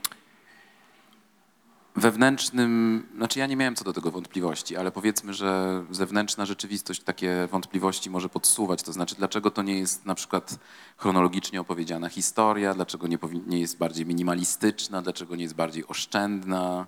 wewnętrznym, 1.95 3.03
znaczy 3.15 3.39
ja 3.39 3.47
nie 3.47 3.55
miałem 3.55 3.75
co 3.75 3.83
do 3.83 3.93
tego 3.93 4.11
wątpliwości, 4.11 4.77
ale 4.77 4.91
powiedzmy, 4.91 5.33
że 5.33 5.83
zewnętrzna 5.91 6.45
rzeczywistość 6.45 7.03
takie 7.03 7.47
wątpliwości 7.51 8.09
może 8.09 8.29
podsuwać, 8.29 8.83
to 8.83 8.93
znaczy 8.93 9.15
dlaczego 9.15 9.51
to 9.51 9.61
nie 9.61 9.79
jest 9.79 10.05
na 10.05 10.15
przykład 10.15 10.59
chronologicznie 10.97 11.61
opowiedziana 11.61 12.09
historia, 12.09 12.73
dlaczego 12.73 13.07
nie, 13.07 13.17
nie 13.47 13.59
jest 13.59 13.77
bardziej 13.77 14.05
minimalistyczna, 14.05 15.01
dlaczego 15.01 15.35
nie 15.35 15.43
jest 15.43 15.55
bardziej 15.55 15.87
oszczędna. 15.87 16.87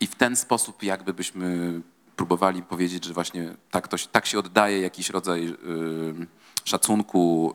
I 0.00 0.06
w 0.06 0.14
ten 0.14 0.36
sposób 0.36 0.82
jakby 0.82 1.14
byśmy 1.14 1.80
próbowali 2.16 2.62
powiedzieć, 2.62 3.04
że 3.04 3.12
właśnie 3.12 3.54
tak, 3.70 3.88
to, 3.88 3.96
tak 4.12 4.26
się 4.26 4.38
oddaje 4.38 4.80
jakiś 4.80 5.10
rodzaj 5.10 5.48
y, 5.48 6.26
szacunku 6.70 7.54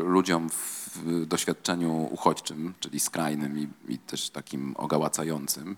y, 0.00 0.02
ludziom 0.02 0.50
w, 0.50 1.26
doświadczeniu 1.26 2.08
uchodźczym, 2.10 2.74
czyli 2.80 3.00
skrajnym 3.00 3.58
i, 3.58 3.92
i 3.92 3.98
też 3.98 4.30
takim 4.30 4.74
ogałacającym. 4.76 5.76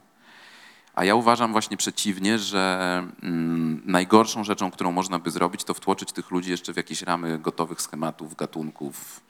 A 0.94 1.04
ja 1.04 1.14
uważam 1.14 1.52
właśnie 1.52 1.76
przeciwnie, 1.76 2.38
że 2.38 3.04
mm, 3.22 3.82
najgorszą 3.84 4.44
rzeczą, 4.44 4.70
którą 4.70 4.92
można 4.92 5.18
by 5.18 5.30
zrobić, 5.30 5.64
to 5.64 5.74
wtłoczyć 5.74 6.12
tych 6.12 6.30
ludzi 6.30 6.50
jeszcze 6.50 6.72
w 6.72 6.76
jakieś 6.76 7.02
ramy 7.02 7.38
gotowych 7.38 7.82
schematów, 7.82 8.36
gatunków 8.36 9.20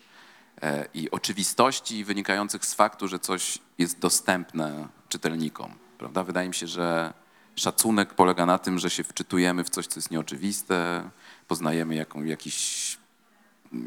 e, 0.62 0.88
i 0.94 1.10
oczywistości 1.10 2.04
wynikających 2.04 2.64
z 2.64 2.74
faktu, 2.74 3.08
że 3.08 3.18
coś 3.18 3.58
jest 3.78 3.98
dostępne 3.98 4.88
czytelnikom. 5.08 5.74
Prawda? 5.98 6.24
Wydaje 6.24 6.48
mi 6.48 6.54
się, 6.54 6.66
że 6.66 7.12
szacunek 7.56 8.14
polega 8.14 8.46
na 8.46 8.58
tym, 8.58 8.78
że 8.78 8.90
się 8.90 9.04
wczytujemy 9.04 9.64
w 9.64 9.70
coś, 9.70 9.86
co 9.86 9.98
jest 9.98 10.10
nieoczywiste, 10.10 11.10
poznajemy 11.48 11.94
jaką, 11.94 12.24
jakiś, 12.24 12.98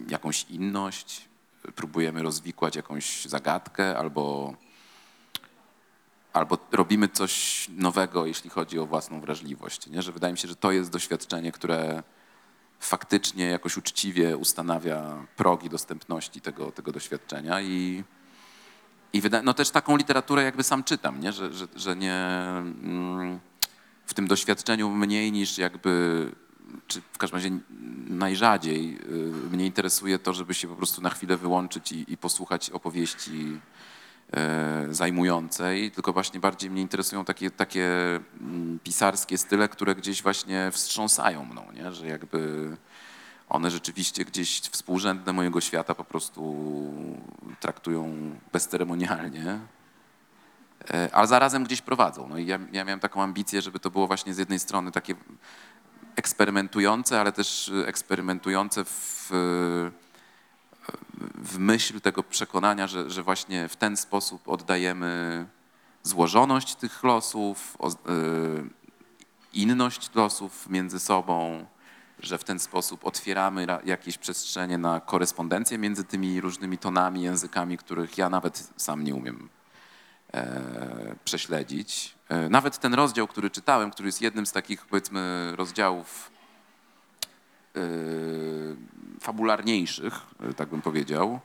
jakąś 0.10 0.44
inność, 0.44 1.30
próbujemy 1.76 2.24
rozwikłać 2.24 2.76
jakąś 2.76 3.26
zagadkę 3.26 3.98
albo 3.98 4.54
albo 6.34 6.58
robimy 6.72 7.08
coś 7.08 7.66
nowego, 7.70 8.26
jeśli 8.26 8.50
chodzi 8.50 8.80
o 8.80 8.86
własną 8.86 9.22
wrażliwość. 9.22 9.88
Nie? 9.88 10.02
Że 10.02 10.12
wydaje 10.12 10.34
mi 10.34 10.38
się, 10.38 10.48
że 10.48 10.56
to 10.56 10.72
jest 10.72 10.92
doświadczenie, 10.92 11.52
które 11.52 12.04
faktycznie 12.80 13.46
jakoś 13.46 13.78
uczciwie 13.78 14.38
ustanawia 14.38 15.26
progi 15.36 15.70
dostępności 15.70 16.42
tego, 16.42 16.72
tego 16.72 16.92
doświadczenia 16.92 17.62
i, 17.62 18.04
i 19.14 19.22
wyda- 19.22 19.44
no 19.44 19.54
też 19.54 19.70
taką 19.72 19.98
literaturę 19.98 20.44
jakby 20.44 20.64
sam 20.64 20.84
czytam, 20.84 21.20
nie? 21.20 21.32
Że, 21.34 21.54
że, 21.54 21.68
że 21.76 21.96
nie 21.96 22.14
mm, 22.14 23.40
w 24.06 24.14
tym 24.14 24.28
doświadczeniu 24.28 24.90
mniej 24.90 25.32
niż 25.32 25.58
jakby, 25.58 26.32
czy 26.88 27.02
w 27.14 27.18
każdym 27.18 27.38
razie 27.38 27.50
najrzadziej 28.10 28.98
y, 29.10 29.50
mnie 29.52 29.66
interesuje 29.66 30.20
to, 30.20 30.34
żeby 30.34 30.54
się 30.54 30.68
po 30.68 30.76
prostu 30.76 31.02
na 31.02 31.10
chwilę 31.10 31.38
wyłączyć 31.38 31.92
i, 31.92 32.14
i 32.14 32.18
posłuchać 32.18 32.70
opowieści 32.70 33.60
e, 34.34 34.88
zajmującej, 34.90 35.92
tylko 35.92 36.14
właśnie 36.14 36.40
bardziej 36.40 36.70
mnie 36.70 36.82
interesują 36.82 37.26
takie, 37.26 37.52
takie 37.52 37.86
mm, 38.42 38.80
pisarskie 38.84 39.38
style, 39.38 39.70
które 39.70 39.96
gdzieś 39.96 40.24
właśnie 40.24 40.72
wstrząsają 40.72 41.46
mną, 41.46 41.66
nie? 41.74 41.92
że 41.92 42.08
jakby 42.08 42.72
one 43.50 43.72
rzeczywiście 43.72 44.26
gdzieś 44.26 44.62
współrzędne 44.62 45.34
mojego 45.34 45.62
świata 45.62 45.96
po 45.96 46.04
prostu 46.04 46.56
traktują 47.60 48.36
bezceremonialnie, 48.52 49.60
ale 51.12 51.28
zarazem 51.28 51.64
gdzieś 51.64 51.82
prowadzą. 51.82 52.28
No 52.28 52.38
i 52.38 52.46
ja, 52.46 52.60
ja 52.72 52.84
miałem 52.86 53.00
taką 53.00 53.24
ambicję, 53.24 53.62
żeby 53.62 53.80
to 53.80 53.92
było 53.92 54.08
właśnie 54.08 54.34
z 54.34 54.38
jednej 54.38 54.60
strony 54.60 54.92
takie 54.92 55.16
eksperymentujące, 56.16 57.22
ale 57.22 57.32
też 57.32 57.72
eksperymentujące 57.86 58.86
w, 58.86 59.30
w 61.36 61.58
myśl 61.58 62.02
tego 62.02 62.24
przekonania, 62.24 62.88
że, 62.88 63.10
że 63.10 63.24
właśnie 63.24 63.68
w 63.68 63.76
ten 63.76 63.98
sposób 63.98 64.48
oddajemy 64.48 65.46
złożoność 66.04 66.76
tych 66.76 67.04
losów, 67.04 67.78
y, 67.84 68.70
inność 69.54 70.10
losów 70.16 70.70
między 70.70 71.00
sobą, 71.00 71.66
że 72.20 72.38
w 72.38 72.44
ten 72.44 72.60
sposób 72.60 73.06
otwieramy 73.06 73.66
ra- 73.66 73.82
jakieś 73.86 74.18
przestrzenie 74.18 74.78
na 74.78 75.00
korespondencję 75.00 75.78
między 75.78 76.04
tymi 76.04 76.42
różnymi 76.42 76.78
tonami, 76.78 77.22
językami, 77.24 77.78
których 77.78 78.18
ja 78.18 78.30
nawet 78.30 78.70
sam 78.78 79.04
nie 79.04 79.16
umiem 79.16 79.50
prześledzić. 81.26 82.16
E, 82.30 82.50
nawet 82.50 82.80
ten 82.80 82.94
rozdział, 82.94 83.28
który 83.28 83.50
czytałem, 83.50 83.92
który 83.92 84.08
jest 84.08 84.22
jednym 84.22 84.46
z 84.46 84.52
takich, 84.52 84.86
powiedzmy, 84.86 85.54
rozdziałów 85.56 86.32
e, 87.76 87.80
fabularniejszych, 89.20 90.14
e, 90.40 90.54
tak 90.54 90.70
bym 90.70 90.82
powiedział, 90.82 91.40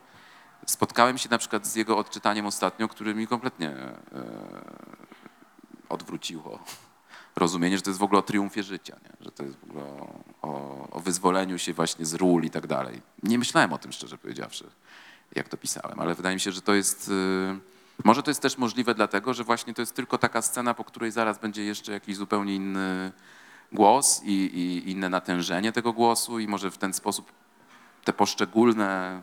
spotkałem 0.66 1.18
się 1.18 1.28
na 1.28 1.38
przykład 1.38 1.66
z 1.66 1.74
jego 1.74 1.99
odczytaniem 1.99 2.47
ostatnio, 2.47 2.88
który 2.88 3.14
mi 3.14 3.26
kompletnie 3.26 3.68
e, 3.68 3.95
odwróciło 5.88 6.59
rozumienie, 7.36 7.76
że 7.76 7.82
to 7.82 7.91
jest 7.91 8.01
w 8.01 8.03
ogóle 8.03 8.18
o 8.18 8.22
triumfie 8.22 8.62
życia, 8.62 8.97
nie? 9.05 9.24
że 9.24 9.32
to 9.32 9.43
jest 9.43 9.57
w 9.57 9.64
ogóle 9.64 9.84
o, 10.43 10.88
o, 10.91 11.01
wyzwoleniu 11.01 11.59
się 11.59 11.72
właśnie 11.72 12.07
z 12.07 12.14
ról 12.14 12.45
i 12.45 12.51
tak 12.51 12.66
dalej. 12.66 13.03
Nie 13.22 13.38
myślałem 13.38 13.72
o 13.72 13.78
tym, 13.78 13.93
szczerze 13.93 14.18
powiedziawszy, 14.18 14.70
jak 15.34 15.49
to 15.49 15.57
pisałem, 15.57 16.01
ale 16.01 16.14
wydaje 16.14 16.36
mi 16.36 16.41
się, 16.41 16.53
że 16.53 16.62
to 16.62 16.74
jest... 16.74 17.09
y, 17.09 17.79
Może 18.05 18.22
to 18.22 18.30
jest 18.30 18.42
też 18.42 18.59
możliwe 18.59 18.94
dlatego, 18.94 19.34
że 19.34 19.44
właśnie 19.44 19.74
to 19.74 19.82
jest 19.82 19.94
tylko 19.94 20.18
taka 20.18 20.42
scena, 20.42 20.74
po 20.74 20.84
której 20.84 21.11
zaraz 21.11 21.38
będzie 21.38 21.64
jeszcze 21.64 21.92
jakiś 21.92 22.16
zupełnie 22.16 22.55
inny 22.55 23.12
głos 23.72 24.22
i, 24.24 24.32
i 24.32 24.90
inne 24.90 25.09
natężenie 25.09 25.72
tego 25.72 25.92
głosu 25.92 26.38
i 26.38 26.48
może 26.48 26.70
w 26.70 26.78
ten 26.78 26.92
sposób 26.92 27.32
te 28.05 28.12
poszczególne 28.12 29.22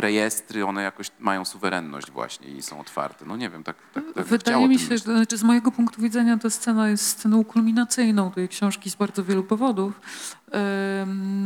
rejestry, 0.00 0.66
one 0.66 0.82
jakoś 0.82 1.10
mają 1.18 1.44
suwerenność 1.44 2.10
właśnie 2.10 2.48
i 2.48 2.62
są 2.62 2.80
otwarte. 2.80 3.24
No 3.26 3.36
nie 3.36 3.50
wiem, 3.50 3.64
tak, 3.64 3.76
tak, 3.94 4.04
tak 4.14 4.26
Wydaje 4.26 4.68
mi 4.68 4.78
się, 4.78 4.98
że 4.98 4.98
znaczy 4.98 5.36
z 5.36 5.42
mojego 5.42 5.72
punktu 5.72 6.02
widzenia 6.02 6.38
ta 6.38 6.50
scena 6.50 6.88
jest 6.88 7.06
sceną 7.06 7.44
kulminacyjną 7.44 8.30
tej 8.30 8.48
książki 8.48 8.90
z 8.90 8.94
bardzo 8.94 9.24
wielu 9.24 9.42
powodów. 9.42 10.00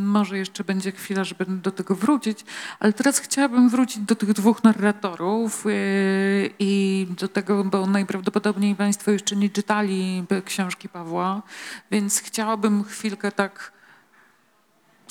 Może 0.04 0.38
jeszcze 0.38 0.64
będzie 0.64 0.92
chwila, 0.92 1.24
żeby 1.24 1.46
do 1.46 1.70
tego 1.70 1.94
wrócić, 1.94 2.44
ale 2.80 2.92
teraz 2.92 3.18
chciałabym 3.18 3.68
wrócić 3.68 3.98
do 3.98 4.14
tych 4.14 4.32
dwóch 4.32 4.64
narratorów 4.64 5.64
yy, 5.64 6.50
i 6.58 7.06
do 7.20 7.28
tego, 7.28 7.64
bo 7.64 7.86
najprawdopodobniej 7.86 8.74
Państwo 8.76 9.10
jeszcze 9.10 9.36
nie 9.36 9.50
czytali 9.50 10.24
książki 10.44 10.88
Pawła, 10.88 11.42
więc 11.90 12.20
chciałabym 12.20 12.84
chwilkę 12.84 13.32
tak, 13.32 13.72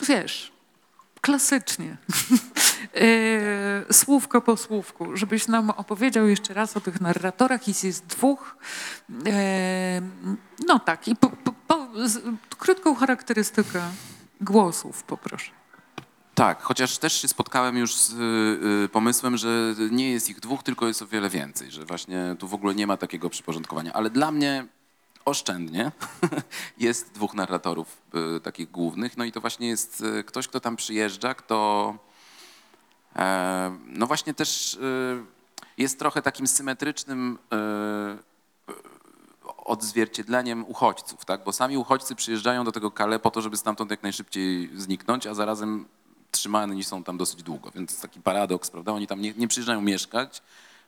wiesz, 0.08 0.53
klasycznie. 1.24 1.98
E, 2.96 3.94
słówko 3.94 4.42
po 4.42 4.58
słówku, 4.58 5.18
żebyś 5.18 5.48
nam 5.48 5.70
opowiedział 5.70 6.28
jeszcze 6.28 6.54
raz 6.54 6.78
o 6.78 6.82
tych 6.82 7.02
narratorach. 7.02 7.68
Ich 7.68 7.84
jest 7.84 8.06
dwóch. 8.06 8.58
E, 9.26 10.02
no 10.68 10.80
tak, 10.80 11.08
i 11.08 11.16
po, 11.16 11.30
po, 11.30 11.54
po, 11.68 11.88
krótką 12.58 12.96
charakterystykę 12.96 13.82
głosów 14.42 15.04
poproszę. 15.04 15.52
Tak, 16.36 16.62
chociaż 16.62 16.98
też 16.98 17.22
się 17.22 17.28
spotkałem 17.28 17.78
już 17.78 17.96
z 17.96 18.14
y, 18.14 18.86
y, 18.86 18.90
pomysłem, 18.90 19.38
że 19.38 19.76
nie 19.92 20.12
jest 20.12 20.30
ich 20.30 20.40
dwóch, 20.40 20.64
tylko 20.64 20.88
jest 20.88 21.02
o 21.02 21.08
wiele 21.08 21.30
więcej, 21.30 21.72
że 21.72 21.86
właśnie 21.86 22.36
tu 22.40 22.48
w 22.48 22.54
ogóle 22.54 22.76
nie 22.76 22.88
ma 22.88 22.98
takiego 22.98 23.30
przyporządkowania. 23.30 23.94
Ale 23.94 24.10
dla 24.10 24.32
mnie 24.32 24.66
oszczędnie 25.26 25.92
jest 26.78 27.12
dwóch 27.12 27.34
narratorów 27.34 28.02
y, 28.38 28.40
takich 28.40 28.72
głównych, 28.72 29.18
no 29.18 29.24
i 29.24 29.32
to 29.32 29.42
właśnie 29.42 29.68
jest 29.68 30.02
y, 30.02 30.24
ktoś, 30.24 30.48
kto 30.48 30.60
tam 30.60 30.76
przyjeżdża, 30.76 31.34
kto 31.34 31.96
e, 33.16 33.78
no 33.86 34.08
właśnie 34.08 34.34
też 34.34 34.74
y, 34.74 35.24
jest 35.78 36.00
trochę 36.00 36.22
takim 36.22 36.48
symetrycznym 36.48 37.38
y, 37.54 38.34
odzwierciedleniem 39.58 40.66
uchodźców, 40.68 41.26
tak? 41.26 41.44
Bo 41.44 41.54
sami 41.54 41.78
uchodźcy 41.78 42.16
przyjeżdżają 42.16 42.64
do 42.64 42.72
tego 42.72 42.92
Kale 42.92 43.20
po 43.20 43.32
to, 43.32 43.42
żeby 43.42 43.58
stamtąd 43.58 43.92
jak 43.92 44.04
najszybciej 44.04 44.70
zniknąć, 44.76 45.28
a 45.28 45.34
zarazem 45.34 45.86
trzymani 46.32 46.84
są 46.84 47.04
tam 47.04 47.18
dosyć 47.18 47.44
długo, 47.44 47.72
więc 47.72 48.02
taki 48.02 48.22
paradoks, 48.22 48.70
prawda? 48.70 48.92
Oni 48.92 49.08
tam 49.08 49.22
nie, 49.22 49.34
nie 49.34 49.48
przyjeżdżają 49.48 49.82
mieszkać, 49.82 50.42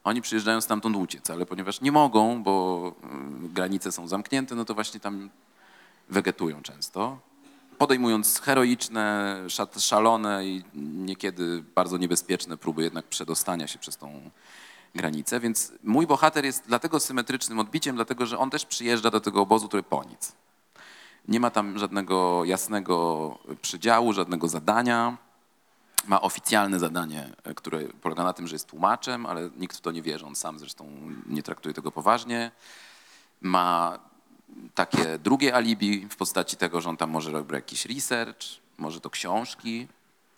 oni 0.06 0.22
przyjeżdżają 0.22 0.62
stamtąd 0.62 0.96
uciec, 0.96 1.30
ale 1.30 1.46
ponieważ 1.46 1.82
nie 1.82 1.92
mogą, 1.92 2.44
bo 2.44 2.92
y, 3.46 3.50
granice 3.50 3.92
są 3.92 4.08
zamknięte, 4.08 4.56
no 4.56 4.66
to 4.66 4.74
właśnie 4.74 5.00
tam 5.00 5.30
wegetują 6.10 6.62
często, 6.62 7.20
podejmując 7.78 8.40
heroiczne, 8.40 9.38
szalone 9.80 10.46
i 10.46 10.64
niekiedy 10.76 11.64
bardzo 11.76 11.98
niebezpieczne 11.98 12.58
próby 12.58 12.84
jednak 12.84 13.06
przedostania 13.06 13.68
się 13.68 13.80
przez 13.80 13.98
tą 13.98 14.30
granicę. 14.96 15.40
Więc 15.40 15.74
mój 15.84 16.08
bohater 16.08 16.46
jest 16.46 16.64
dlatego 16.68 17.00
symetrycznym 17.00 17.60
odbiciem, 17.60 17.96
dlatego 17.96 18.26
że 18.26 18.38
on 18.38 18.50
też 18.50 18.66
przyjeżdża 18.66 19.12
do 19.12 19.20
tego 19.20 19.42
obozu, 19.42 19.68
który 19.68 19.84
po 19.84 20.04
nic. 20.04 20.32
Nie 21.28 21.40
ma 21.40 21.50
tam 21.50 21.80
żadnego 21.80 22.46
jasnego 22.46 23.38
przydziału, 23.62 24.14
żadnego 24.14 24.48
zadania. 24.48 25.18
Ma 26.08 26.22
oficjalne 26.22 26.80
zadanie, 26.80 27.30
e, 27.44 27.54
które 27.54 27.80
polega 28.02 28.24
na 28.24 28.34
tym, 28.34 28.48
że 28.48 28.56
jest 28.56 28.68
tłumaczem, 28.68 29.26
ale 29.26 29.50
nikt 29.58 29.78
w 29.78 29.82
to 29.82 29.92
nie 29.92 30.02
wierzy. 30.02 30.26
On 30.26 30.36
sam 30.36 30.60
zresztą 30.60 30.88
nie 31.28 31.44
traktuje 31.44 31.74
tego 31.74 31.92
poważnie. 31.92 32.52
Ma 33.42 34.00
takie 34.76 35.20
drugie 35.20 35.56
alibi 35.56 36.08
w 36.10 36.16
postaci 36.16 36.58
tego, 36.58 36.82
że 36.82 36.90
on 36.90 36.98
tam 36.98 37.10
może 37.10 37.32
robić 37.32 37.52
jakiś 37.54 37.86
research, 37.86 38.42
może 38.78 39.02
to 39.02 39.10
książki, 39.10 39.88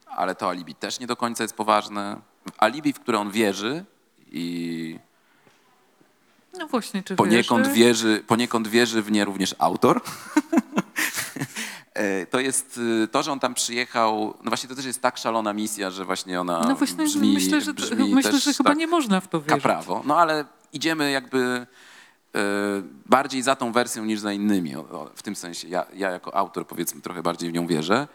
ale 0.06 0.36
to 0.36 0.50
alibi 0.50 0.76
też 0.76 1.00
nie 1.00 1.08
do 1.08 1.16
końca 1.16 1.44
jest 1.44 1.56
poważne. 1.56 2.22
Alibi, 2.58 2.94
w 2.94 3.00
które 3.00 3.20
on 3.20 3.32
wierzy 3.32 3.86
i 4.32 5.00
No 6.60 6.68
właśnie, 6.68 7.04
czy 7.04 7.16
poniekąd 7.16 7.68
wierzy? 7.68 7.80
wierzy, 7.80 8.24
poniekąd 8.28 8.68
wierzy 8.68 9.02
w 9.02 9.12
nie 9.12 9.26
również 9.26 9.56
autor. 9.60 10.02
E, 11.98 12.26
To 12.26 12.40
jest 12.40 12.78
y, 13.04 13.08
to, 13.08 13.24
że 13.24 13.32
on 13.32 13.40
tam 13.40 13.54
przyjechał, 13.54 14.34
no 14.44 14.50
właśnie 14.52 14.70
to 14.70 14.76
też 14.76 14.86
jest 14.86 15.02
tak 15.02 15.18
szalona 15.18 15.54
misja, 15.54 15.92
że 15.92 16.06
właśnie 16.06 16.42
ona 16.42 16.60
No 16.60 16.76
właśnie, 16.76 17.06
brzmi, 17.06 17.34
myślę, 17.34 17.62
że, 17.62 17.74
brzmi 17.74 18.16
myślę, 18.16 18.40
że 18.40 18.54
chyba 18.54 18.70
tak 18.70 18.78
nie 18.78 18.88
można 18.88 19.20
w 19.22 19.28
to 19.28 19.42
wierzyć. 19.42 19.64
prawo. 19.64 20.02
No 20.06 20.18
ale 20.20 20.46
idziemy 20.74 21.12
jakby 21.12 21.68
e, 22.36 22.40
bardziej 23.06 23.42
za 23.42 23.56
tą 23.56 23.72
wersją 23.72 24.06
niż 24.06 24.20
za 24.20 24.34
innymi. 24.34 24.74
W 25.16 25.24
tym 25.24 25.36
sensie 25.36 25.68
ja, 25.68 25.86
ja 25.94 26.10
jako 26.12 26.36
autor 26.36 26.68
powiedzmy 26.68 27.02
trochę 27.02 27.24
bardziej 27.24 27.50
w 27.50 27.54
nią 27.54 27.68
wierzę, 27.68 28.08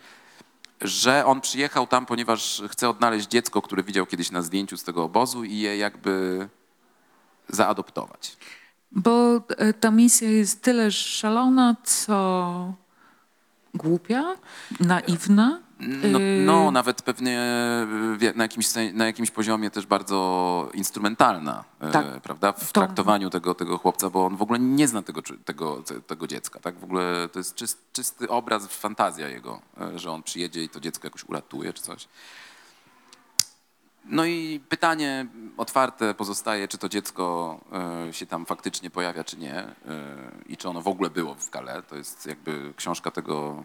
że 0.80 1.26
on 1.26 1.40
przyjechał 1.40 1.86
tam, 1.86 2.06
ponieważ 2.06 2.62
chce 2.68 2.88
odnaleźć 2.88 3.28
dziecko, 3.28 3.62
które 3.62 3.82
widział 3.82 4.06
kiedyś 4.06 4.30
na 4.30 4.42
zdjęciu 4.42 4.76
z 4.76 4.84
tego 4.84 5.04
obozu 5.04 5.44
i 5.44 5.58
je 5.58 5.76
jakby 5.76 6.48
zaadoptować. 7.48 8.36
Bo 8.92 9.40
e, 9.48 9.72
ta 9.72 9.90
misja 9.90 10.30
jest 10.30 10.62
tyle 10.62 10.90
szalona, 10.90 11.76
co 11.84 12.74
głupia, 13.74 14.36
naiwna. 14.80 15.60
No, 15.80 16.18
Y, 16.18 16.42
no 16.46 16.70
nawet 16.70 17.02
pewnie 17.02 17.40
wie- 18.18 18.32
na 18.36 18.44
jakimś, 18.44 18.66
na 18.94 19.06
jakimś 19.06 19.30
poziomie 19.30 19.70
też 19.70 19.86
bardzo 19.86 20.68
instrumentalna, 20.74 21.64
e, 21.80 21.90
Tak. 21.90 22.20
prawda, 22.20 22.52
w 22.52 22.72
To- 22.72 22.80
traktowaniu 22.80 23.30
tego, 23.30 23.54
tego 23.54 23.78
chłopca, 23.78 24.10
bo 24.10 24.26
on 24.26 24.36
w 24.36 24.42
ogóle 24.42 24.58
nie 24.58 24.88
zna 24.88 25.02
tego, 25.02 25.22
tego, 25.44 25.76
te- 25.86 26.00
tego 26.00 26.26
dziecka, 26.26 26.60
tak? 26.60 26.78
W 26.78 26.84
ogóle 26.84 27.28
to 27.32 27.38
jest 27.38 27.54
czyst, 27.54 27.78
czysty 27.92 28.28
obraz, 28.28 28.66
fantazja 28.66 29.28
jego, 29.28 29.60
że 29.96 30.10
on 30.12 30.22
przyjedzie 30.22 30.64
i 30.64 30.68
to 30.68 30.80
dziecko 30.80 31.06
jakoś 31.06 31.24
uratuje 31.24 31.72
czy 31.72 31.82
coś. 31.82 32.08
No 34.04 34.24
i 34.24 34.60
pytanie 34.68 35.26
otwarte 35.56 36.14
pozostaje, 36.14 36.68
czy 36.68 36.78
to 36.78 36.88
dziecko 36.88 37.58
e, 38.08 38.12
się 38.12 38.26
tam 38.26 38.46
faktycznie 38.46 38.90
pojawia, 38.90 39.24
czy 39.24 39.36
nie 39.36 39.54
e, 39.54 39.74
i 40.46 40.56
czy 40.56 40.68
ono 40.68 40.82
w 40.82 40.88
ogóle 40.88 41.10
było 41.10 41.34
w 41.34 41.50
Kale. 41.50 41.82
To 41.82 41.96
jest 41.96 42.26
jakby 42.26 42.74
książka 42.76 43.10
tego 43.10 43.64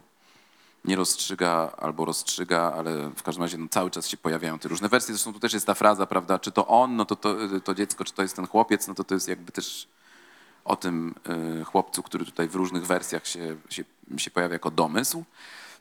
nie 0.86 0.96
rozstrzyga 0.96 1.72
albo 1.78 2.06
rozstrzyga, 2.06 2.74
ale 2.78 3.10
w 3.10 3.24
każdym 3.24 3.44
razie 3.44 3.58
no, 3.58 3.68
cały 3.70 3.92
czas 3.92 4.08
się 4.08 4.18
pojawiają 4.18 4.60
te 4.60 4.70
różne 4.70 4.90
wersje. 4.90 5.16
Zresztą 5.16 5.34
tu 5.34 5.40
też 5.40 5.54
jest 5.54 5.66
ta 5.66 5.74
fraza, 5.74 6.06
prawda, 6.06 6.40
czy 6.40 6.52
to 6.52 6.68
on, 6.68 6.96
no 6.96 7.06
to, 7.06 7.16
to 7.16 7.36
to 7.64 7.76
dziecko, 7.76 8.06
czy 8.06 8.14
to 8.14 8.22
jest 8.22 8.36
ten 8.36 8.48
chłopiec, 8.48 8.88
no 8.88 8.94
to 8.94 9.04
to 9.04 9.14
jest 9.14 9.28
jakby 9.28 9.52
też 9.52 9.88
o 10.66 10.76
tym 10.76 11.16
y, 11.62 11.64
chłopcu, 11.64 12.04
który 12.04 12.26
tutaj 12.26 12.48
w 12.48 12.56
różnych 12.56 12.86
wersjach 12.86 13.28
się, 13.28 13.56
się, 13.70 13.84
się 14.18 14.32
pojawia 14.32 14.54
jako 14.54 14.72
domysł. 14.72 15.24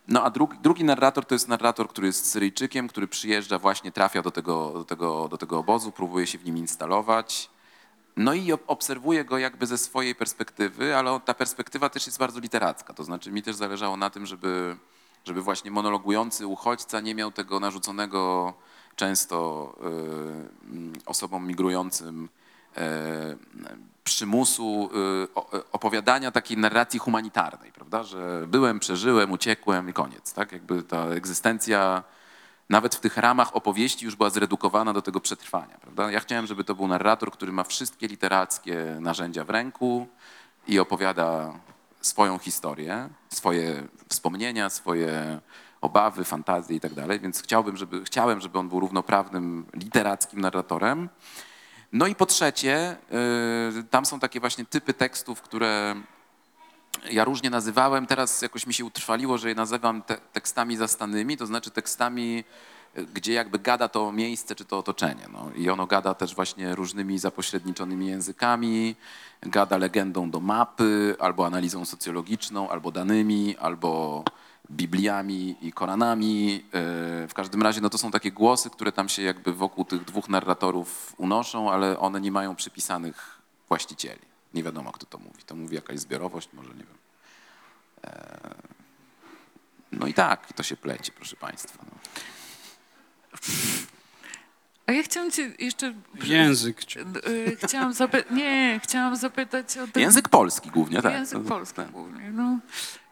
No 0.08 0.22
a 0.24 0.30
drugi, 0.30 0.58
drugi 0.58 0.84
narrator 0.84 1.26
to 1.26 1.34
jest 1.34 1.48
narrator, 1.48 1.88
który 1.88 2.06
jest 2.06 2.30
Syryjczykiem, 2.30 2.88
który 2.88 3.08
przyjeżdża, 3.08 3.58
właśnie 3.58 3.92
trafia 3.92 4.22
do 4.22 4.30
tego, 4.30 4.72
do 4.72 4.84
tego, 4.84 5.28
do 5.28 5.38
tego 5.38 5.58
obozu, 5.58 5.92
próbuje 5.92 6.26
się 6.26 6.38
w 6.38 6.44
nim 6.44 6.56
instalować. 6.56 7.50
No 8.16 8.34
i 8.34 8.52
ob- 8.52 8.64
obserwuję 8.66 9.24
go 9.24 9.38
jakby 9.38 9.66
ze 9.66 9.78
swojej 9.78 10.14
perspektywy, 10.14 10.96
ale 10.96 11.20
ta 11.20 11.34
perspektywa 11.34 11.88
też 11.88 12.06
jest 12.06 12.18
bardzo 12.18 12.40
literacka. 12.40 12.94
To 12.94 13.04
znaczy 13.04 13.32
mi 13.32 13.42
też 13.42 13.56
zależało 13.56 13.96
na 13.96 14.10
tym, 14.10 14.26
żeby, 14.26 14.76
żeby 15.24 15.42
właśnie 15.42 15.70
monologujący 15.70 16.46
uchodźca 16.46 17.00
nie 17.00 17.14
miał 17.14 17.32
tego 17.32 17.60
narzuconego 17.60 18.54
często 18.96 19.72
y, 19.80 20.72
mm, 20.72 20.92
osobom 21.06 21.46
migrującym 21.46 22.28
y, 22.78 22.80
przymusu 24.06 24.90
y, 25.24 25.34
o- 25.34 25.50
opowiadania 25.72 26.30
takiej 26.30 26.56
narracji 26.56 26.98
humanitarnej, 26.98 27.72
prawda? 27.72 28.02
Że 28.02 28.44
byłem, 28.48 28.78
przeżyłem, 28.80 29.32
uciekłem 29.32 29.88
i 29.88 29.92
koniec. 29.92 30.32
Tak? 30.32 30.52
Jakby 30.52 30.82
ta 30.82 31.04
egzystencja 31.06 32.02
nawet 32.68 32.94
w 32.94 33.00
tych 33.00 33.16
ramach 33.16 33.56
opowieści 33.56 34.04
już 34.04 34.16
była 34.16 34.30
zredukowana 34.30 34.92
do 34.92 35.02
tego 35.02 35.20
przetrwania. 35.20 35.78
Prawda? 35.78 36.10
Ja 36.10 36.20
chciałem, 36.20 36.46
żeby 36.46 36.64
to 36.64 36.74
był 36.74 36.88
narrator, 36.88 37.30
który 37.30 37.52
ma 37.52 37.64
wszystkie 37.64 38.08
literackie 38.08 38.96
narzędzia 39.00 39.44
w 39.44 39.50
ręku 39.50 40.06
i 40.68 40.78
opowiada 40.78 41.52
swoją 42.00 42.38
historię, 42.38 43.08
swoje 43.28 43.88
wspomnienia, 44.08 44.70
swoje 44.70 45.40
obawy, 45.80 46.24
fantazje 46.24 46.76
i 46.76 46.80
tak 46.80 46.94
dalej, 46.94 47.20
więc 47.20 47.42
chciałbym, 47.42 47.76
żeby, 47.76 48.04
chciałem, 48.04 48.40
żeby 48.40 48.58
on 48.58 48.68
był 48.68 48.80
równoprawnym 48.80 49.66
literackim 49.74 50.40
narratorem. 50.40 51.08
No 51.92 52.06
i 52.06 52.14
po 52.14 52.26
trzecie, 52.26 52.96
y, 53.78 53.84
tam 53.84 54.06
są 54.06 54.20
takie 54.20 54.40
właśnie 54.40 54.64
typy 54.64 54.94
tekstów, 54.94 55.42
które 55.42 55.94
ja 57.10 57.24
różnie 57.24 57.50
nazywałem. 57.50 58.06
Teraz 58.06 58.42
jakoś 58.42 58.66
mi 58.66 58.74
się 58.74 58.84
utrwaliło, 58.84 59.38
że 59.38 59.48
je 59.48 59.54
nazywam 59.54 60.02
te, 60.02 60.16
tekstami 60.32 60.76
zastanymi, 60.76 61.36
to 61.36 61.46
znaczy 61.46 61.70
tekstami, 61.70 62.44
y, 62.98 63.06
gdzie 63.14 63.32
jakby 63.32 63.58
gada 63.58 63.88
to 63.88 64.12
miejsce 64.12 64.54
czy 64.54 64.64
to 64.64 64.78
otoczenie. 64.78 65.28
No. 65.32 65.50
I 65.56 65.70
ono 65.70 65.86
gada 65.86 66.14
też 66.14 66.34
właśnie 66.34 66.74
różnymi 66.74 67.18
zapośredniczonymi 67.18 68.06
językami, 68.06 68.96
gada 69.42 69.76
legendą 69.76 70.30
do 70.30 70.40
mapy, 70.40 71.16
albo 71.18 71.46
analizą 71.46 71.84
socjologiczną, 71.84 72.68
albo 72.68 72.92
danymi, 72.92 73.56
albo 73.56 74.24
Bibliami 74.70 75.56
i 75.62 75.72
Koranami. 75.72 76.64
Y, 77.24 77.28
W 77.28 77.34
każdym 77.34 77.62
razie 77.62 77.80
no 77.80 77.90
to 77.90 77.98
są 77.98 78.10
takie 78.10 78.32
głosy, 78.32 78.70
które 78.70 78.92
tam 78.92 79.08
się 79.08 79.22
jakby 79.22 79.52
wokół 79.52 79.84
tych 79.84 80.04
dwóch 80.04 80.28
narratorów 80.28 81.14
unoszą, 81.18 81.70
ale 81.72 81.98
one 81.98 82.20
nie 82.20 82.32
mają 82.32 82.56
przypisanych 82.56 83.38
właścicieli. 83.68 84.20
Nie 84.54 84.62
wiadomo, 84.62 84.92
kto 84.92 85.06
to 85.06 85.18
mówi. 85.18 85.42
To 85.46 85.54
mówi 85.56 85.74
jakaś 85.74 85.98
zbiorowość, 85.98 86.48
może 86.52 86.68
nie 86.68 86.74
wiem. 86.84 86.96
E, 88.04 88.54
No 89.92 90.06
i 90.06 90.14
tak, 90.14 90.52
to 90.52 90.62
się 90.62 90.76
pleci, 90.76 91.12
proszę 91.12 91.36
Państwa. 91.36 91.84
No. 91.92 91.98
A 94.86 94.92
ja 94.92 95.02
chciałam 95.02 95.30
cię 95.30 95.50
jeszcze... 95.58 95.94
Język. 96.24 96.84
cię- 96.84 97.04
y, 97.28 97.56
Chciałam 97.64 97.92
zapytać... 97.92 98.30
Nie, 98.32 98.80
chciałam 98.84 99.16
zapytać 99.16 99.78
o... 99.78 99.86
ten- 99.88 100.02
Język 100.02 100.28
polski 100.28 100.70
głównie, 100.70 101.02
tak. 101.02 101.12
Język 101.12 101.44
polski 101.44 101.76
tak. 101.76 101.90
głównie. 101.90 102.30
No. 102.30 102.58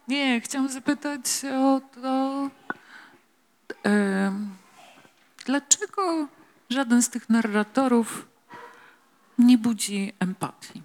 Nie, 0.09 0.41
chciałam 0.41 0.69
zapytać 0.69 1.21
o 1.53 1.81
to, 1.95 2.51
em, 3.83 4.57
dlaczego 5.47 6.29
żaden 6.71 7.03
z 7.03 7.09
tych 7.09 7.29
narratorów 7.31 8.27
nie 9.39 9.59
budzi 9.59 10.13
empatii? 10.21 10.83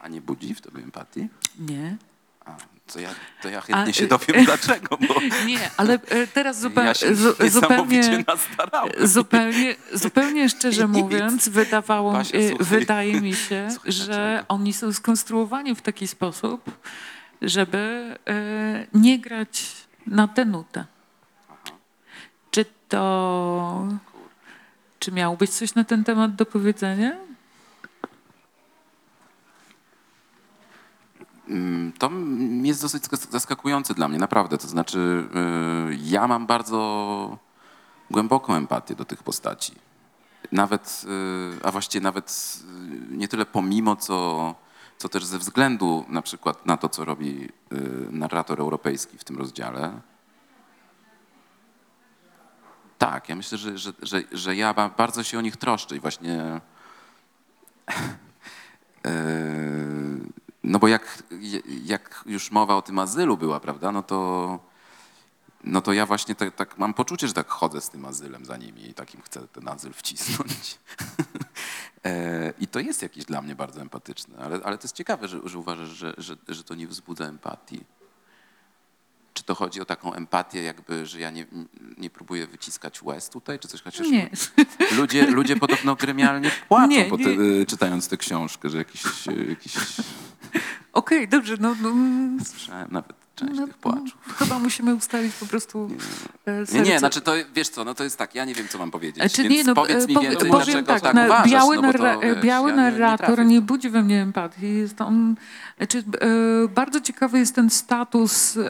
A 0.00 0.08
nie 0.08 0.20
budzi 0.20 0.54
w 0.54 0.60
tobie 0.60 0.82
empatii? 0.82 1.28
Nie. 1.58 1.96
A, 2.44 2.56
to 2.92 3.00
ja, 3.00 3.10
to 3.42 3.48
ja 3.48 3.60
chętnie 3.60 3.90
A, 3.90 3.92
się 3.92 4.04
y- 4.04 4.08
dowiem 4.08 4.44
dlaczego, 4.44 4.96
bo 4.96 5.14
Nie, 5.46 5.70
ale 5.76 5.94
e, 5.94 6.26
teraz 6.26 6.60
zupełnie, 6.60 6.88
ja 6.88 6.94
się 6.94 7.14
zu, 7.14 7.34
zupełnie, 7.48 8.24
zupełnie, 9.00 9.76
zupełnie 9.92 10.48
szczerze 10.48 10.86
mówiąc, 10.88 11.48
wydawało, 11.48 12.12
Basia, 12.12 12.38
e, 12.38 12.54
wydaje 12.60 13.20
mi 13.20 13.34
się, 13.34 13.68
Słuchaj, 13.72 13.92
że 13.92 14.44
oni 14.48 14.72
są 14.72 14.92
skonstruowani 14.92 15.74
w 15.74 15.82
taki 15.82 16.08
sposób, 16.08 16.70
żeby 17.42 18.16
e, 18.28 18.86
nie 18.94 19.18
grać 19.18 19.72
na 20.06 20.28
tę 20.28 20.44
nutę. 20.44 20.84
Czy 22.50 22.64
to... 22.88 23.86
Czy 24.98 25.12
miałbyś 25.12 25.50
coś 25.50 25.74
na 25.74 25.84
ten 25.84 26.04
temat 26.04 26.34
do 26.34 26.46
powiedzenia? 26.46 27.16
Mm, 31.48 31.92
To 31.98 32.10
jest 32.62 32.82
dosyć 32.82 33.04
zas- 33.04 33.30
zaskakujące 33.30 33.94
dla 33.94 34.08
mnie, 34.08 34.18
naprawdę. 34.18 34.58
To 34.58 34.68
znaczy, 34.68 35.28
y, 35.92 35.98
ja 36.02 36.26
mam 36.28 36.46
bardzo 36.46 37.38
głęboką 38.10 38.54
empatię 38.54 38.94
do 38.94 39.04
tych 39.04 39.22
postaci. 39.22 39.72
Nawet, 40.52 41.04
y, 41.60 41.64
a 41.66 41.72
właściwie 41.72 42.02
nawet 42.02 42.58
y, 43.12 43.16
nie 43.16 43.28
tyle 43.28 43.46
pomimo, 43.46 43.96
co, 43.96 44.54
co 45.04 45.08
też 45.08 45.24
ze 45.24 45.38
względu 45.38 46.04
na 46.08 46.22
przykład 46.22 46.66
na 46.66 46.76
to, 46.76 46.88
co 46.88 47.04
robi 47.04 47.48
y, 47.72 48.08
narrator 48.10 48.60
europejski 48.60 49.18
w 49.18 49.24
tym 49.24 49.38
rozdziale. 49.38 50.00
Tak, 52.98 53.28
ja 53.28 53.36
myślę, 53.36 53.58
że, 53.58 53.78
że, 53.78 53.92
że, 54.02 54.22
że 54.32 54.56
ja 54.56 54.74
ba- 54.74 54.88
bardzo 54.88 55.22
się 55.22 55.38
o 55.38 55.40
nich 55.40 55.56
troszczę 55.56 55.96
i 55.96 56.00
właśnie 56.00 56.60
Yy, 59.04 59.10
No 60.72 60.78
bo 60.78 60.88
jak, 60.88 61.22
jak 61.84 62.24
już 62.26 62.50
mowa 62.50 62.76
o 62.76 62.82
tym 62.82 62.98
azylu 62.98 63.36
była, 63.36 63.60
prawda, 63.60 63.92
no 63.92 64.02
to, 64.02 64.58
no 65.64 65.80
to 65.80 65.92
ja 65.92 66.06
właśnie 66.06 66.34
tak, 66.34 66.54
tak 66.54 66.78
mam 66.78 66.94
poczucie, 66.94 67.28
że 67.28 67.34
tak 67.34 67.48
chodzę 67.48 67.80
z 67.80 67.90
tym 67.90 68.04
azylem 68.04 68.44
za 68.44 68.56
nimi 68.56 68.90
i 68.90 68.94
takim 68.94 69.22
chcę 69.22 69.48
ten 69.48 69.68
azyl 69.68 69.92
wcisnąć. 69.92 70.78
E, 72.04 72.52
I 72.60 72.66
to 72.66 72.80
jest 72.80 73.02
jakieś 73.02 73.24
dla 73.24 73.42
mnie 73.42 73.54
bardzo 73.54 73.80
empatyczne, 73.80 74.38
ale, 74.38 74.60
ale 74.64 74.78
to 74.78 74.84
jest 74.84 74.96
ciekawe, 74.96 75.28
że, 75.28 75.40
że 75.44 75.58
uważasz, 75.58 75.88
że, 75.88 76.14
że, 76.18 76.36
że 76.48 76.64
to 76.64 76.74
nie 76.74 76.86
wzbudza 76.86 77.24
empatii. 77.24 77.84
Czy 79.34 79.44
to 79.44 79.54
chodzi 79.54 79.80
o 79.80 79.84
taką 79.84 80.14
empatię, 80.14 80.62
jakby, 80.62 81.06
że 81.06 81.20
ja 81.20 81.30
nie, 81.30 81.46
nie 81.96 82.10
próbuję 82.10 82.46
wyciskać 82.46 83.02
łez 83.02 83.28
tutaj, 83.28 83.58
czy 83.58 83.68
coś? 83.68 83.82
Chociaż 83.82 84.08
Nie. 84.08 84.30
Ludzie, 84.98 85.26
ludzie 85.26 85.56
podobno 85.56 85.96
gremialnie 85.96 86.50
płaczą, 86.68 86.88
Nie, 86.88 87.10
te, 87.10 87.30
y, 87.30 87.66
czytając 87.66 88.08
tę 88.08 88.16
książkę, 88.16 88.70
że 88.70 88.78
jakiś, 88.78 89.28
y, 89.28 89.46
jakiś 89.48 89.76
Okej, 90.92 91.28
dobrze, 91.28 91.56
no, 91.60 91.76
no, 91.82 91.94
słyszałem 92.44 92.88
nawet 92.90 93.23
część 93.34 93.52
no, 93.60 93.66
tych 93.66 93.78
płaczów. 93.78 94.14
no, 94.28 94.34
chyba 94.38 94.58
musimy 94.58 94.94
ustalić 94.94 95.34
po 95.34 95.46
prostu 95.46 95.90
e, 96.46 96.60
Nie, 96.60 96.66
serce. 96.66 96.90
nie, 96.90 96.98
znaczy 96.98 97.20
to, 97.20 97.32
wiesz 97.54 97.68
co, 97.68 97.84
no 97.84 97.94
to 97.94 98.04
jest 98.04 98.16
tak, 98.18 98.34
ja 98.34 98.44
nie 98.44 98.54
wiem, 98.54 98.68
co 98.68 98.78
mam 98.78 98.90
powiedzieć, 98.90 99.16
Znaczy, 99.16 99.48
nie, 99.48 99.64
no, 99.64 99.74
powiedz 99.74 100.08
mi 100.08 100.14
powie- 100.14 100.28
więcej, 100.30 100.50
powiem 100.50 100.64
dlaczego 100.66 100.86
tak, 100.86 101.00
tak, 101.00 101.14
na- 101.14 101.24
uważasz, 101.26 101.50
biały, 101.50 101.76
no 101.76 101.92
to, 101.92 102.20
wiesz, 102.20 102.42
biały 102.42 102.70
ja 102.70 102.76
nie- 102.76 102.82
nie 102.82 102.90
narrator 102.90 103.26
trafię. 103.26 103.44
nie, 103.44 103.60
budzi 103.60 103.90
we 103.90 104.02
mnie 104.02 104.22
empatii. 104.22 104.74
Jest 104.76 105.00
on, 105.00 105.34
znaczy, 105.76 105.98
e, 105.98 106.68
bardzo 106.68 107.00
ciekawy 107.00 107.38
jest 107.38 107.54
ten 107.54 107.70
status 107.70 108.56
e, 108.56 108.60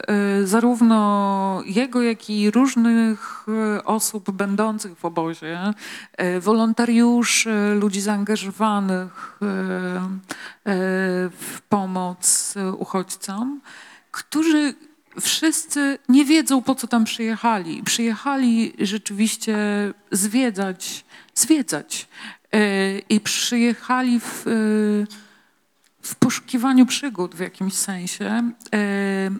zarówno 0.47 1.61
jego, 1.65 2.01
jak 2.01 2.29
i 2.29 2.51
różnych 2.51 3.45
e, 3.77 3.83
osób 3.83 4.31
będących 4.31 4.97
w 4.97 5.05
obozie, 5.05 5.73
e, 6.17 6.39
wolontariuszy, 6.39 7.77
ludzi 7.79 8.01
zaangażowanych 8.01 9.37
e, 9.41 9.45
e, 9.45 10.09
w 11.29 11.61
pomoc 11.69 12.53
e, 12.57 12.71
uchodźcom, 12.71 13.61
którzy 14.15 14.73
wszyscy 15.21 15.99
nie 16.09 16.25
wiedzą, 16.25 16.61
po 16.61 16.75
co 16.75 16.87
tam 16.87 17.05
przyjechali. 17.05 17.83
Przyjechali 17.83 18.73
rzeczywiście 18.79 19.57
zwiedzać, 20.11 21.05
zwiedzać. 21.33 22.07
E, 22.51 22.99
I 22.99 23.19
przyjechali 23.19 24.19
w, 24.19 24.47
e, 24.47 24.51
w 26.01 26.15
poszukiwaniu 26.15 26.85
przygód 26.85 27.35
w 27.35 27.39
jakimś 27.39 27.73
sensie. 27.73 28.25
E, 28.25 28.51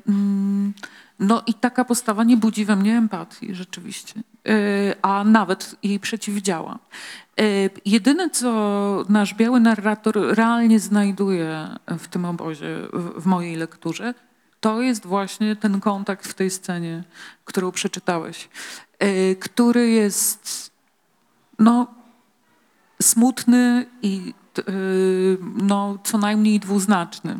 mm, 0.07 0.73
No 1.19 1.43
i 1.47 1.53
taka 1.53 1.85
postawa 1.85 2.23
nie 2.23 2.37
budzi 2.37 2.65
we 2.65 2.75
mnie 2.75 2.97
empatii 2.97 3.55
rzeczywiście, 3.55 4.13
a 5.01 5.23
nawet 5.23 5.75
jej 5.83 5.99
przeciwdziała. 5.99 6.79
Jedyne, 7.85 8.29
co 8.29 9.05
nasz 9.09 9.33
biały 9.33 9.59
narrator 9.59 10.15
realnie 10.35 10.79
znajduje 10.79 11.67
w 11.87 12.07
tym 12.07 12.25
obozie, 12.25 12.67
w 12.93 13.25
mojej 13.25 13.55
lekturze, 13.55 14.13
to 14.65 14.81
jest 14.81 15.05
właśnie 15.05 15.55
ten 15.55 15.79
kontakt 15.79 16.27
w 16.27 16.33
tej 16.33 16.49
scenie, 16.49 17.03
którą 17.43 17.71
przeczytałeś, 17.71 18.49
e, 18.99 19.35
który 19.35 19.89
jest 19.89 20.71
no, 21.59 21.87
smutny 23.01 23.85
i 24.01 24.33
y, 24.59 25.37
no, 25.61 25.97
co 26.03 26.17
najmniej 26.17 26.59
dwuznaczny. 26.59 27.37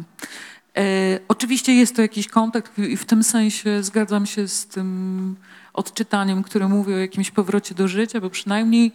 E, 0.77 1.19
Oczywiście 1.27 1.75
jest 1.75 1.95
to 1.95 2.01
jakiś 2.01 2.27
kontakt 2.27 2.79
i 2.79 2.97
w 2.97 3.05
tym 3.05 3.23
sensie 3.23 3.83
zgadzam 3.83 4.25
się 4.25 4.47
z 4.47 4.67
tym 4.67 5.35
odczytaniem, 5.73 6.43
które 6.43 6.67
mówi 6.67 6.93
o 6.93 6.97
jakimś 6.97 7.31
powrocie 7.31 7.75
do 7.75 7.87
życia, 7.87 8.21
bo 8.21 8.29
przynajmniej 8.29 8.91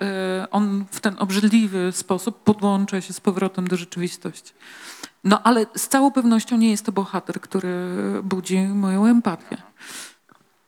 e, 0.00 0.46
on 0.50 0.84
w 0.90 1.00
ten 1.00 1.16
obrzydliwy 1.18 1.92
sposób 1.92 2.42
podłącza 2.42 3.00
się 3.00 3.12
z 3.12 3.20
powrotem 3.20 3.68
do 3.68 3.76
rzeczywistości. 3.76 4.52
No 5.24 5.42
ale 5.42 5.66
z 5.76 5.88
całą 5.88 6.10
pewnością 6.10 6.56
nie 6.56 6.70
jest 6.70 6.84
to 6.84 6.92
bohater, 6.92 7.40
który 7.40 7.68
budzi 8.22 8.58
moją 8.58 9.06
empatię. 9.06 9.56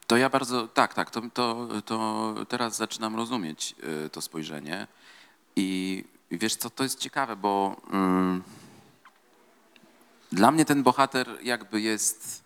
To 0.06 0.16
ja 0.16 0.30
bardzo, 0.30 0.68
tak, 0.68 0.94
tak, 0.94 1.10
to, 1.10 1.22
to, 1.34 1.68
to 1.84 2.34
teraz 2.48 2.76
zaczynam 2.76 3.16
rozumieć 3.16 3.74
y, 4.06 4.10
to 4.10 4.20
spojrzenie 4.20 4.86
i 5.56 6.04
wiesz 6.30 6.56
co, 6.56 6.70
to 6.70 6.82
jest 6.82 6.98
ciekawe, 6.98 7.36
bo 7.36 7.76
mm, 7.90 8.42
dla 10.32 10.50
mnie 10.50 10.64
ten 10.64 10.82
bohater 10.82 11.28
jakby 11.42 11.80
jest 11.80 12.42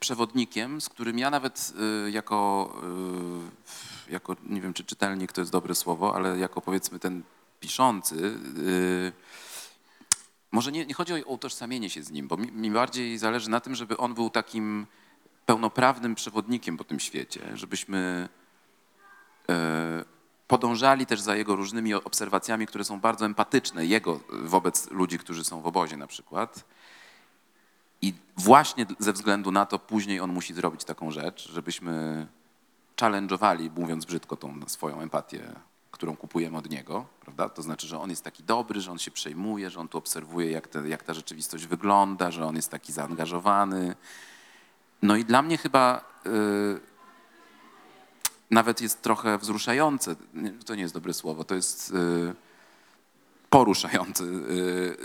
przewodnikiem, 0.00 0.80
z 0.80 0.88
którym 0.88 1.18
ja 1.18 1.30
nawet 1.30 1.72
y, 2.06 2.10
jako, 2.10 2.72
y, 4.08 4.12
jako, 4.12 4.36
nie 4.46 4.60
wiem 4.60 4.74
czy 4.74 4.84
czytelnik 4.84 5.32
to 5.32 5.40
jest 5.40 5.52
dobre 5.52 5.74
słowo, 5.74 6.14
ale 6.14 6.38
jako 6.38 6.60
powiedzmy 6.60 6.98
ten 6.98 7.22
piszący, 7.60 8.16
y, 8.58 9.12
może 10.52 10.72
nie, 10.72 10.86
nie 10.86 10.94
chodzi 10.94 11.12
o 11.12 11.28
utożsamienie 11.28 11.90
się 11.90 12.02
z 12.02 12.10
nim, 12.10 12.28
bo 12.28 12.36
mi, 12.36 12.52
mi 12.52 12.70
bardziej 12.70 13.18
zależy 13.18 13.50
na 13.50 13.60
tym, 13.60 13.74
żeby 13.74 13.96
on 13.96 14.14
był 14.14 14.30
takim 14.30 14.86
pełnoprawnym 15.46 16.14
przewodnikiem 16.14 16.76
po 16.76 16.84
tym 16.84 17.00
świecie, 17.00 17.40
żebyśmy 17.54 18.28
e, 19.48 20.04
podążali 20.48 21.06
też 21.06 21.20
za 21.20 21.36
jego 21.36 21.56
różnymi 21.56 21.94
obserwacjami, 21.94 22.66
które 22.66 22.84
są 22.84 23.00
bardzo 23.00 23.26
empatyczne, 23.26 23.86
jego 23.86 24.20
wobec 24.30 24.90
ludzi, 24.90 25.18
którzy 25.18 25.44
są 25.44 25.60
w 25.60 25.66
obozie 25.66 25.96
na 25.96 26.06
przykład. 26.06 26.64
I 28.02 28.14
właśnie 28.36 28.86
ze 28.98 29.12
względu 29.12 29.52
na 29.52 29.66
to 29.66 29.78
później 29.78 30.20
on 30.20 30.32
musi 30.32 30.54
zrobić 30.54 30.84
taką 30.84 31.10
rzecz, 31.10 31.52
żebyśmy 31.52 32.26
challenge'owali, 32.96 33.70
mówiąc 33.76 34.04
brzydko, 34.04 34.36
tą 34.36 34.60
swoją 34.66 35.00
empatię, 35.00 35.54
którą 35.98 36.16
kupujemy 36.16 36.56
od 36.58 36.70
niego, 36.70 37.06
prawda? 37.20 37.48
To 37.48 37.62
znaczy, 37.62 37.86
że 37.86 38.00
on 38.00 38.10
jest 38.10 38.24
taki 38.24 38.42
dobry, 38.42 38.80
że 38.80 38.92
on 38.92 38.98
się 38.98 39.10
przejmuje, 39.10 39.70
że 39.70 39.80
on 39.80 39.88
tu 39.88 39.98
obserwuje, 39.98 40.50
jak, 40.50 40.68
te, 40.68 40.88
jak 40.88 41.02
ta 41.02 41.14
rzeczywistość 41.14 41.66
wygląda, 41.66 42.30
że 42.30 42.46
on 42.46 42.56
jest 42.56 42.70
taki 42.70 42.92
zaangażowany. 42.92 43.96
No 45.02 45.16
i 45.16 45.24
dla 45.24 45.42
mnie 45.42 45.58
chyba 45.58 46.04
y, 46.26 46.80
nawet 48.50 48.80
jest 48.80 49.02
trochę 49.02 49.38
wzruszające, 49.38 50.16
to 50.66 50.74
nie 50.74 50.82
jest 50.82 50.94
dobre 50.94 51.14
słowo, 51.14 51.44
to 51.44 51.54
jest 51.54 51.90
y, 51.90 52.34
poruszające 53.50 54.24
y, 54.24 54.96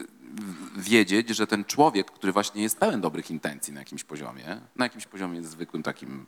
wiedzieć, 0.78 1.30
że 1.30 1.48
ten 1.48 1.66
człowiek, 1.66 2.12
który 2.12 2.34
właśnie 2.34 2.64
jest 2.64 2.78
pełen 2.78 3.02
dobrych 3.02 3.32
intencji 3.32 3.74
na 3.74 3.80
jakimś 3.80 4.04
poziomie, 4.04 4.62
na 4.76 4.86
jakimś 4.86 5.06
poziomie 5.06 5.38
jest 5.38 5.50
zwykłym 5.50 5.84
takim 5.84 6.26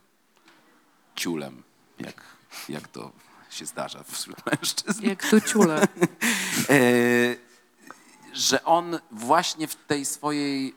ciulem, 1.15 1.63
jak, 1.99 2.21
jak 2.69 2.87
to 2.87 3.11
się 3.55 3.65
zdarza 3.65 4.03
wśród 4.03 4.37
mężczyzn, 4.45 5.05
Jak 5.05 5.29
to 5.29 5.41
ciule. 5.41 5.81
e, 6.69 6.75
że 8.33 8.63
on 8.63 8.99
właśnie 9.11 9.67
w 9.67 9.75
tej 9.75 10.05
swojej 10.05 10.69
e, 10.69 10.71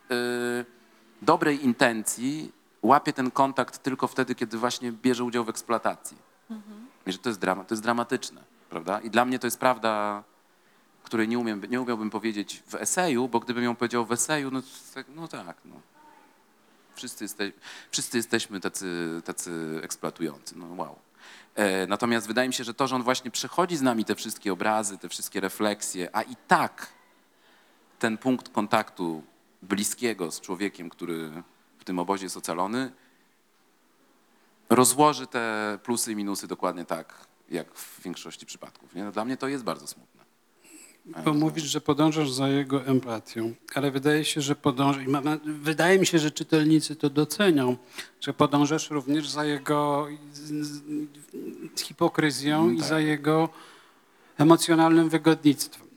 dobrej 1.22 1.64
intencji 1.64 2.52
łapie 2.82 3.12
ten 3.12 3.30
kontakt 3.30 3.82
tylko 3.82 4.08
wtedy, 4.08 4.34
kiedy 4.34 4.58
właśnie 4.58 4.92
bierze 4.92 5.24
udział 5.24 5.44
w 5.44 5.48
eksploatacji. 5.48 6.16
I 7.06 7.12
że 7.12 7.18
to 7.18 7.28
jest, 7.28 7.40
drama, 7.40 7.64
to 7.64 7.74
jest 7.74 7.82
dramatyczne, 7.82 8.44
prawda? 8.70 9.00
I 9.00 9.10
dla 9.10 9.24
mnie 9.24 9.38
to 9.38 9.46
jest 9.46 9.58
prawda, 9.58 10.22
której 11.02 11.28
nie, 11.28 11.38
umiem, 11.38 11.62
nie 11.70 11.80
umiałbym 11.80 12.10
powiedzieć 12.10 12.62
w 12.66 12.74
eseju, 12.74 13.28
bo 13.28 13.40
gdybym 13.40 13.64
ją 13.64 13.76
powiedział 13.76 14.06
w 14.06 14.12
eseju, 14.12 14.50
no, 14.50 14.62
to 14.62 14.68
tak, 14.94 15.06
no 15.16 15.28
tak, 15.28 15.56
no. 15.64 15.74
Wszyscy, 16.94 17.24
jeste, 17.24 17.52
wszyscy 17.90 18.16
jesteśmy 18.16 18.60
tacy, 18.60 19.22
tacy 19.24 19.80
eksploatujący, 19.82 20.58
no 20.58 20.66
wow. 20.76 20.98
E, 21.58 21.86
natomiast 21.86 22.26
wydaje 22.26 22.48
mi 22.48 22.54
się, 22.54 22.64
że 22.64 22.74
to, 22.74 22.86
że 22.86 22.96
on 22.96 23.02
właśnie 23.02 23.30
przechodzi 23.30 23.76
z 23.76 23.82
nami 23.82 24.04
te 24.04 24.14
wszystkie 24.14 24.52
obrazy, 24.52 24.98
te 24.98 25.08
wszystkie 25.08 25.40
refleksje, 25.40 26.16
a 26.16 26.22
i 26.22 26.36
tak 26.48 26.86
ten 27.98 28.18
punkt 28.18 28.48
kontaktu 28.48 29.22
bliskiego 29.62 30.30
z 30.30 30.40
człowiekiem, 30.40 30.90
który 30.90 31.42
w 31.78 31.84
tym 31.84 31.98
obozie 31.98 32.26
jest 32.26 32.36
ocalony, 32.36 32.92
rozłoży 34.70 35.26
te 35.26 35.78
plusy 35.82 36.12
i 36.12 36.16
minusy 36.16 36.46
dokładnie 36.46 36.84
tak, 36.84 37.26
jak 37.50 37.74
w 37.74 38.02
większości 38.02 38.46
przypadków. 38.46 38.94
Nie? 38.94 39.04
No, 39.04 39.12
Dla 39.12 39.24
mnie 39.24 39.36
to 39.36 39.48
jest 39.48 39.64
bardzo 39.64 39.86
smutne. 39.86 40.17
Bo 41.24 41.34
mówisz, 41.34 41.64
że 41.64 41.80
podążasz 41.80 42.30
za 42.30 42.48
jego 42.48 42.84
empatią, 42.86 43.54
ale 43.74 43.90
wydaje 43.90 44.24
się, 44.24 44.40
że 44.40 44.54
podążasz, 44.56 45.04
wydaje 45.44 45.98
mi 45.98 46.06
się, 46.06 46.18
że 46.18 46.30
czytelnicy 46.30 46.96
to 46.96 47.10
docenią, 47.10 47.76
że 48.20 48.32
podążasz 48.34 48.90
również 48.90 49.28
za 49.28 49.44
jego 49.44 50.06
z- 50.32 50.66
z- 50.66 50.82
hipokryzją 51.82 52.70
i 52.70 52.80
za 52.80 53.00
jego 53.00 53.48
emocjonalnym 54.38 55.08
wygodnictwem. 55.08 55.88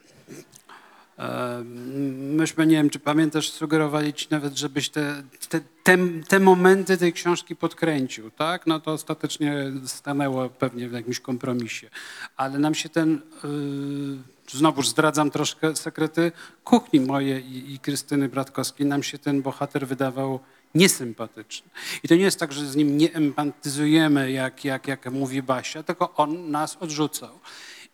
Myśmy, 2.18 2.68
nie 2.68 2.76
wiem, 2.76 2.89
czy 2.89 2.99
pamiętasz, 2.99 3.51
sugerowali 3.51 4.14
ci 4.14 4.28
nawet, 4.30 4.57
żebyś 4.57 4.89
te, 4.89 5.24
te, 5.49 5.59
te, 5.84 5.97
te 6.28 6.39
momenty 6.39 6.97
tej 6.97 7.14
książki 7.14 7.55
podkręcił, 7.55 8.32
tak? 8.32 8.68
No 8.68 8.80
to 8.80 8.91
ostatecznie 8.91 9.72
stanęło 9.86 10.49
pewnie 10.49 10.89
w 10.89 10.91
jakimś 10.93 11.20
kompromisie. 11.20 11.89
Ale 12.38 12.59
nam 12.59 12.76
się 12.76 12.89
ten, 12.89 13.22
yy, 13.43 14.18
znowuż 14.50 14.88
zdradzam 14.88 15.32
troszkę 15.32 15.76
sekrety 15.76 16.32
kuchni 16.64 17.00
mojej 17.00 17.46
i, 17.46 17.74
i 17.74 17.80
Krystyny 17.80 18.30
Bratkowskiej, 18.30 18.86
nam 18.86 19.04
się 19.04 19.18
ten 19.18 19.42
bohater 19.42 19.88
wydawał 19.88 20.39
niesympatyczny. 20.76 21.70
I 22.04 22.08
to 22.08 22.16
nie 22.16 22.22
jest 22.22 22.39
tak, 22.39 22.54
że 22.54 22.66
z 22.66 22.76
nim 22.76 22.98
nie 22.98 23.14
empatyzujemy, 23.14 24.32
jak, 24.32 24.66
jak, 24.66 24.88
jak 24.88 25.12
mówi 25.12 25.44
Basia, 25.44 25.84
tylko 25.84 26.16
on 26.16 26.52
nas 26.52 26.78
odrzucał. 26.80 27.39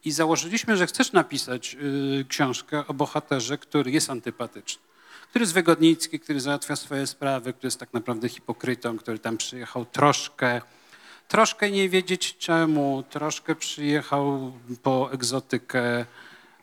I 0.06 0.12
założyliśmy, 0.12 0.78
że 0.78 0.88
chcesz 0.88 1.12
napisać 1.12 1.78
y, 2.22 2.26
książkę 2.30 2.88
o 2.88 2.94
bohaterze, 2.94 3.58
który 3.58 3.92
jest 3.92 4.10
antypatyczny. 4.10 4.82
Który 5.30 5.44
jest 5.44 5.54
wygodnicki, 5.54 6.20
który 6.20 6.42
załatwia 6.42 6.76
swoje 6.76 7.08
sprawy, 7.08 7.54
który 7.54 7.68
jest 7.68 7.80
tak 7.80 7.94
naprawdę 7.94 8.30
hipokrytą, 8.30 8.98
który 8.98 9.20
tam 9.20 9.38
przyjechał 9.38 9.86
troszkę, 9.86 10.62
troszkę 11.28 11.72
nie 11.72 11.90
wiedzieć 11.90 12.38
czemu, 12.38 13.04
troszkę 13.10 13.56
przyjechał 13.56 14.54
po 14.84 15.12
egzotykę. 15.12 16.06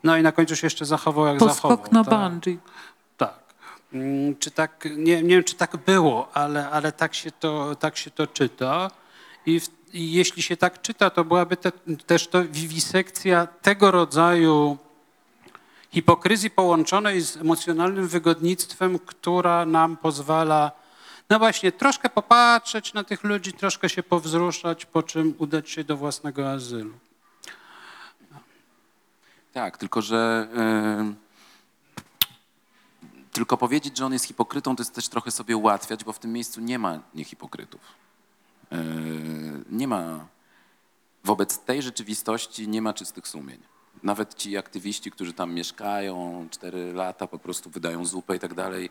No 0.05 0.17
i 0.17 0.21
na 0.21 0.31
końcu 0.31 0.55
się 0.55 0.67
jeszcze 0.67 0.85
zachował 0.85 1.25
jak 1.25 1.39
zachował. 1.39 1.77
Poskok 1.77 1.91
na 1.91 2.03
tak. 2.03 2.31
bungee. 2.31 2.57
Tak. 3.17 3.39
Mm, 3.93 4.35
Czy 4.37 4.51
tak, 4.51 4.87
nie, 4.97 5.23
nie 5.23 5.35
wiem, 5.35 5.43
czy 5.43 5.55
tak 5.55 5.77
było, 5.77 6.29
ale, 6.33 6.69
ale 6.69 6.91
tak, 6.91 7.15
się 7.15 7.31
to, 7.31 7.75
tak 7.75 7.97
się 7.97 8.11
to 8.11 8.27
czyta. 8.27 8.91
I, 9.45 9.59
w, 9.59 9.67
I 9.93 10.11
jeśli 10.11 10.41
się 10.41 10.57
tak 10.57 10.81
czyta, 10.81 11.09
to 11.09 11.23
byłaby 11.23 11.57
te, 11.57 11.71
też 12.05 12.27
to 12.27 12.43
wiwisekcja 12.43 13.47
tego 13.61 13.91
rodzaju 13.91 14.77
hipokryzji 15.91 16.49
połączonej 16.49 17.21
z 17.21 17.37
emocjonalnym 17.37 18.07
wygodnictwem, 18.07 18.99
która 18.99 19.65
nam 19.65 19.97
pozwala, 19.97 20.71
no 21.29 21.39
właśnie, 21.39 21.71
troszkę 21.71 22.09
popatrzeć 22.09 22.93
na 22.93 23.03
tych 23.03 23.23
ludzi, 23.23 23.53
troszkę 23.53 23.89
się 23.89 24.03
powzruszać, 24.03 24.85
po 24.85 25.03
czym 25.03 25.33
udać 25.37 25.69
się 25.69 25.83
do 25.83 25.97
własnego 25.97 26.51
azylu. 26.51 26.93
Tak, 29.55 29.77
tylko 29.77 30.01
że 30.01 30.47
y, 31.11 31.15
tylko 33.31 33.57
powiedzieć, 33.57 33.97
że 33.97 34.05
on 34.05 34.13
jest 34.13 34.25
hipokrytą, 34.25 34.75
to 34.75 34.83
jest 34.83 34.95
też 34.95 35.09
trochę 35.09 35.31
sobie 35.31 35.57
ułatwiać, 35.57 36.03
bo 36.03 36.13
w 36.13 36.19
tym 36.19 36.33
miejscu 36.33 36.61
nie 36.61 36.79
ma 36.79 36.99
niehipokrytów. 37.13 37.81
Y, 38.73 38.75
nie 39.69 39.87
ma 39.87 40.27
wobec 41.23 41.59
tej 41.59 41.81
rzeczywistości 41.81 42.67
nie 42.67 42.81
ma 42.81 42.93
czystych 42.93 43.27
sumień. 43.27 43.59
Nawet 44.03 44.35
ci 44.35 44.57
aktywiści, 44.57 45.11
którzy 45.11 45.33
tam 45.33 45.53
mieszkają, 45.53 46.47
cztery 46.51 46.93
lata 46.93 47.27
po 47.27 47.39
prostu 47.39 47.69
wydają 47.69 48.05
zupę 48.05 48.35
i 48.35 48.39
tak 48.39 48.53
dalej. 48.53 48.89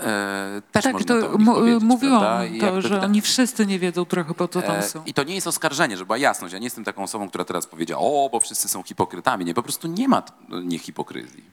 E, 0.00 0.62
Też 0.72 0.84
Tak, 0.84 0.92
można 0.92 1.20
to 1.20 1.28
to 1.28 1.38
mówiłam 1.80 2.20
prawda? 2.20 2.66
To, 2.66 2.82
że 2.82 3.00
oni 3.00 3.20
wszyscy 3.20 3.66
nie 3.66 3.78
wiedzą 3.78 4.04
trochę 4.04 4.34
po 4.34 4.48
co 4.48 4.62
tam 4.62 4.76
E, 4.76 4.82
są. 4.82 5.04
I 5.04 5.14
to 5.14 5.22
nie 5.22 5.34
jest 5.34 5.46
oskarżenie, 5.46 5.96
żeby 5.96 6.06
była 6.06 6.18
jasność. 6.18 6.52
Ja 6.52 6.58
nie 6.58 6.66
jestem 6.66 6.84
taką 6.84 7.02
osobą, 7.02 7.28
która 7.28 7.44
teraz 7.44 7.66
powiedziała, 7.66 8.02
o, 8.02 8.28
bo 8.32 8.40
wszyscy 8.40 8.68
są 8.68 8.82
hipokrytami. 8.82 9.44
Nie, 9.44 9.54
po 9.54 9.62
prostu 9.62 9.88
nie 9.88 10.08
ma 10.08 10.22
niehipokryzji. 10.64 11.44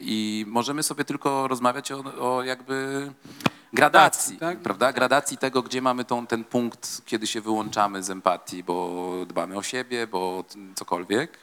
I 0.00 0.44
możemy 0.48 0.82
sobie 0.82 1.04
tylko 1.04 1.48
rozmawiać 1.48 1.92
o, 1.92 2.04
o 2.20 2.42
jakby 2.42 3.10
gradacji, 3.72 4.36
tak? 4.38 4.58
prawda? 4.58 4.92
Gradacji 4.92 5.38
tego, 5.38 5.62
gdzie 5.62 5.82
mamy 5.82 6.04
tą, 6.04 6.26
ten 6.26 6.44
punkt, 6.44 7.02
kiedy 7.06 7.26
się 7.26 7.40
wyłączamy 7.40 8.02
z 8.02 8.10
empatii, 8.10 8.62
bo 8.62 9.12
dbamy 9.28 9.56
o 9.56 9.62
siebie, 9.62 10.06
bo 10.06 10.44
cokolwiek. 10.74 11.38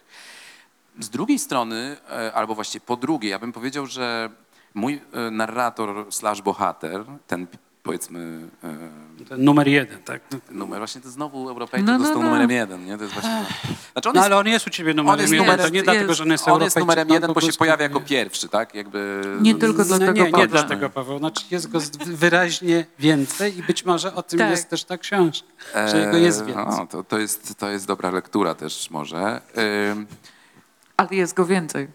Z 0.99 1.09
drugiej 1.09 1.39
strony, 1.39 1.97
e, 2.09 2.33
albo 2.33 2.55
właściwie 2.55 2.85
po 2.85 2.95
drugie, 2.97 3.29
ja 3.29 3.39
bym 3.39 3.53
powiedział, 3.53 3.85
że 3.85 4.29
mój 4.77 5.01
e, 5.13 5.31
narrator 5.31 6.05
slash 6.09 6.41
bohater, 6.41 7.05
ten 7.27 7.47
powiedzmy 7.83 8.39
e, 8.63 9.25
Ten 9.29 9.43
numer 9.43 9.67
jeden, 9.67 10.03
tak? 10.03 10.21
numer. 10.51 10.77
Właśnie 10.79 11.01
to 11.01 11.09
znowu 11.09 11.49
Europejczyk 11.49 11.87
No, 11.87 11.93
no, 11.93 11.99
dostał 11.99 12.19
no. 12.21 12.25
numerem 12.25 12.51
jeden, 12.51 12.85
nie? 12.85 12.97
To 12.97 13.03
jest 13.03 13.13
właśnie... 13.13 13.45
Znaczy 13.93 14.09
on 14.09 14.15
No 14.15 14.21
jest, 14.21 14.25
ale 14.25 14.37
on 14.37 14.47
jest 14.47 14.67
u 14.67 14.69
ciebie 14.69 14.93
numerem 14.93 15.19
jest 15.21 15.33
jeden. 15.33 15.45
numerem, 15.45 15.65
to 15.65 15.69
nie 15.71 15.77
jest- 15.77 15.85
dlatego, 15.85 16.13
że 16.13 16.23
on 16.23 16.29
jest 16.31 16.47
on 16.47 16.61
jest 16.61 16.79
numerem 16.79 17.07
no, 17.07 17.13
jeden, 17.13 17.33
bo 17.33 17.41
się 17.41 17.53
pojawia 17.53 17.83
jako 17.83 18.01
pierwszy, 18.01 18.49
tak? 18.49 18.75
Jakby... 18.75 19.21
Nie 19.41 19.55
tylko 19.55 19.77
No 19.79 19.85
dlatego, 19.85 20.11
nie, 20.13 20.23
nie 20.23 20.31
Paweł. 20.31 20.47
dlatego, 20.47 20.89
Paweł. 20.89 21.17
Znaczy 21.17 21.45
jest 21.51 21.67
go 21.71 21.79
wyraźnie 22.05 22.85
więcej 22.99 23.57
i 23.57 23.63
być 23.63 23.85
może 23.85 24.15
o 24.15 24.23
tym 24.23 24.39
Tak. 24.39 24.49
jest 24.51 24.69
też 24.69 24.83
ta 24.83 24.97
książka, 24.97 25.47
że 25.87 25.99
jego 25.99 26.17
jest 26.17 26.41
Eee, 26.41 26.47
więcej. 26.47 26.83
O, 26.83 26.87
to, 26.87 27.03
to, 27.03 27.19
jest, 27.19 27.55
to 27.59 27.69
jest 27.69 27.87
dobra 27.87 28.11
lektura 28.11 28.55
też 28.55 28.89
może. 28.91 29.41
Ym, 29.91 30.07
Ale 30.97 31.09
jest 31.11 31.33
go 31.33 31.45
więcej. 31.45 31.87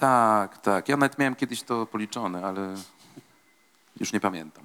Tak, 0.00 0.58
tak. 0.58 0.88
Ja 0.88 0.96
nawet 0.96 1.18
miałem 1.18 1.34
kiedyś 1.34 1.62
to 1.62 1.86
policzone, 1.86 2.44
ale 2.44 2.74
już 4.00 4.12
nie 4.12 4.20
pamiętam. 4.20 4.64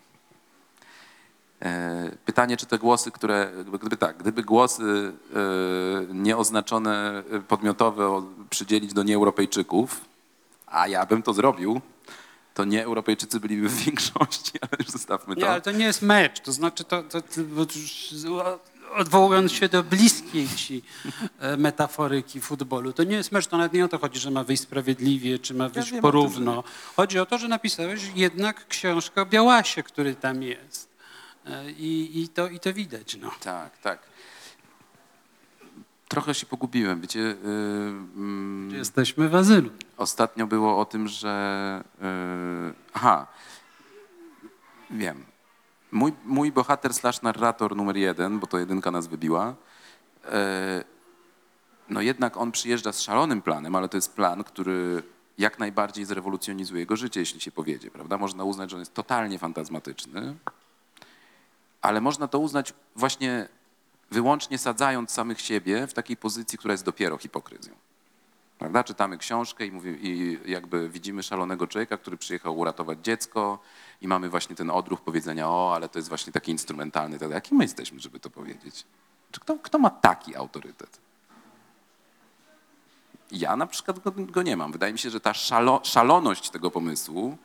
E, 1.62 2.12
Pytanie, 2.26 2.58
czy 2.58 2.66
te 2.66 2.78
głosy, 2.78 3.12
które, 3.12 3.52
gdyby 3.80 3.98
tak, 3.98 4.18
gdyby 4.18 4.44
głosy 4.44 5.14
e, 5.34 6.14
nieoznaczone 6.14 7.24
e, 7.32 7.40
podmiotowe 7.40 8.24
przydzielić 8.50 8.94
do 8.94 9.04
nieeuropejczyków, 9.04 10.02
a 10.68 10.88
ja 10.88 11.06
bym 11.06 11.24
to 11.24 11.34
zrobił, 11.34 11.82
to 12.54 12.66
nie 12.66 12.84
Europejczycy 12.84 13.40
byliby 13.40 13.70
w 13.70 13.76
większości, 13.86 14.52
ale 14.62 14.72
już 14.80 14.88
zostawmy 14.88 15.36
to. 15.36 15.42
Nie, 15.42 15.50
ale 15.50 15.62
to 15.62 15.72
nie 15.72 15.86
jest 15.86 16.02
mecz. 16.02 16.40
To 16.40 16.52
znaczy, 16.52 16.84
to, 16.84 17.04
to, 17.04 17.22
to 17.22 17.42
już 17.76 18.12
odwołując 18.94 19.52
się 19.52 19.70
do 19.70 19.84
bliskiej 19.84 20.48
ci 20.48 20.84
e, 21.40 21.58
metaforyki 21.58 22.42
futbolu, 22.42 22.94
to 22.94 23.04
nie 23.04 23.16
jest 23.16 23.32
mecz, 23.32 23.48
to 23.48 23.58
nawet 23.58 23.74
nie 23.74 23.86
o 23.86 23.88
to 23.88 23.98
chodzi, 23.98 24.20
że 24.20 24.32
ma 24.32 24.44
wyjść 24.44 24.64
sprawiedliwie, 24.64 25.40
czy 25.40 25.54
ma 25.54 25.70
wyjść 25.70 25.94
o 25.94 26.02
porówno. 26.02 26.64
Chodzi 26.96 27.20
o 27.20 27.26
to, 27.26 27.38
że 27.38 27.48
napisałeś 27.48 28.12
jednak 28.16 28.68
książkę 28.68 29.22
o 29.22 29.26
Białasie, 29.26 29.84
który 29.84 30.16
tam 30.16 30.44
jest. 30.44 30.90
E, 31.46 31.72
I, 31.72 32.22
i, 32.22 32.30
to, 32.30 32.48
i 32.48 32.60
to 32.60 32.74
widać. 32.74 33.18
No. 33.22 33.32
Tak, 33.44 33.78
tak. 33.78 34.00
Trochę 36.08 36.34
się 36.34 36.46
pogubiłem, 36.46 37.02
wiecie. 37.02 37.20
Yy, 37.20 37.36
mm, 37.46 38.72
Jesteśmy 38.72 39.30
w 39.30 39.36
azylu. 39.36 39.70
Ostatnio 39.98 40.48
było 40.48 40.80
o 40.80 40.86
tym, 40.86 41.08
że. 41.08 41.84
Yy, 42.02 42.74
aha, 42.94 43.28
wiem. 44.90 45.31
Mój, 45.92 46.14
mój 46.26 46.52
bohater 46.52 46.94
slash 46.94 47.22
narrator 47.22 47.76
numer 47.76 47.98
jeden, 47.98 48.40
bo 48.40 48.48
to 48.48 48.60
jedynka 48.60 48.92
nas 48.92 49.08
wybiła, 49.08 49.56
e, 50.26 50.84
no 51.90 52.02
jednak 52.02 52.38
on 52.38 52.52
przyjeżdża 52.52 52.92
z 52.92 53.02
szalonym 53.02 53.42
planem, 53.42 53.76
ale 53.76 53.90
to 53.90 53.98
jest 53.98 54.14
plan, 54.14 54.44
który 54.44 55.04
jak 55.38 55.60
najbardziej 55.60 56.06
zrewolucjonizuje 56.06 56.80
jego 56.80 56.96
życie, 56.96 57.20
jeśli 57.20 57.42
się 57.42 57.52
powiedzie, 57.52 57.92
prawda? 57.92 58.18
Można 58.18 58.44
uznać, 58.44 58.70
że 58.70 58.76
on 58.76 58.82
jest 58.82 58.94
totalnie 58.94 59.40
fantazmatyczny, 59.40 60.36
ale 61.82 62.02
można 62.02 62.28
to 62.28 62.40
uznać 62.40 62.74
właśnie 62.96 63.48
wyłącznie 64.12 64.58
sadzając 64.58 65.12
samych 65.12 65.42
siebie 65.42 65.88
w 65.88 65.94
takiej 65.94 66.18
pozycji, 66.18 66.58
która 66.58 66.72
jest 66.72 66.86
dopiero 66.86 67.18
hipokryzją. 67.18 67.74
Prawda? 68.60 68.84
Czytamy 68.84 69.18
książkę 69.18 69.66
i, 69.66 69.72
mówi, 69.72 70.08
i 70.08 70.40
jakby 70.52 70.90
widzimy 70.90 71.24
szalonego 71.24 71.68
człowieka, 71.68 71.98
który 71.98 72.18
przyjechał 72.18 72.58
uratować 72.58 73.00
dziecko 73.04 73.60
i 74.02 74.08
mamy 74.08 74.30
właśnie 74.30 74.56
ten 74.56 74.70
odruch 74.70 75.02
powiedzenia, 75.02 75.50
o, 75.50 75.76
ale 75.76 75.90
to 75.90 76.00
jest 76.00 76.10
właśnie 76.10 76.34
taki 76.34 76.52
instrumentalny. 76.52 77.20
Tak, 77.20 77.32
Jakim 77.32 77.58
my 77.58 77.64
jesteśmy, 77.64 78.00
żeby 78.00 78.20
to 78.20 78.30
powiedzieć? 78.30 78.86
Czy 79.32 79.40
kto, 79.40 79.58
kto 79.64 79.80
ma 79.80 79.90
taki 79.90 80.36
autorytet? 80.36 81.00
Ja 83.32 83.56
na 83.56 83.68
przykład 83.68 84.00
go, 84.00 84.12
go 84.12 84.42
nie 84.42 84.58
mam. 84.58 84.72
Wydaje 84.72 84.94
mi 84.94 85.00
się, 85.00 85.10
że 85.10 85.20
ta 85.20 85.34
szalo, 85.34 85.82
szaloność 85.84 86.50
tego 86.50 86.72
pomysłu 86.72 87.38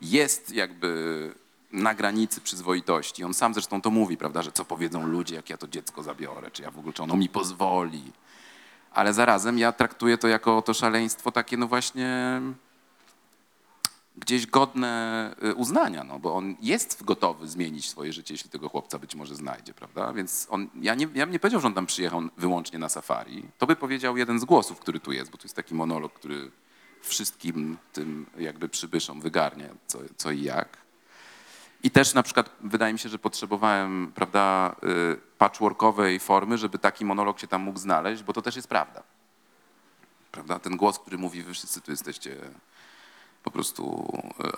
jest 0.00 0.52
jakby 0.52 1.34
na 1.72 1.94
granicy 1.94 2.40
przyzwoitości. 2.40 3.24
On 3.24 3.34
sam 3.34 3.54
zresztą 3.54 3.82
to 3.82 3.90
mówi, 3.90 4.16
prawda, 4.16 4.42
że 4.42 4.52
co 4.52 4.64
powiedzą 4.64 5.06
ludzie, 5.06 5.34
jak 5.34 5.50
ja 5.50 5.56
to 5.56 5.68
dziecko 5.68 6.02
zabiorę, 6.02 6.50
czy 6.50 6.62
ja 6.62 6.70
w 6.70 6.78
ogóle, 6.78 6.92
czy 6.92 7.02
ono 7.02 7.16
mi 7.16 7.28
pozwoli. 7.28 8.12
Ale 8.90 9.14
zarazem 9.14 9.58
ja 9.58 9.72
traktuję 9.72 10.18
to 10.18 10.28
jako 10.28 10.62
to 10.62 10.74
szaleństwo 10.74 11.32
takie, 11.32 11.56
no 11.56 11.68
właśnie 11.68 12.40
gdzieś 14.16 14.46
godne 14.46 15.34
y, 15.44 15.54
uznania, 15.54 16.04
no 16.04 16.18
bo 16.18 16.34
on 16.34 16.56
jest 16.60 17.04
gotowy 17.04 17.48
zmienić 17.48 17.90
swoje 17.90 18.12
życie, 18.12 18.34
jeśli 18.34 18.50
tego 18.50 18.68
chłopca 18.68 18.98
być 18.98 19.14
może 19.14 19.34
znajdzie, 19.34 19.74
prawda? 19.74 20.12
Więc 20.12 20.46
on, 20.50 20.68
ja, 20.80 20.94
nie, 20.94 21.08
ja 21.14 21.26
bym 21.26 21.32
nie 21.32 21.38
powiedział, 21.38 21.60
że 21.60 21.66
on 21.66 21.74
tam 21.74 21.86
przyjechał 21.86 22.22
wyłącznie 22.36 22.78
na 22.78 22.88
safari. 22.88 23.42
To 23.58 23.66
by 23.66 23.76
powiedział 23.76 24.16
jeden 24.16 24.40
z 24.40 24.44
głosów, 24.44 24.80
który 24.80 25.00
tu 25.00 25.12
jest, 25.12 25.30
bo 25.30 25.38
tu 25.38 25.44
jest 25.44 25.56
taki 25.56 25.74
monolog, 25.74 26.12
który 26.12 26.50
wszystkim 27.02 27.78
tym 27.92 28.26
jakby 28.38 28.68
przybyszom 28.68 29.20
wygarnia 29.20 29.68
co, 29.86 29.98
co 30.16 30.30
i 30.30 30.42
jak. 30.42 30.78
I 31.82 31.90
też 31.90 32.14
na 32.14 32.22
przykład 32.22 32.50
wydaje 32.60 32.92
mi 32.92 32.98
się, 32.98 33.08
że 33.08 33.18
potrzebowałem, 33.18 34.12
prawda, 34.14 34.76
y, 35.12 35.16
patchworkowej 35.38 36.20
formy, 36.20 36.58
żeby 36.58 36.78
taki 36.78 37.04
monolog 37.04 37.40
się 37.40 37.46
tam 37.46 37.62
mógł 37.62 37.78
znaleźć, 37.78 38.22
bo 38.22 38.32
to 38.32 38.42
też 38.42 38.56
jest 38.56 38.68
prawda. 38.68 39.02
Prawda? 40.32 40.58
Ten 40.58 40.76
głos, 40.76 40.98
który 40.98 41.18
mówi, 41.18 41.42
wy 41.42 41.54
wszyscy 41.54 41.80
tu 41.80 41.90
jesteście 41.90 42.36
po 43.46 43.50
prostu 43.50 44.12
e, 44.40 44.52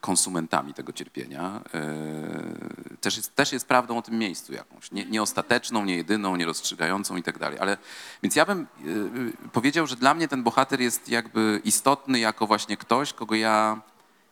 konsumentami 0.00 0.74
tego 0.74 0.92
cierpienia, 0.92 1.60
e, 1.74 2.96
też 3.00 3.16
jest, 3.16 3.34
też 3.34 3.52
jest 3.52 3.68
prawdą 3.68 3.98
o 3.98 4.02
tym 4.02 4.18
miejscu 4.18 4.52
jakąś. 4.52 4.92
Nie, 4.92 5.04
nie 5.04 5.22
ostateczną, 5.22 5.84
nie 5.84 5.96
jedyną, 5.96 6.36
nie 6.36 6.46
rozstrzygającą 6.46 7.16
i 7.16 7.22
tak 7.22 7.38
dalej. 7.38 7.58
Ale, 7.58 7.76
więc 8.22 8.36
ja 8.36 8.46
bym 8.46 8.60
e, 8.60 8.66
powiedział, 9.52 9.86
że 9.86 9.96
dla 9.96 10.14
mnie 10.14 10.28
ten 10.28 10.42
bohater 10.42 10.80
jest 10.80 11.08
jakby 11.08 11.60
istotny 11.64 12.18
jako 12.18 12.46
właśnie 12.46 12.76
ktoś, 12.76 13.12
kogo 13.12 13.34
ja 13.34 13.80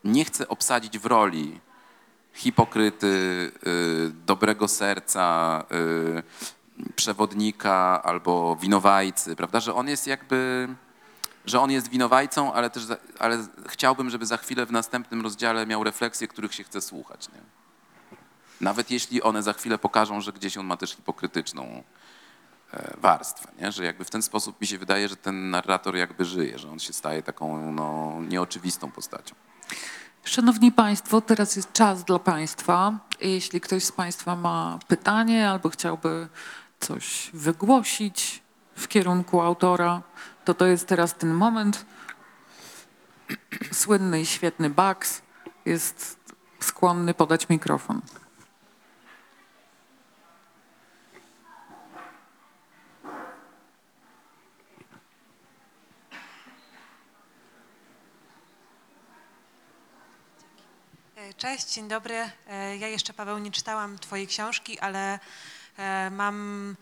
nie 0.05 0.25
chcę 0.25 0.49
obsadzić 0.49 0.99
w 0.99 1.07
roli 1.07 1.61
hipokryty, 2.33 3.53
dobrego 4.27 4.69
serca, 4.69 5.65
przewodnika 6.97 8.03
albo 8.03 8.57
winowajcy, 8.57 9.37
prawda? 9.37 9.61
Że 9.61 9.75
on 9.75 9.89
jest 9.89 10.07
jakby, 10.07 10.69
że 11.49 11.61
on 11.61 11.71
jest 11.71 11.89
winowajcą, 11.89 12.53
ale 12.53 12.71
też, 12.71 12.87
ale 13.19 13.47
chciałbym, 13.69 14.11
żeby 14.11 14.27
za 14.27 14.37
chwilę 14.37 14.67
w 14.67 14.73
następnym 14.73 15.23
rozdziale 15.23 15.67
miał 15.67 15.85
refleksje, 15.85 16.29
których 16.29 16.55
się 16.55 16.65
chce 16.65 16.81
słuchać, 16.81 17.29
nie? 17.29 17.41
Nawet 18.61 18.91
jeśli 18.91 19.23
one 19.23 19.43
za 19.43 19.53
chwilę 19.53 19.79
pokażą, 19.79 20.21
że 20.21 20.33
gdzieś 20.33 20.57
on 20.57 20.67
ma 20.67 20.77
też 20.77 20.91
hipokrytyczną 20.91 21.83
e, 22.73 22.95
warstwę, 22.97 23.49
nie? 23.61 23.73
że 23.73 23.85
jakby 23.85 24.05
w 24.05 24.11
ten 24.11 24.23
sposób 24.23 24.61
mi 24.61 24.67
się 24.67 24.79
wydaje, 24.79 25.09
że 25.09 25.17
ten 25.17 25.51
narrator 25.51 25.97
jakby 25.97 26.25
żyje, 26.25 26.59
że 26.59 26.71
on 26.71 26.79
się 26.79 26.93
staje 26.93 27.23
taką 27.23 27.73
no, 27.73 28.17
nieoczywistą 28.29 28.91
postacią. 28.91 29.35
Szanowni 30.25 30.73
Państwo, 30.73 31.21
teraz 31.21 31.57
jest 31.57 31.73
czas 31.73 32.05
dla 32.05 32.19
Państwa. 32.19 32.99
Jeśli 33.21 33.61
ktoś 33.61 33.85
z 33.85 33.93
Państwa 33.93 34.37
ma 34.37 34.79
pytanie 34.89 35.51
albo 35.51 35.69
chciałby 35.69 36.29
coś 36.81 37.31
wygłosić 37.35 38.43
w 38.77 38.89
kierunku 38.89 39.41
autora, 39.41 40.03
to 40.49 40.55
to 40.55 40.67
jest 40.67 40.87
teraz 40.89 41.15
ten 41.15 41.35
moment. 41.35 41.85
Słynny 43.73 44.21
i 44.21 44.27
świetny 44.27 44.71
Bax 44.71 45.23
jest 45.65 46.17
skłonny 46.61 47.15
podać 47.15 47.49
mikrofon. 47.49 48.01
Cześć, 61.37 61.75
dzień 61.75 61.89
dobry. 61.89 62.31
E, 62.49 62.77
Ja 62.77 62.89
jeszcze, 62.89 63.13
Paweł, 63.13 63.39
nie 63.39 63.51
czytałam 63.51 63.99
Twojej 63.99 64.27
książki, 64.27 64.79
ale 64.79 65.19
e, 65.77 66.11
mam 66.11 66.77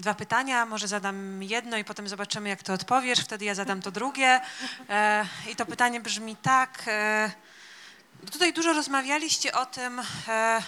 dwa 0.00 0.14
pytania. 0.14 0.66
Może 0.66 0.88
zadam 0.88 1.42
jedno 1.42 1.76
i 1.76 1.84
potem 1.84 2.08
zobaczymy, 2.08 2.48
jak 2.48 2.62
to 2.62 2.72
odpowiesz. 2.72 3.20
Wtedy 3.20 3.44
ja 3.44 3.54
zadam 3.54 3.82
to 3.82 3.90
drugie. 3.90 4.40
E, 4.88 5.26
I 5.52 5.56
to 5.56 5.66
pytanie 5.66 6.00
brzmi 6.00 6.36
tak. 6.36 6.82
e, 6.86 7.30
Tutaj 8.32 8.52
dużo 8.52 8.72
rozmawialiście 8.72 9.52
o 9.52 9.66
tym, 9.66 10.02
e, 10.28 10.62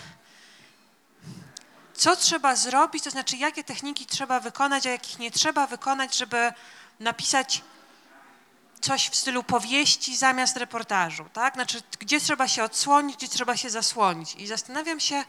co 1.95 2.17
trzeba 2.17 2.57
zrobić, 2.57 3.05
to 3.05 3.11
znaczy 3.11 3.37
jakie 3.37 3.65
techniki 3.65 4.07
trzeba 4.07 4.41
wykonać, 4.41 4.87
a 4.87 4.91
jakich 4.91 5.19
nie 5.19 5.31
trzeba 5.31 5.67
wykonać, 5.67 6.17
żeby 6.17 6.53
napisać 7.01 7.63
coś 8.81 9.09
w 9.09 9.17
stylu 9.17 9.43
powieści 9.43 10.17
zamiast 10.17 10.57
reportażu, 10.57 11.25
tak? 11.33 11.55
Znaczy, 11.55 11.83
gdzie 11.99 12.21
trzeba 12.21 12.49
się 12.49 12.65
odsłonić, 12.65 13.17
gdzie 13.17 13.29
trzeba 13.29 13.57
się 13.57 13.71
zasłonić. 13.71 14.35
I 14.35 14.47
zastanawiam 14.47 15.01
się, 15.01 15.25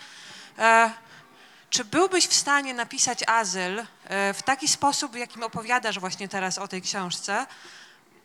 czy 1.74 1.86
byłbyś 1.86 2.28
w 2.28 2.34
stanie 2.34 2.74
napisać 2.74 3.24
azyl 3.28 3.80
e, 3.80 4.34
w 4.34 4.44
taki 4.44 4.68
sposób, 4.68 5.12
w 5.12 5.16
jakim 5.16 5.44
opowiadasz 5.44 6.00
właśnie 6.00 6.28
teraz 6.28 6.58
o 6.58 6.68
tej 6.68 6.82
książce, 6.82 7.46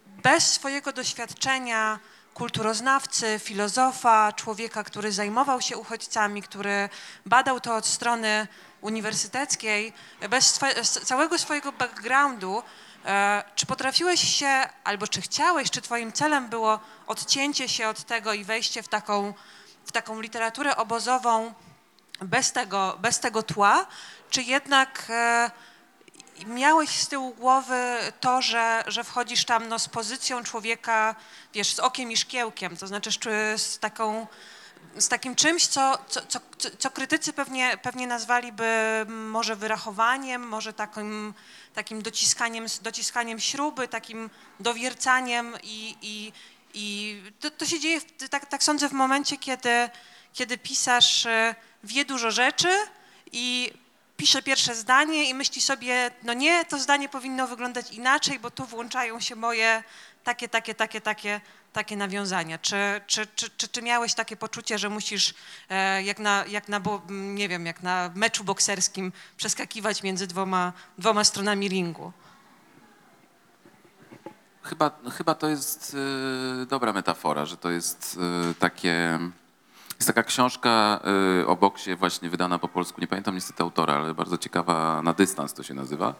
bez 0.06 0.52
swojego 0.52 0.92
doświadczenia 0.92 1.98
kulturoznawcy, 2.34 3.40
filozofa, 3.44 4.32
człowieka, 4.32 4.84
który 4.84 5.12
zajmował 5.12 5.60
się 5.60 5.76
uchodźcami, 5.76 6.42
który 6.42 6.88
badał 7.26 7.60
to 7.60 7.76
od 7.76 7.86
strony 7.86 8.48
uniwersyteckiej, 8.80 9.92
bez 10.30 10.60
całego 11.04 11.38
swojego 11.38 11.72
backgroundu, 11.72 12.62
e, 13.04 13.44
czy 13.54 13.66
potrafiłeś 13.66 14.20
się, 14.20 14.68
albo 14.84 15.06
czy 15.06 15.20
chciałeś, 15.20 15.70
czy 15.70 15.82
twoim 15.82 16.12
celem 16.12 16.48
było 16.48 16.80
odcięcie 17.06 17.68
się 17.68 17.88
od 17.88 18.04
tego 18.04 18.32
i 18.32 18.44
wejście 18.44 18.82
w 18.82 18.88
taką, 18.88 19.34
w 19.84 19.92
taką 19.92 20.20
literaturę 20.20 20.76
obozową 20.76 21.54
bez 22.20 22.52
tego, 22.52 22.98
bez 23.00 23.20
tego 23.20 23.42
tła, 23.42 23.86
czy 24.30 24.42
jednak 24.42 25.06
e, 25.10 25.50
miałeś 26.46 26.90
z 26.90 27.08
tyłu 27.08 27.34
głowy 27.34 27.98
to, 28.20 28.42
że, 28.42 28.84
że 28.86 29.04
wchodzisz 29.04 29.44
tam 29.44 29.68
no, 29.68 29.78
z 29.78 29.88
pozycją 29.88 30.44
człowieka, 30.44 31.14
wiesz, 31.54 31.74
z 31.74 31.78
okiem 31.80 32.12
i 32.12 32.16
szkiełkiem, 32.16 32.76
to 32.76 32.86
znaczy 32.86 33.10
z, 33.56 33.78
taką 33.78 34.26
z 34.98 35.08
takim 35.08 35.34
czymś, 35.34 35.66
co, 35.66 35.98
co, 36.08 36.20
co, 36.26 36.40
co 36.78 36.90
krytycy 36.90 37.32
pewnie, 37.32 37.78
pewnie 37.82 38.06
nazwaliby 38.06 38.66
może 39.08 39.56
wyrachowaniem, 39.56 40.48
może 40.48 40.72
takim, 40.72 41.34
takim 41.74 42.02
dociskaniem, 42.02 42.66
dociskaniem 42.82 43.40
śruby, 43.40 43.88
takim 43.88 44.30
dowiercaniem 44.60 45.54
i, 45.62 45.96
i, 46.02 46.32
i 46.74 47.22
to, 47.40 47.50
to 47.50 47.66
się 47.66 47.80
dzieje, 47.80 48.00
w- 48.00 48.28
tak, 48.28 48.46
tak 48.46 48.62
sądzę, 48.62 48.88
w 48.88 48.92
momencie, 48.92 49.36
kiedy, 49.36 49.90
kiedy 50.32 50.58
pisarz 50.58 51.26
e, 51.26 51.54
wie 51.84 52.04
dużo 52.04 52.30
rzeczy 52.30 52.68
i 53.32 53.72
pisze 54.16 54.42
pierwsze 54.42 54.74
zdanie 54.74 55.30
i 55.30 55.34
myśli 55.34 55.62
sobie, 55.62 56.10
no 56.22 56.32
nie, 56.32 56.64
to 56.64 56.78
zdanie 56.78 57.08
powinno 57.08 57.46
wyglądać 57.46 57.92
inaczej, 57.92 58.38
bo 58.38 58.50
tu 58.50 58.64
włączają 58.64 59.20
się 59.20 59.36
moje 59.36 59.82
takie, 60.24 60.48
takie, 60.48 60.74
takie, 60.74 61.00
takie, 61.00 61.40
takie 61.72 61.96
nawiązania. 61.96 62.58
Czy, 62.58 62.76
czy, 63.06 63.26
czy, 63.26 63.50
czy, 63.50 63.68
czy 63.68 63.82
miałeś 63.82 64.14
takie 64.14 64.36
poczucie, 64.36 64.78
że 64.78 64.88
musisz 64.88 65.34
e, 65.68 66.02
jak 66.02 66.18
na, 66.18 66.44
jak 66.48 66.68
na, 66.68 66.80
nie 67.10 67.48
wiem, 67.48 67.66
jak 67.66 67.82
na 67.82 68.10
meczu 68.14 68.44
bokserskim 68.44 69.12
przeskakiwać 69.36 70.02
między 70.02 70.26
dwoma, 70.26 70.72
dwoma 70.98 71.24
stronami 71.24 71.68
ringu? 71.68 72.12
Chyba, 74.62 74.90
chyba 75.16 75.34
to 75.34 75.48
jest 75.48 75.96
y, 76.62 76.66
dobra 76.66 76.92
metafora, 76.92 77.46
że 77.46 77.56
to 77.56 77.70
jest 77.70 78.18
y, 78.50 78.54
takie. 78.54 79.18
Jest 79.98 80.06
taka 80.06 80.22
książka 80.22 81.00
y, 81.40 81.46
o 81.46 81.56
boksie, 81.56 81.96
właśnie 81.96 82.30
wydana 82.30 82.58
po 82.58 82.68
polsku. 82.68 83.00
Nie 83.00 83.06
pamiętam 83.06 83.34
niestety 83.34 83.62
autora, 83.62 83.94
ale 83.94 84.14
bardzo 84.14 84.38
ciekawa, 84.38 85.02
na 85.02 85.12
dystans 85.12 85.54
to 85.54 85.62
się 85.62 85.74
nazywa. 85.74 86.14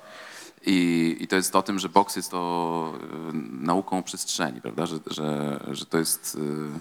I, 0.67 1.17
I 1.21 1.29
to 1.29 1.37
jest 1.37 1.57
o 1.57 1.63
tym, 1.63 1.79
że 1.79 1.89
boks 1.89 2.17
jest 2.17 2.31
to 2.31 2.93
y, 2.95 3.33
nauką 3.61 4.03
przestrzeni, 4.03 4.61
prawda? 4.61 4.87
Że, 4.87 4.99
że, 5.07 5.61
że 5.71 5.87
to 5.87 5.99
jest. 5.99 6.35
Y, 6.35 6.81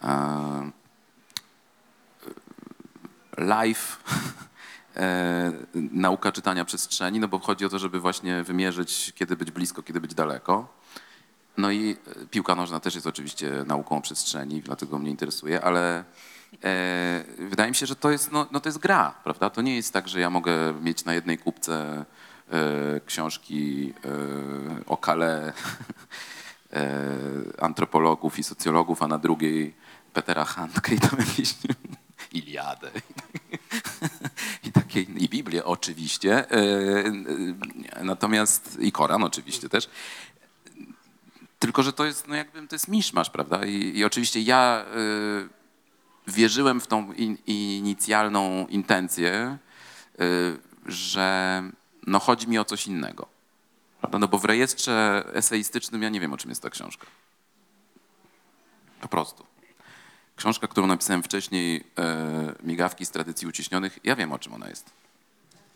a, 0.00 0.62
life 3.38 3.96
e, 4.96 5.52
nauka 5.74 6.32
czytania 6.32 6.64
przestrzeni, 6.64 7.20
no 7.20 7.28
bo 7.28 7.38
chodzi 7.38 7.64
o 7.64 7.68
to, 7.68 7.78
żeby 7.78 8.00
właśnie 8.00 8.42
wymierzyć, 8.42 9.12
kiedy 9.14 9.36
być 9.36 9.50
blisko, 9.50 9.82
kiedy 9.82 10.00
być 10.00 10.14
daleko. 10.14 10.68
No 11.56 11.70
i 11.70 11.96
e, 12.22 12.26
piłka 12.26 12.54
nożna 12.54 12.80
też 12.80 12.94
jest 12.94 13.06
oczywiście 13.06 13.64
nauką 13.66 13.96
o 13.96 14.00
przestrzeni, 14.00 14.60
dlatego 14.60 14.98
mnie 14.98 15.10
interesuje, 15.10 15.64
ale 15.64 16.04
e, 16.64 17.24
wydaje 17.38 17.70
mi 17.70 17.76
się, 17.76 17.86
że 17.86 17.96
to 17.96 18.10
jest, 18.10 18.32
no, 18.32 18.46
no 18.52 18.60
to 18.60 18.68
jest 18.68 18.78
gra, 18.78 19.14
prawda? 19.24 19.50
To 19.50 19.62
nie 19.62 19.76
jest 19.76 19.92
tak, 19.92 20.08
że 20.08 20.20
ja 20.20 20.30
mogę 20.30 20.74
mieć 20.82 21.04
na 21.04 21.14
jednej 21.14 21.38
kupce 21.38 22.04
e, 22.50 23.00
książki 23.06 23.92
e, 24.04 24.84
o 24.86 24.96
Kale 24.96 25.52
e, 26.72 26.92
antropologów 27.58 28.38
i 28.38 28.42
socjologów, 28.42 29.02
a 29.02 29.08
na 29.08 29.18
drugiej 29.18 29.74
Petera 30.12 30.44
Handke 30.44 30.94
i 30.94 31.00
tam 31.00 31.18
jakieś 31.18 31.54
Iliadę 32.32 32.90
i 34.64 34.72
takie, 34.80 35.00
i 35.00 35.28
Biblię 35.28 35.64
oczywiście, 35.64 36.50
e, 36.50 36.64
natomiast 38.02 38.78
i 38.80 38.92
Koran 38.92 39.24
oczywiście 39.24 39.68
też. 39.68 39.88
Tylko, 41.58 41.82
że 41.82 41.92
to 41.92 42.04
jest, 42.04 42.28
no 42.28 42.34
jakby, 42.34 42.68
to 42.68 42.74
jest 42.74 42.88
miszmasz, 42.88 43.30
prawda? 43.30 43.64
I, 43.64 43.98
i 43.98 44.04
oczywiście 44.04 44.40
ja 44.40 44.84
y, 44.96 46.32
wierzyłem 46.32 46.80
w 46.80 46.86
tą 46.86 47.12
in, 47.12 47.38
inicjalną 47.46 48.66
intencję, 48.66 49.58
y, 50.20 50.58
że 50.86 51.62
no 52.06 52.18
chodzi 52.18 52.48
mi 52.48 52.58
o 52.58 52.64
coś 52.64 52.86
innego. 52.86 53.26
Prawda? 54.00 54.18
No 54.18 54.28
bo 54.28 54.38
w 54.38 54.44
rejestrze 54.44 55.24
eseistycznym 55.32 56.02
ja 56.02 56.08
nie 56.08 56.20
wiem, 56.20 56.32
o 56.32 56.36
czym 56.36 56.50
jest 56.50 56.62
ta 56.62 56.70
książka. 56.70 57.06
Po 59.00 59.08
prostu. 59.08 59.46
Książka, 60.36 60.68
którą 60.68 60.86
napisałem 60.86 61.22
wcześniej, 61.22 61.76
y, 61.76 61.82
Migawki 62.62 63.06
z 63.06 63.10
tradycji 63.10 63.48
uciśnionych, 63.48 63.98
ja 64.04 64.16
wiem, 64.16 64.32
o 64.32 64.38
czym 64.38 64.54
ona 64.54 64.68
jest. 64.68 65.03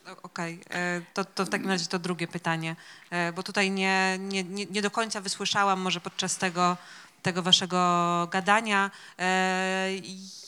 Okej, 0.09 0.61
e, 0.71 1.01
to, 1.15 1.25
to 1.25 1.45
w 1.45 1.49
takim 1.49 1.69
razie 1.69 1.87
to 1.87 1.99
drugie 1.99 2.29
pytanie, 2.29 2.77
e, 3.11 3.33
bo 3.33 3.43
tutaj 3.43 3.71
nie, 3.71 4.19
nie, 4.19 4.45
nie, 4.45 4.83
do 4.83 4.91
końca 4.91 5.21
wysłyszałam 5.21 5.81
może 5.81 6.01
podczas 6.01 6.37
tego, 6.37 6.77
tego 7.23 7.43
waszego 7.43 8.29
gadania, 8.31 8.91
e, 9.19 9.91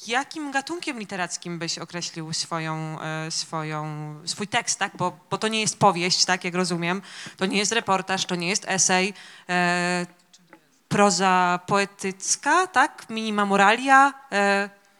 jakim 0.06 0.50
gatunkiem 0.50 0.98
literackim 0.98 1.58
byś 1.58 1.78
określił 1.78 2.32
swoją, 2.32 2.98
swoją, 3.30 4.14
swój 4.24 4.48
tekst, 4.48 4.78
tak? 4.78 4.96
Bo, 4.96 5.18
bo 5.30 5.38
to 5.38 5.48
nie 5.48 5.60
jest 5.60 5.78
powieść, 5.78 6.24
tak 6.24 6.44
jak 6.44 6.54
rozumiem, 6.54 7.02
to 7.36 7.46
nie 7.46 7.58
jest 7.58 7.72
reportaż, 7.72 8.24
to 8.26 8.34
nie 8.34 8.48
jest 8.48 8.64
esej, 8.68 9.14
proza 10.88 11.60
poetycka, 11.66 12.66
tak? 12.66 13.10
Minima 13.10 13.46
moralia, 13.46 14.14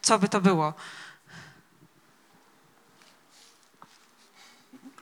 co 0.02 0.18
by 0.18 0.28
to 0.28 0.40
było? 0.40 0.74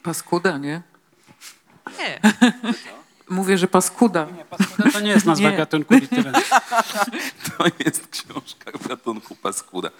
Paskuda, 0.03 0.59
nie? 0.59 0.83
Nie. 1.99 2.21
Mówię, 3.31 3.59
że 3.59 3.69
paskuda. 3.69 4.27
No 4.79 4.93
to 4.93 5.01
nie 5.01 5.11
jest 5.11 5.27
nazwa 5.27 5.51
Nie. 5.51 5.57
gatunku 5.57 5.95
literackiego. 5.95 6.61
To 7.59 7.65
jest 7.85 8.09
książka 8.09 8.73
gatunku 8.89 9.35
paskuda. 9.35 9.91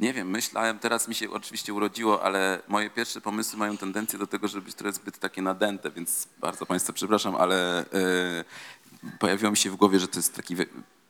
Nie 0.00 0.12
wiem, 0.12 0.30
myślałem, 0.30 0.78
teraz 0.78 1.08
mi 1.08 1.14
się 1.14 1.30
oczywiście 1.30 1.74
urodziło, 1.74 2.22
ale 2.22 2.60
moje 2.68 2.90
pierwsze 2.90 3.20
pomysły 3.20 3.58
mają 3.58 3.76
tendencję 3.76 4.18
do 4.18 4.26
tego, 4.26 4.48
żeby 4.48 4.64
być 4.64 4.74
trochę 4.74 4.92
zbyt 4.92 5.18
takie 5.18 5.42
nadęte, 5.42 5.90
więc 5.90 6.28
bardzo 6.40 6.66
Państwa 6.66 6.92
przepraszam, 6.92 7.34
ale 7.34 7.80
e, 7.80 7.84
pojawiło 9.18 9.50
mi 9.50 9.56
się 9.56 9.70
w 9.70 9.76
głowie, 9.76 10.00
że 10.00 10.08
to 10.08 10.18
jest 10.18 10.36
taki 10.36 10.56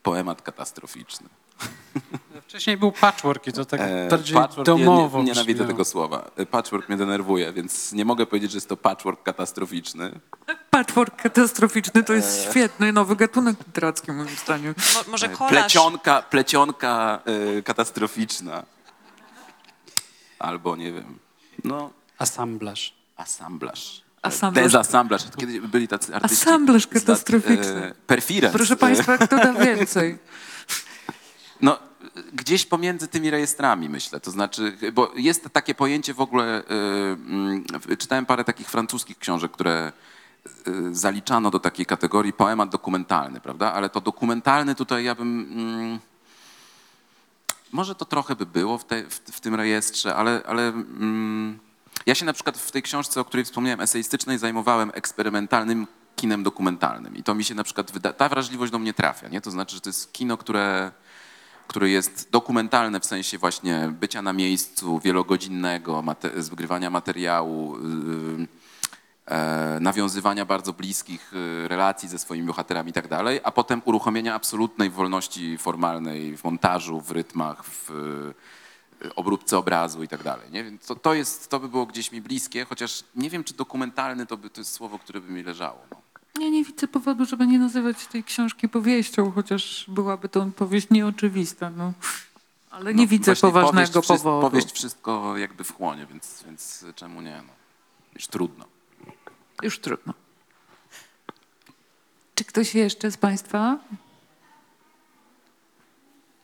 poemat 0.02 0.42
katastroficzny. 0.42 1.28
Wcześniej 2.54 2.76
był 2.76 2.92
patchwork 2.92 3.46
i 3.46 3.52
to 3.52 3.64
tak 3.64 3.80
E, 3.80 4.08
bardziej 4.08 4.34
patchwork, 4.36 4.66
domowo 4.66 5.18
nie, 5.18 5.24
nienawidzę 5.24 5.52
brzmiało. 5.54 5.68
tego 5.72 5.84
słowa. 5.84 6.30
E, 6.36 6.46
Patchwork 6.46 6.88
mnie 6.88 6.98
denerwuje, 6.98 7.52
więc 7.52 7.92
nie 7.92 8.04
mogę 8.04 8.26
powiedzieć, 8.26 8.50
że 8.50 8.56
jest 8.56 8.68
to 8.68 8.76
patchwork 8.76 9.22
katastroficzny. 9.22 10.20
Patchwork 10.70 11.22
katastroficzny 11.22 12.02
to 12.04 12.12
jest 12.12 12.50
świetny 12.50 12.92
nowy 12.92 13.16
gatunek 13.16 13.56
literacki 13.66 14.12
moim 14.12 14.28
zdaniem. 14.44 14.74
Mo, 14.94 15.00
może 15.10 15.26
E, 15.26 15.28
kolaż. 15.28 15.52
Plecionka, 15.52 16.22
plecionka 16.22 17.20
e, 17.58 17.62
katastroficzna. 17.62 18.62
Albo 20.38 20.76
nie 20.76 20.92
wiem, 20.92 21.18
no 21.64 21.90
Asamblaż. 22.18 22.94
Asamblaż. 23.16 24.02
Asamblaż. 24.22 24.64
Dezasamblaż. 24.64 25.22
Kiedyś 25.40 25.60
byli 25.60 25.88
tacy 25.88 26.14
artyści. 26.14 26.42
Asamblaż 26.48 26.86
katastroficzny. 26.86 27.84
e, 27.86 27.94
Perfirens. 28.06 28.52
Proszę 28.56 28.74
E, 28.74 28.76
Państwa, 28.76 29.18
kto 29.18 29.36
da 29.36 29.52
więcej? 29.52 30.18
No, 31.60 31.78
gdzieś 32.32 32.66
pomiędzy 32.66 33.08
tymi 33.08 33.30
rejestrami 33.30 33.88
myślę. 33.88 34.20
To 34.20 34.30
znaczy, 34.30 34.76
bo 34.92 35.12
jest 35.16 35.48
takie 35.52 35.74
pojęcie 35.74 36.14
w 36.14 36.20
ogóle, 36.20 36.60
y, 36.60 36.64
mm, 36.70 37.64
czytałem 37.98 38.26
parę 38.26 38.44
takich 38.44 38.68
francuskich 38.68 39.18
książek, 39.18 39.52
które 39.52 39.92
y, 40.68 40.94
zaliczano 40.94 41.50
do 41.50 41.58
takiej 41.60 41.86
kategorii 41.86 42.32
poemat 42.32 42.68
dokumentalny, 42.68 43.40
prawda? 43.40 43.72
Ale 43.72 43.90
to 43.90 44.00
dokumentalny 44.00 44.74
tutaj 44.74 45.04
ja 45.04 45.14
bym... 45.14 45.46
mm, 45.52 45.98
może 47.72 47.94
to 47.94 48.04
trochę 48.04 48.36
by 48.36 48.46
było 48.46 48.78
w, 48.78 48.84
te, 48.84 49.02
w, 49.02 49.14
w 49.14 49.40
tym 49.40 49.54
rejestrze, 49.54 50.14
ale, 50.14 50.42
ale 50.46 50.68
mm, 50.68 51.58
ja 52.06 52.14
się 52.14 52.24
na 52.24 52.32
przykład 52.32 52.58
w 52.58 52.70
tej 52.70 52.82
książce, 52.82 53.20
o 53.20 53.24
której 53.24 53.44
wspomniałem, 53.44 53.80
eseistycznej, 53.80 54.38
zajmowałem 54.38 54.90
eksperymentalnym 54.94 55.86
kinem 56.16 56.42
dokumentalnym. 56.42 57.16
I 57.16 57.22
to 57.22 57.34
mi 57.34 57.44
się 57.44 57.54
na 57.54 57.64
przykład, 57.64 57.92
wyda- 57.92 58.12
ta 58.12 58.28
wrażliwość 58.28 58.72
do 58.72 58.78
mnie 58.78 58.94
trafia, 58.94 59.28
nie? 59.28 59.40
To 59.40 59.50
znaczy, 59.50 59.74
że 59.74 59.80
to 59.80 59.88
jest 59.88 60.12
kino, 60.12 60.36
które 60.36 60.92
które 61.68 61.90
jest 61.90 62.30
dokumentalne 62.30 63.00
w 63.00 63.04
sensie 63.06 63.38
właśnie 63.38 63.92
bycia 64.00 64.22
na 64.22 64.32
miejscu 64.32 64.98
wielogodzinnego, 64.98 66.02
mate- 66.02 66.42
zgrywania 66.42 66.90
materiału, 66.90 67.78
yy, 67.78 68.46
e, 69.26 69.78
nawiązywania 69.80 70.44
bardzo 70.44 70.72
bliskich 70.72 71.32
y, 71.34 71.68
relacji 71.68 72.08
ze 72.08 72.18
swoimi 72.18 72.46
bohaterami 72.46 72.90
i 72.90 72.92
tak 72.92 73.08
dalej, 73.08 73.40
a 73.44 73.52
potem 73.52 73.82
uruchomienia 73.84 74.34
absolutnej 74.34 74.90
wolności 74.90 75.58
formalnej 75.58 76.36
w 76.36 76.44
montażu, 76.44 77.00
w 77.00 77.10
rytmach, 77.10 77.64
w 77.64 77.90
y, 79.04 79.14
obróbce 79.14 79.58
obrazu 79.58 80.02
i 80.02 80.08
tak 80.08 80.22
dalej. 80.22 80.50
Nie? 80.50 80.64
Więc 80.64 80.86
to, 80.86 80.96
to, 80.96 81.14
jest, 81.14 81.50
to 81.50 81.60
by 81.60 81.68
było 81.68 81.86
gdzieś 81.86 82.12
mi 82.12 82.20
bliskie, 82.20 82.64
chociaż 82.64 83.04
nie 83.16 83.30
wiem, 83.30 83.44
czy 83.44 83.54
dokumentalny 83.54 84.26
to, 84.26 84.36
by, 84.36 84.50
to 84.50 84.60
jest 84.60 84.72
słowo, 84.72 84.98
które 84.98 85.20
by 85.20 85.32
mi 85.32 85.42
leżało. 85.42 85.78
No. 85.90 86.02
Ja 86.40 86.48
nie 86.48 86.64
widzę 86.64 86.88
powodu, 86.88 87.24
żeby 87.24 87.46
nie 87.46 87.58
nazywać 87.58 88.06
tej 88.06 88.24
książki 88.24 88.68
powieścią, 88.68 89.32
chociaż 89.32 89.84
byłaby 89.88 90.28
to 90.28 90.46
powieść 90.46 90.90
nieoczywista. 90.90 91.70
No. 91.70 91.92
Ale 92.70 92.94
nie 92.94 93.02
No, 93.02 93.08
widzę 93.08 93.36
poważnego 93.36 94.02
powieść, 94.02 94.08
powodu. 94.22 94.50
Powieść 94.50 94.72
wszystko 94.72 95.36
jakby 95.36 95.64
wchłonie, 95.64 96.06
więc, 96.06 96.42
więc 96.46 96.84
czemu 96.94 97.20
nie? 97.20 97.42
No. 97.46 97.52
Już 98.14 98.26
trudno. 98.26 98.64
Już 99.62 99.78
trudno. 99.78 100.14
Czy 102.34 102.44
ktoś 102.44 102.74
jeszcze 102.74 103.10
z 103.10 103.16
Państwa? 103.16 103.78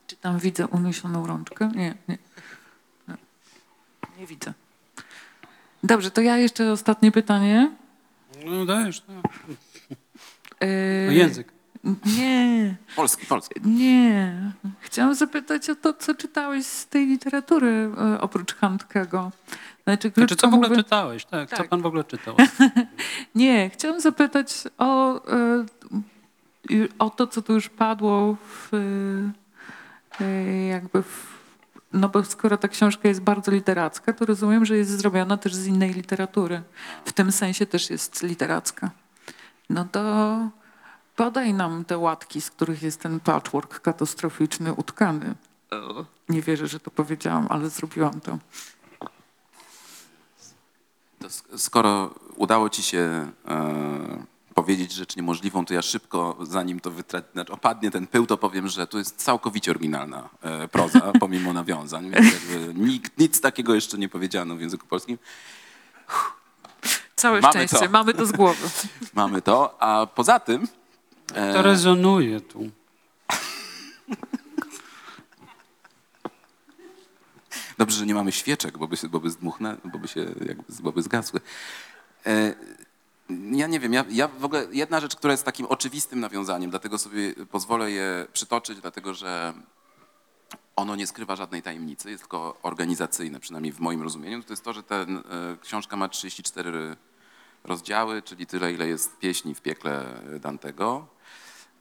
Czy 0.07 0.17
tam 0.17 0.39
widzę 0.39 0.67
uniesioną 0.67 1.27
rączkę? 1.27 1.73
Nie, 1.75 1.95
nie. 2.09 2.19
Nie, 3.09 3.17
nie 4.19 4.27
widzę. 4.27 4.55
Dobrze, 5.85 6.11
to 6.11 6.21
ja 6.21 6.37
jeszcze 6.37 6.73
ostatnie 6.73 7.13
pytanie. 7.13 7.73
No 8.45 8.67
dajesz, 8.67 9.03
no. 9.09 9.23
No 11.07 11.13
język. 11.13 11.53
Nie, 12.19 12.77
Polski, 12.97 13.27
polski. 13.27 13.55
nie. 13.65 14.53
Chciałam 14.81 15.15
zapytać 15.15 15.71
o 15.71 15.75
to, 15.75 15.93
co 15.93 16.15
czytałeś 16.15 16.67
z 16.67 16.87
tej 16.87 17.07
literatury 17.07 17.91
e, 18.15 18.21
oprócz 18.21 18.55
Handkego. 18.55 19.33
Znaczy, 19.85 20.13
Znaczy, 20.17 20.37
co 20.37 20.49
w 20.49 20.55
ogóle 20.55 20.77
czytałeś? 20.77 21.25
Tak, 21.25 21.51
co 21.51 21.57
Tak. 21.57 21.69
pan 21.69 21.83
w 21.83 21.87
ogóle 21.87 22.05
czytał? 22.05 22.37
Nie, 23.35 23.71
chciałam 23.71 24.01
zapytać 24.01 24.65
o, 24.79 25.15
e, 25.33 25.65
o 26.99 27.11
to, 27.11 27.27
co 27.27 27.43
tu 27.43 27.53
już 27.53 27.69
padło 27.69 28.37
w, 28.45 28.71
jakby 30.71 31.03
w, 31.03 31.27
no 31.93 32.09
bo 32.09 32.25
skoro 32.25 32.57
ta 32.57 32.69
książka 32.69 33.09
jest 33.09 33.21
bardzo 33.21 33.51
literacka, 33.51 34.13
to 34.13 34.27
rozumiem, 34.27 34.65
że 34.67 34.77
jest 34.77 34.91
zrobiona 34.91 35.37
też 35.37 35.55
z 35.55 35.67
innej 35.67 35.93
literatury. 35.95 36.63
W 37.05 37.13
tym 37.13 37.33
sensie 37.33 37.67
też 37.67 37.91
jest 37.91 38.23
literacka. 38.23 38.91
No 39.71 39.85
to 39.93 40.03
podaj 41.17 41.55
nam 41.55 41.85
te 41.85 41.99
łatki, 41.99 42.41
z 42.41 42.51
których 42.51 42.83
jest 42.83 43.01
ten 43.01 43.21
patchwork 43.21 43.81
katastroficzny 43.81 44.73
utkany. 44.75 45.35
Nie 46.29 46.43
wierzę, 46.43 46.67
że 46.69 46.81
to 46.81 46.91
powiedziałam, 46.91 47.47
ale 47.51 47.71
zrobiłam 47.71 48.21
to. 48.21 48.39
To 51.19 51.29
sk- 51.29 51.59
skoro 51.59 52.15
udało 52.37 52.69
ci 52.69 52.83
się 52.83 53.31
e, 53.49 54.25
powiedzieć 54.55 54.93
rzecz 54.93 55.17
niemożliwą, 55.17 55.65
to 55.65 55.75
ja 55.75 55.83
szybko, 55.83 56.37
zanim 56.43 56.81
to 56.81 56.91
wytra- 56.91 57.23
znaczy 57.33 57.53
opadnie 57.53 57.91
ten 57.91 58.07
pył, 58.07 58.27
to 58.27 58.37
powiem, 58.37 58.69
że 58.69 58.87
to 58.87 58.99
jest 58.99 59.17
całkowicie 59.17 59.71
oryginalna 59.71 60.29
e, 60.43 60.69
proza, 60.69 61.01
pomimo 61.21 61.53
nawiązań. 61.53 62.11
Więc 62.11 62.35
nikt, 62.75 63.19
nic 63.19 63.41
takiego 63.41 63.75
jeszcze 63.75 63.99
nie 63.99 64.09
powiedziano 64.09 64.57
w 64.57 64.61
języku 64.61 64.87
polskim. 64.87 65.19
Całe 67.21 67.41
Mamy 67.41 67.53
szczęście, 67.53 67.87
to. 67.87 67.91
mamy 67.93 68.15
to 68.15 68.27
z 68.27 68.33
głowy. 68.33 68.69
Mamy 69.15 69.43
to, 69.43 69.83
a 69.83 70.07
poza 70.07 70.41
tym... 70.41 70.69
e, 71.35 71.53
To 71.53 71.63
rezonuje 71.63 72.41
tu. 72.41 72.71
Dobrze, 77.79 77.97
że 77.99 78.07
nie 78.07 78.15
mamy 78.15 78.33
świeczek, 78.33 78.79
bo 78.79 78.89
by, 78.89 78.97
się, 78.97 79.09
bo 79.09 79.21
by, 79.21 79.31
zdmuchnę, 79.31 79.77
bo 79.85 79.99
by 79.99 80.09
się 80.09 80.21
jakby, 80.21 80.65
bo 80.81 80.93
by 80.93 81.03
zgasły. 81.03 81.41
E, 82.27 82.55
ja 83.53 83.67
nie 83.67 83.81
wiem, 83.81 83.93
ja, 83.93 84.05
ja 84.11 84.29
w 84.29 84.45
ogóle 84.45 84.67
jedna 84.73 85.01
rzecz, 85.01 85.17
która 85.17 85.33
jest 85.33 85.45
takim 85.45 85.67
oczywistym 85.67 86.21
nawiązaniem, 86.21 86.71
dlatego 86.71 86.99
sobie 86.99 87.35
pozwolę 87.51 87.91
je 87.91 88.27
przytoczyć, 88.33 88.81
dlatego 88.81 89.15
że 89.15 89.53
ono 90.77 90.97
nie 90.97 91.07
skrywa 91.07 91.37
żadnej 91.37 91.63
tajemnicy, 91.63 92.11
jest 92.11 92.23
tylko 92.23 92.59
organizacyjne, 92.63 93.41
przynajmniej 93.41 93.73
w 93.73 93.81
moim 93.81 94.03
rozumieniu, 94.03 94.43
to 94.43 94.53
jest 94.53 94.65
to, 94.65 94.73
że 94.73 94.83
ta 94.83 94.97
książka 95.63 95.97
ma 95.97 96.09
34 96.09 96.97
rozdziały, 97.65 98.23
czyli 98.23 98.47
tyle, 98.47 98.73
ile 98.73 98.89
jest 98.89 99.19
pieśni 99.19 99.55
w 99.55 99.61
piekle 99.61 100.05
Dantego. 100.41 101.07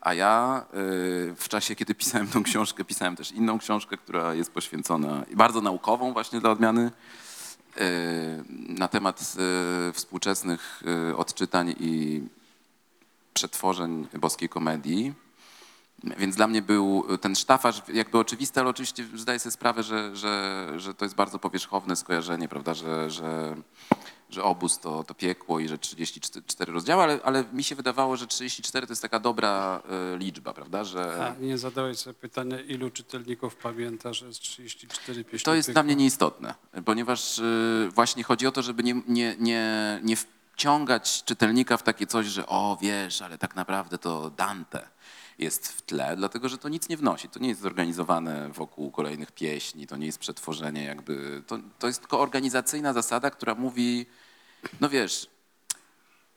A 0.01 0.13
ja 0.13 0.65
y, 0.73 1.35
w 1.35 1.45
czasie, 1.49 1.75
kiedy 1.75 1.95
pisałem 1.95 2.27
tą 2.27 2.43
książkę, 2.43 2.85
pisałem 2.85 3.15
też 3.15 3.31
inną 3.31 3.59
książkę, 3.59 3.97
która 3.97 4.33
jest 4.33 4.51
poświęcona, 4.51 5.25
bardzo 5.35 5.61
naukową 5.61 6.13
właśnie 6.13 6.39
dla 6.39 6.49
odmiany, 6.49 6.91
y, 7.77 7.81
na 8.49 8.87
temat 8.87 9.35
y, 9.89 9.93
współczesnych 9.93 10.83
odczytań 11.17 11.75
i 11.79 12.23
przetworzeń 13.33 14.07
boskiej 14.13 14.49
komedii. 14.49 15.13
Więc 16.17 16.35
dla 16.35 16.47
mnie 16.47 16.61
był 16.61 17.17
ten 17.21 17.35
sztafaż 17.35 17.81
jakby 17.93 18.17
oczywisty, 18.17 18.59
ale 18.59 18.69
oczywiście 18.69 19.05
zdaję 19.15 19.39
sobie 19.39 19.51
sprawę, 19.51 19.83
że, 19.83 20.15
że, 20.15 20.65
że 20.75 20.93
to 20.93 21.05
jest 21.05 21.15
bardzo 21.15 21.39
powierzchowne 21.39 21.95
skojarzenie, 21.95 22.47
prawda, 22.47 22.73
że, 22.73 23.09
że, 23.09 23.55
że 24.29 24.43
obóz 24.43 24.79
to, 24.79 25.03
to 25.03 25.13
piekło 25.13 25.59
i 25.59 25.67
że 25.67 25.77
34 25.77 26.73
rozdziały, 26.73 27.03
ale, 27.03 27.19
ale 27.23 27.43
mi 27.53 27.63
się 27.63 27.75
wydawało, 27.75 28.17
że 28.17 28.27
34 28.27 28.87
to 28.87 28.91
jest 28.91 29.01
taka 29.01 29.19
dobra 29.19 29.81
e, 30.13 30.17
liczba, 30.17 30.53
prawda, 30.53 30.83
że 30.83 31.25
A 31.25 31.41
nie 31.41 31.57
zadałeś 31.57 31.97
sobie 31.97 32.13
pytania, 32.13 32.59
ilu 32.59 32.89
czytelników 32.89 33.55
pamięta, 33.55 34.13
że 34.13 34.25
jest 34.25 34.39
34 34.39 35.23
pieśni 35.23 35.45
to 35.45 35.55
jest 35.55 35.67
piekła? 35.67 35.73
dla 35.73 35.83
mnie 35.83 35.95
nieistotne, 35.95 36.55
ponieważ 36.85 37.39
e, 37.39 37.43
właśnie 37.95 38.23
chodzi 38.23 38.47
o 38.47 38.51
to, 38.51 38.61
żeby 38.61 38.83
nie, 38.83 39.01
nie, 39.07 39.35
nie, 39.39 39.99
nie 40.03 40.15
wciągać 40.15 41.23
czytelnika 41.23 41.77
w 41.77 41.83
takie 41.83 42.07
coś, 42.07 42.25
że 42.25 42.47
o 42.47 42.77
wiesz, 42.81 43.21
ale 43.21 43.37
tak 43.37 43.55
naprawdę 43.55 43.97
to 43.97 44.29
Dante 44.29 44.89
jest 45.39 45.67
w 45.67 45.81
tle, 45.81 46.15
dlatego 46.17 46.49
że 46.49 46.57
to 46.57 46.69
nic 46.69 46.89
nie 46.89 46.97
wnosi. 46.97 47.29
To 47.29 47.39
nie 47.39 47.49
jest 47.49 47.61
zorganizowane 47.61 48.49
wokół 48.49 48.91
kolejnych 48.91 49.31
pieśni, 49.31 49.87
to 49.87 49.97
nie 49.97 50.05
jest 50.05 50.19
przetworzenie 50.19 50.83
jakby. 50.83 51.43
To, 51.47 51.59
to 51.79 51.87
jest 51.87 51.99
tylko 51.99 52.19
organizacyjna 52.19 52.93
zasada, 52.93 53.31
która 53.31 53.55
mówi, 53.55 54.05
no 54.81 54.89
wiesz, 54.89 55.27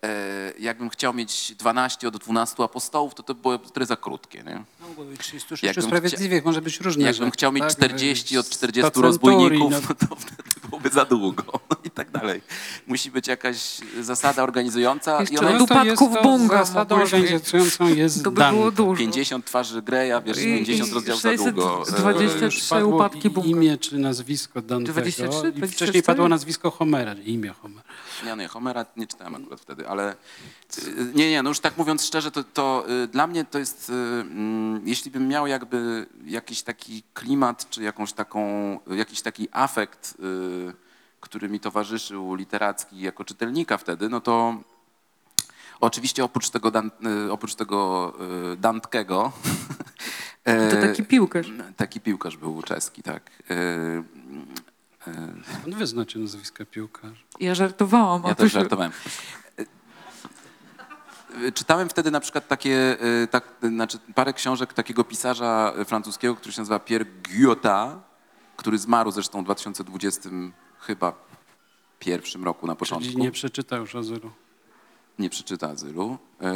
e, 0.02 0.52
jakbym 0.58 0.90
chciał 0.90 1.14
mieć 1.14 1.54
12 1.54 2.08
od 2.08 2.16
12 2.16 2.62
apostołów, 2.62 3.14
to 3.14 3.22
to 3.22 3.34
było 3.34 3.58
trochę 3.58 3.86
za 3.86 3.96
krótkie. 3.96 4.42
Nie? 4.42 4.64
No, 4.80 4.86
bo 4.96 5.04
36 5.18 5.62
Jakbym 5.62 5.84
sprawiedliwych 5.84 6.44
może 6.44 6.62
być 6.62 6.80
różne 6.80 7.04
Jakbym 7.04 7.30
chciał 7.30 7.52
mieć 7.52 7.64
tak? 7.64 7.72
40 7.72 8.38
od 8.38 8.48
40 8.48 8.90
Sto 8.90 9.02
rozbójników, 9.02 9.72
centurii, 9.72 9.96
no 10.00 10.08
to 10.08 10.16
wtedy 10.16 10.51
byłoby 10.82 10.94
za 10.94 11.04
długo 11.04 11.42
no 11.70 11.76
i 11.84 11.90
tak 11.90 12.10
dalej. 12.10 12.40
Musi 12.86 13.10
być 13.10 13.26
jakaś 13.28 13.78
zasada 14.00 14.42
organizująca 14.42 15.16
i 15.18 15.20
Jeszcze 15.20 15.38
ona 15.38 15.48
od 15.48 15.54
jest 15.60 15.68
to 15.98 16.04
upadków 16.04 16.22
bunga 16.22 16.64
Zasadą 16.64 16.96
organizującą 17.02 17.88
jest 17.88 18.24
To 18.24 18.30
by 18.30 18.42
było 18.50 18.70
dużo. 18.70 18.98
50 18.98 19.44
twarzy 19.46 19.82
Greya, 19.82 20.22
wiesz, 20.26 20.38
I- 20.38 20.42
50 20.44 20.90
i 20.90 20.94
rozdziałów 20.94 21.22
za 21.22 21.30
600 21.30 21.54
długo. 21.54 21.84
z- 21.84 21.88
E, 21.88 21.96
20 21.96 22.22
Już 22.24 22.54
23 22.54 22.68
padło 22.70 22.96
upadki 22.96 23.30
Bunga. 23.30 23.48
imię 23.48 23.78
czy 23.78 23.98
nazwisko 23.98 24.62
Dantego 24.62 24.92
23, 24.92 25.38
i 25.38 25.40
24? 25.40 25.68
wcześniej 25.72 26.02
padło 26.02 26.28
nazwisko 26.28 26.70
Homera, 26.70 27.14
imię 27.14 27.54
Homera. 27.62 27.82
Nie, 28.26 28.36
nie, 28.36 28.48
Homera 28.48 28.86
nie 28.96 29.06
czytałem 29.06 29.34
akurat 29.34 29.60
wtedy, 29.60 29.88
ale 29.88 30.12
y, 30.78 31.12
nie, 31.14 31.30
nie, 31.30 31.42
no 31.42 31.48
już 31.50 31.60
tak 31.60 31.78
mówiąc 31.78 32.04
szczerze, 32.04 32.30
to, 32.30 32.44
to 32.44 32.84
y, 33.04 33.06
dla 33.06 33.26
mnie 33.26 33.44
to 33.44 33.58
jest, 33.58 33.90
y, 33.90 33.92
mm, 33.92 34.80
jeśli 34.88 35.10
bym 35.10 35.28
miał 35.28 35.46
jakby 35.46 36.06
jakiś 36.24 36.62
taki 36.62 37.02
klimat, 37.14 37.70
czy 37.70 37.82
jakąś 37.82 38.12
taką, 38.12 38.78
jakiś 38.96 39.22
taki 39.22 39.48
afekt, 39.52 40.14
który 41.22 41.48
mi 41.48 41.60
towarzyszył 41.60 42.34
literacki 42.34 43.00
jako 43.00 43.24
czytelnika 43.24 43.78
wtedy, 43.78 44.08
no 44.08 44.20
to 44.20 44.56
oczywiście 45.80 46.24
oprócz 46.24 46.50
tego, 46.50 46.70
Dan, 46.70 46.90
y, 47.26 47.32
oprócz 47.32 47.54
tego 47.54 48.12
y, 48.52 48.56
Dantkiego, 48.56 49.32
To 50.70 50.76
taki 50.80 51.04
piłkarz. 51.04 51.46
taki 51.76 52.00
piłkarz 52.00 52.36
był 52.36 52.62
czeski, 52.62 53.02
tak. 53.02 53.30
Y, 53.50 54.04
On 55.66 55.74
wyznaczy 55.74 56.18
nazwiska 56.18 56.64
piłkarza. 56.64 57.22
Ja 57.40 57.54
żartowałam. 57.54 58.22
Ja 58.26 58.34
też 58.34 58.52
żartowałem. 58.52 58.92
Czytałem 61.54 61.88
wtedy 61.88 62.10
na 62.10 62.20
przykład 62.20 62.48
takie, 62.48 62.96
tak, 63.30 63.44
znaczy 63.62 63.98
parę 64.14 64.32
książek 64.32 64.72
takiego 64.72 65.04
pisarza 65.04 65.72
francuskiego, 65.86 66.36
który 66.36 66.52
się 66.52 66.60
nazywa 66.60 66.78
Pierre 66.78 67.04
Guyotat, 67.04 67.96
który 68.56 68.78
zmarł 68.78 69.10
zresztą 69.10 69.40
w 69.42 69.44
2020 69.44 70.30
chyba 70.82 71.12
pierwszym 71.98 72.44
roku 72.44 72.66
na 72.66 72.74
początku. 72.74 73.10
Czyli 73.10 73.22
nie 73.22 73.30
przeczytał 73.30 73.80
już 73.80 73.94
Azyru. 73.94 74.30
nie 75.18 75.30
przeczyta 75.30 75.68
azylu. 75.68 76.18
Y, 76.42 76.46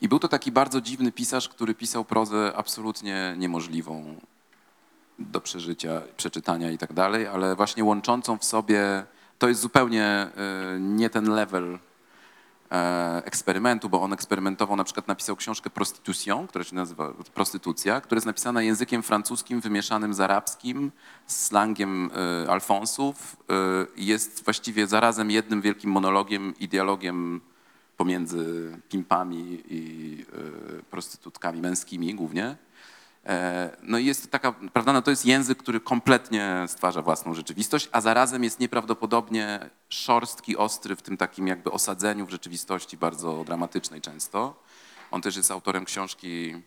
I 0.00 0.08
był 0.08 0.18
to 0.18 0.28
taki 0.28 0.52
bardzo 0.52 0.80
dziwny 0.80 1.12
pisarz, 1.12 1.48
który 1.48 1.74
pisał 1.74 2.04
prozę 2.04 2.52
absolutnie 2.56 3.34
niemożliwą 3.38 4.16
do 5.18 5.40
przeżycia, 5.40 6.02
przeczytania 6.16 6.70
i 6.70 6.78
tak 6.78 6.92
dalej, 6.92 7.26
ale 7.26 7.56
właśnie 7.56 7.84
łączącą 7.84 8.38
w 8.38 8.44
sobie, 8.44 9.04
to 9.38 9.48
jest 9.48 9.60
zupełnie 9.60 10.26
y, 10.76 10.80
nie 10.80 11.10
ten 11.10 11.30
level 11.30 11.74
e, 11.74 11.78
eksperymentu, 13.24 13.88
bo 13.88 14.02
on 14.02 14.12
eksperymentował, 14.12 14.76
na 14.76 14.84
przykład 14.84 15.08
napisał 15.08 15.36
książkę 15.36 15.70
Prostitution, 15.70 16.46
która 16.46 16.64
się 16.64 16.74
nazywa 16.74 17.12
Prostytucja, 17.34 18.00
która 18.00 18.16
jest 18.16 18.26
napisana 18.26 18.62
językiem 18.62 19.02
francuskim 19.02 19.60
wymieszanym 19.60 20.14
z 20.14 20.20
arabskim, 20.20 20.92
z 21.26 21.46
slangiem 21.46 22.10
e, 22.44 22.50
Alfonsów. 22.50 23.36
e, 23.50 23.54
Jest 23.96 24.44
właściwie 24.44 24.86
zarazem 24.86 25.30
jednym 25.30 25.60
wielkim 25.60 25.90
monologiem 25.90 26.54
i 26.60 26.68
dialogiem 26.68 27.40
pomiędzy 27.96 28.72
pimpami 28.88 29.62
i 29.68 30.24
e, 30.78 30.82
prostytutkami 30.82 31.60
męskimi 31.60 32.14
głównie. 32.14 32.56
E, 33.26 33.76
No 33.82 33.98
i 33.98 34.04
jest 34.04 34.30
taka, 34.30 34.52
prawda, 34.52 34.92
no 34.92 35.02
to 35.02 35.10
jest 35.10 35.26
język, 35.26 35.58
który 35.58 35.80
kompletnie 35.80 36.64
stwarza 36.66 37.02
własną 37.02 37.34
rzeczywistość, 37.34 37.88
a 37.92 38.00
zarazem 38.00 38.44
jest 38.44 38.60
nieprawdopodobnie 38.60 39.70
szorstki, 39.88 40.56
ostry 40.56 40.96
w 40.96 41.02
tym 41.02 41.16
takim 41.16 41.46
jakby 41.46 41.70
osadzeniu 41.70 42.26
w 42.26 42.30
rzeczywistości 42.30 42.96
bardzo 42.96 43.44
dramatycznej 43.44 44.00
często. 44.00 44.62
On 45.10 45.22
też 45.22 45.36
jest 45.36 45.50
autorem 45.50 45.84
książki 45.84 46.62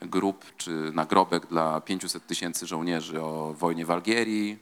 Grup 0.00 0.44
czy 0.56 0.70
Nagrobek 0.94 1.46
dla 1.46 1.80
500 1.80 2.26
tysięcy 2.26 2.66
żołnierzy 2.66 3.22
o 3.22 3.54
wojnie 3.58 3.86
w 3.86 3.90
Algierii. 3.90 4.58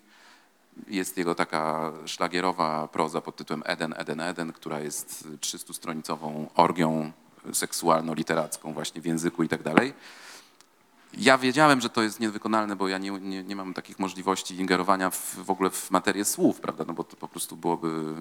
Jest 0.86 1.16
jego 1.18 1.34
taka 1.34 1.93
szlagierowa 2.07 2.89
proza 2.89 3.21
pod 3.21 3.37
tytułem 3.37 3.62
Eden, 3.67 3.95
Eden, 3.96 4.21
Eden, 4.21 4.53
która 4.53 4.80
jest 4.80 5.29
300-stronicową 5.41 6.46
orgią 6.54 7.12
seksualno-literacką 7.53 8.72
właśnie 8.75 9.00
w 9.00 9.07
języku 9.07 9.42
i 9.42 9.49
tak 9.49 9.62
dalej. 9.62 9.95
Ja 11.14 11.39
wiedziałem, 11.39 11.80
że 11.80 11.91
to 11.91 12.03
jest 12.03 12.21
niewykonalne, 12.21 12.76
bo 12.76 12.89
ja 12.89 12.99
nie, 12.99 13.11
nie, 13.11 13.45
nie 13.45 13.57
mam 13.57 13.75
takich 13.75 13.99
możliwości 13.99 14.57
ingerowania 14.57 15.11
w, 15.11 15.35
w 15.35 15.51
ogóle 15.51 15.71
w 15.71 15.91
materię 15.91 16.25
słów, 16.25 16.61
prawda? 16.61 16.85
No 16.87 16.95
bo 16.95 17.05
to 17.05 17.17
po 17.17 17.29
prostu 17.29 17.57
byłoby 17.57 18.14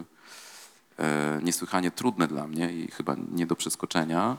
e, 1.00 1.40
niesłychanie 1.44 1.92
trudne 1.92 2.28
dla 2.28 2.48
mnie 2.48 2.74
i 2.74 2.92
chyba 2.92 3.16
nie 3.32 3.46
do 3.46 3.56
przeskoczenia. 3.56 4.38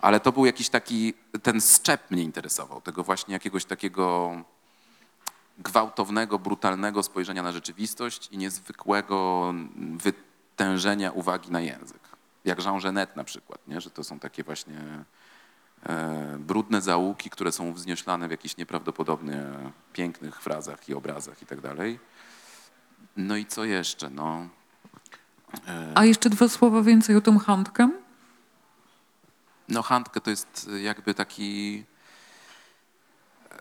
Ale 0.00 0.20
to 0.20 0.32
był 0.32 0.46
jakiś 0.46 0.68
taki, 0.68 1.14
ten 1.42 1.60
szczep 1.60 2.10
mnie 2.10 2.22
interesował, 2.22 2.80
tego 2.80 3.04
właśnie 3.04 3.32
jakiegoś 3.32 3.64
takiego 3.64 4.36
gwałtownego, 5.58 6.38
brutalnego 6.38 7.02
spojrzenia 7.02 7.42
na 7.42 7.52
rzeczywistość 7.52 8.28
i 8.30 8.38
niezwykłego 8.38 9.54
wytężenia 9.96 11.12
uwagi 11.12 11.50
na 11.50 11.60
język. 11.60 12.00
Jak 12.44 12.64
Jean 12.64 12.80
Genet 12.80 13.16
na 13.16 13.24
przykład, 13.24 13.68
nie? 13.68 13.80
że 13.80 13.90
to 13.90 14.04
są 14.04 14.18
takie 14.18 14.44
właśnie 14.44 15.04
brudne 16.38 16.80
zaułki, 16.80 17.30
które 17.30 17.52
są 17.52 17.72
wznioślane 17.72 18.28
w 18.28 18.30
jakichś 18.30 18.56
nieprawdopodobnie 18.56 19.42
pięknych 19.92 20.40
frazach 20.42 20.88
i 20.88 20.94
obrazach 20.94 21.42
i 21.42 21.46
tak 21.46 21.60
dalej. 21.60 21.98
No 23.16 23.36
i 23.36 23.46
co 23.46 23.64
jeszcze? 23.64 24.10
No, 24.10 24.48
A 25.94 26.04
jeszcze 26.04 26.30
dwa 26.30 26.48
słowa 26.48 26.82
więcej 26.82 27.16
o 27.16 27.20
tym 27.20 27.38
handkem? 27.38 27.92
no 29.68 29.82
Handke 29.82 30.20
to 30.20 30.30
jest 30.30 30.70
jakby 30.82 31.14
taki... 31.14 31.84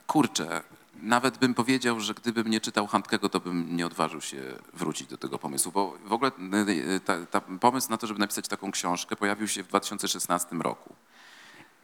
Kurczę, 0.07 0.63
nawet 1.01 1.37
bym 1.37 1.53
powiedział, 1.53 1.99
że 1.99 2.13
gdybym 2.13 2.47
nie 2.47 2.61
czytał 2.61 2.87
Handkego, 2.87 3.29
to 3.29 3.39
bym 3.39 3.75
nie 3.75 3.85
odważył 3.85 4.21
się 4.21 4.37
wrócić 4.73 5.07
do 5.07 5.17
tego 5.17 5.39
pomysłu, 5.39 5.71
bo 5.71 5.97
w 6.05 6.13
ogóle 6.13 6.31
y, 6.69 6.99
ta, 6.99 7.25
ta 7.25 7.41
pomysł 7.41 7.89
na 7.89 7.97
to, 7.97 8.07
żeby 8.07 8.19
napisać 8.19 8.47
taką 8.47 8.71
książkę 8.71 9.15
pojawił 9.15 9.47
się 9.47 9.63
w 9.63 9.67
2016 9.67 10.55
roku. 10.55 10.95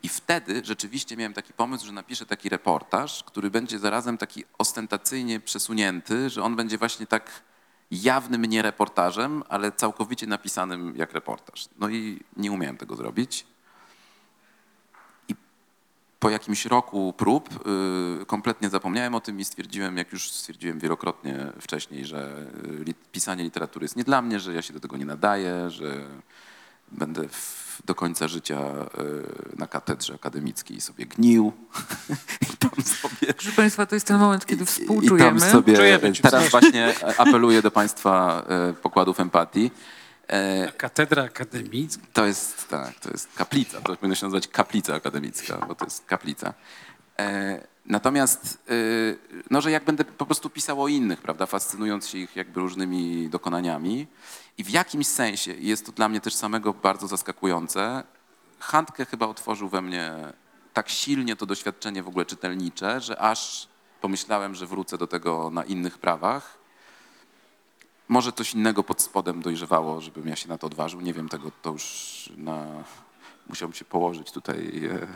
I 0.04 0.10
wtedy 0.10 0.62
rzeczywiście 0.66 1.18
miałem 1.18 1.34
taki 1.34 1.54
pomysł, 1.54 1.86
że 1.86 1.92
napiszę 1.92 2.26
taki 2.26 2.50
reportaż, 2.50 3.24
który 3.24 3.50
będzie 3.52 3.80
zarazem 3.80 4.18
taki 4.18 4.44
ostentacyjnie 4.58 5.40
przesunięty, 5.40 6.30
że 6.30 6.44
on 6.44 6.56
będzie 6.56 6.78
właśnie 6.78 7.08
tak 7.08 7.44
jawnym 7.92 8.46
nie 8.46 8.62
reportażem, 8.62 9.44
ale 9.50 9.72
całkowicie 9.72 10.28
napisanym 10.28 10.94
jak 10.96 11.14
reportaż. 11.14 11.66
No 11.80 11.90
i 11.90 12.20
nie 12.38 12.52
umiałem 12.52 12.78
tego 12.78 12.96
zrobić. 12.96 13.46
I 15.28 15.36
po 16.20 16.30
jakimś 16.30 16.66
roku 16.66 17.14
prób 17.18 17.68
y, 18.22 18.26
kompletnie 18.26 18.70
zapomniałem 18.70 19.16
o 19.16 19.20
tym 19.20 19.40
i 19.40 19.46
stwierdziłem, 19.46 19.98
jak 19.98 20.12
już 20.12 20.32
stwierdziłem 20.32 20.80
wielokrotnie 20.80 21.52
wcześniej, 21.62 22.06
że 22.06 22.48
y, 22.88 22.94
pisanie 23.12 23.44
literatury 23.44 23.84
jest 23.84 23.96
nie 23.96 24.04
dla 24.04 24.22
mnie, 24.22 24.40
że 24.40 24.54
ja 24.54 24.62
się 24.62 24.74
do 24.74 24.80
tego 24.80 24.98
nie 24.98 25.06
nadaję, 25.06 25.70
że 25.70 26.08
będę 26.92 27.28
w, 27.28 27.82
do 27.86 27.96
końca 27.96 28.28
życia 28.28 28.60
y, 29.54 29.58
na 29.58 29.68
katedrze 29.68 30.14
akademickiej 30.14 30.82
sobie 30.82 31.06
gnił. 31.06 31.54
I 32.54 32.58
tam 32.58 32.84
sobie 32.84 33.34
Proszę 33.34 33.52
Państwa, 33.52 33.86
to 33.86 33.96
jest 33.96 34.08
ten 34.08 34.18
moment, 34.18 34.46
kiedy 34.46 34.64
i 34.64 34.68
współczujemy. 34.68 35.40
tam 35.40 35.52
sobie 35.52 35.76
Czujemy 35.76 36.14
teraz 36.14 36.50
właśnie 36.50 36.94
apeluję 37.18 37.62
do 37.62 37.72
Państwa 37.72 38.44
e, 38.50 38.74
pokładów 38.74 39.20
empatii. 39.20 39.72
E, 40.28 40.72
Katedra 40.72 41.24
akademicka. 41.24 42.04
To 42.14 42.26
jest, 42.26 42.68
tak, 42.68 43.00
to 43.00 43.10
jest 43.10 43.34
kaplica. 43.36 43.82
To 43.82 43.96
powinno 43.96 44.16
się 44.16 44.26
nazywać 44.26 44.48
kaplica 44.48 44.96
akademicka, 44.96 45.66
bo 45.68 45.76
to 45.76 45.86
jest 45.86 46.06
kaplica. 46.06 46.54
E, 47.20 47.68
natomiast, 47.86 48.58
e, 48.70 48.74
no, 49.52 49.62
że 49.62 49.72
jak 49.72 49.84
będę 49.84 50.06
po 50.06 50.26
prostu 50.26 50.50
pisał 50.50 50.84
o 50.84 50.88
innych, 50.88 51.22
prawda, 51.22 51.46
fascynując 51.46 52.08
się 52.08 52.18
ich 52.18 52.36
jakby 52.36 52.60
różnymi 52.60 53.30
dokonaniami 53.30 54.08
i 54.58 54.64
w 54.64 54.70
jakimś 54.70 55.08
sensie, 55.08 55.54
jest 55.54 55.86
to 55.86 55.92
dla 55.92 56.10
mnie 56.10 56.22
też 56.22 56.36
samego 56.36 56.74
bardzo 56.74 57.08
zaskakujące, 57.08 58.04
Handke 58.60 59.06
chyba 59.06 59.28
otworzył 59.28 59.70
we 59.70 59.82
mnie 59.82 60.14
tak 60.74 60.90
silnie 60.90 61.36
to 61.36 61.46
doświadczenie 61.46 62.04
w 62.04 62.08
ogóle 62.08 62.26
czytelnicze, 62.26 63.02
że 63.02 63.20
aż 63.20 63.68
pomyślałem, 64.02 64.56
że 64.56 64.68
wrócę 64.68 64.98
do 64.98 65.08
tego 65.08 65.50
na 65.50 65.64
innych 65.64 65.98
prawach. 65.98 66.58
Może 68.08 68.32
coś 68.32 68.54
innego 68.54 68.84
pod 68.84 69.02
spodem 69.02 69.42
dojrzewało, 69.42 70.02
żebym 70.02 70.28
ja 70.28 70.36
się 70.36 70.50
na 70.50 70.58
to 70.58 70.68
odważył. 70.68 71.02
Nie 71.02 71.14
wiem 71.14 71.30
tego, 71.30 71.52
to 71.62 71.72
już 71.72 72.30
na... 72.38 72.66
musiałbym 73.50 73.76
się 73.76 73.86
położyć 73.86 74.32
tutaj 74.32 74.86
e, 74.86 75.08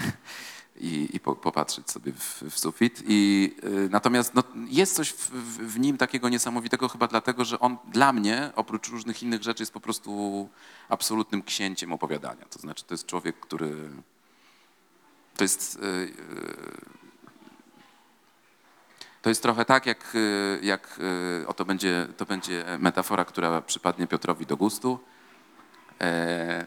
i, 0.80 1.08
i 1.12 1.20
po, 1.20 1.36
popatrzeć 1.36 1.90
sobie 1.90 2.12
w, 2.12 2.42
w 2.50 2.58
sufit. 2.58 3.02
I, 3.06 3.54
y, 3.64 3.88
natomiast 3.90 4.34
no, 4.34 4.42
jest 4.68 4.94
coś 4.94 5.12
w, 5.12 5.30
w, 5.74 5.78
nim 5.78 5.96
takiego 5.96 6.28
niesamowitego 6.28 6.88
chyba 6.88 7.06
dlatego, 7.06 7.44
że 7.44 7.60
on 7.60 7.76
dla 7.92 8.12
mnie, 8.12 8.50
oprócz 8.56 8.88
różnych 8.88 9.22
innych 9.22 9.42
rzeczy, 9.42 9.62
jest 9.62 9.72
po 9.72 9.80
prostu 9.80 10.48
absolutnym 10.88 11.42
księciem 11.42 11.92
opowiadania. 11.92 12.44
To 12.50 12.58
znaczy, 12.58 12.84
to 12.84 12.94
jest 12.94 13.06
człowiek, 13.06 13.40
który... 13.40 13.90
To 15.36 15.44
jest... 15.44 15.76
y, 15.76 15.86
y, 15.86 17.06
to 19.22 19.28
jest 19.28 19.42
trochę 19.42 19.64
tak, 19.64 19.86
jak, 19.86 20.14
y, 20.14 20.58
jak 20.62 20.98
y, 21.42 21.46
o 21.46 21.52
to 21.54 21.64
będzie, 21.64 22.08
to 22.16 22.26
będzie 22.26 22.64
metafora, 22.78 23.24
która 23.24 23.62
przypadnie 23.62 24.06
Piotrowi 24.06 24.46
do 24.46 24.56
gustu, 24.56 24.98
e, 26.00 26.66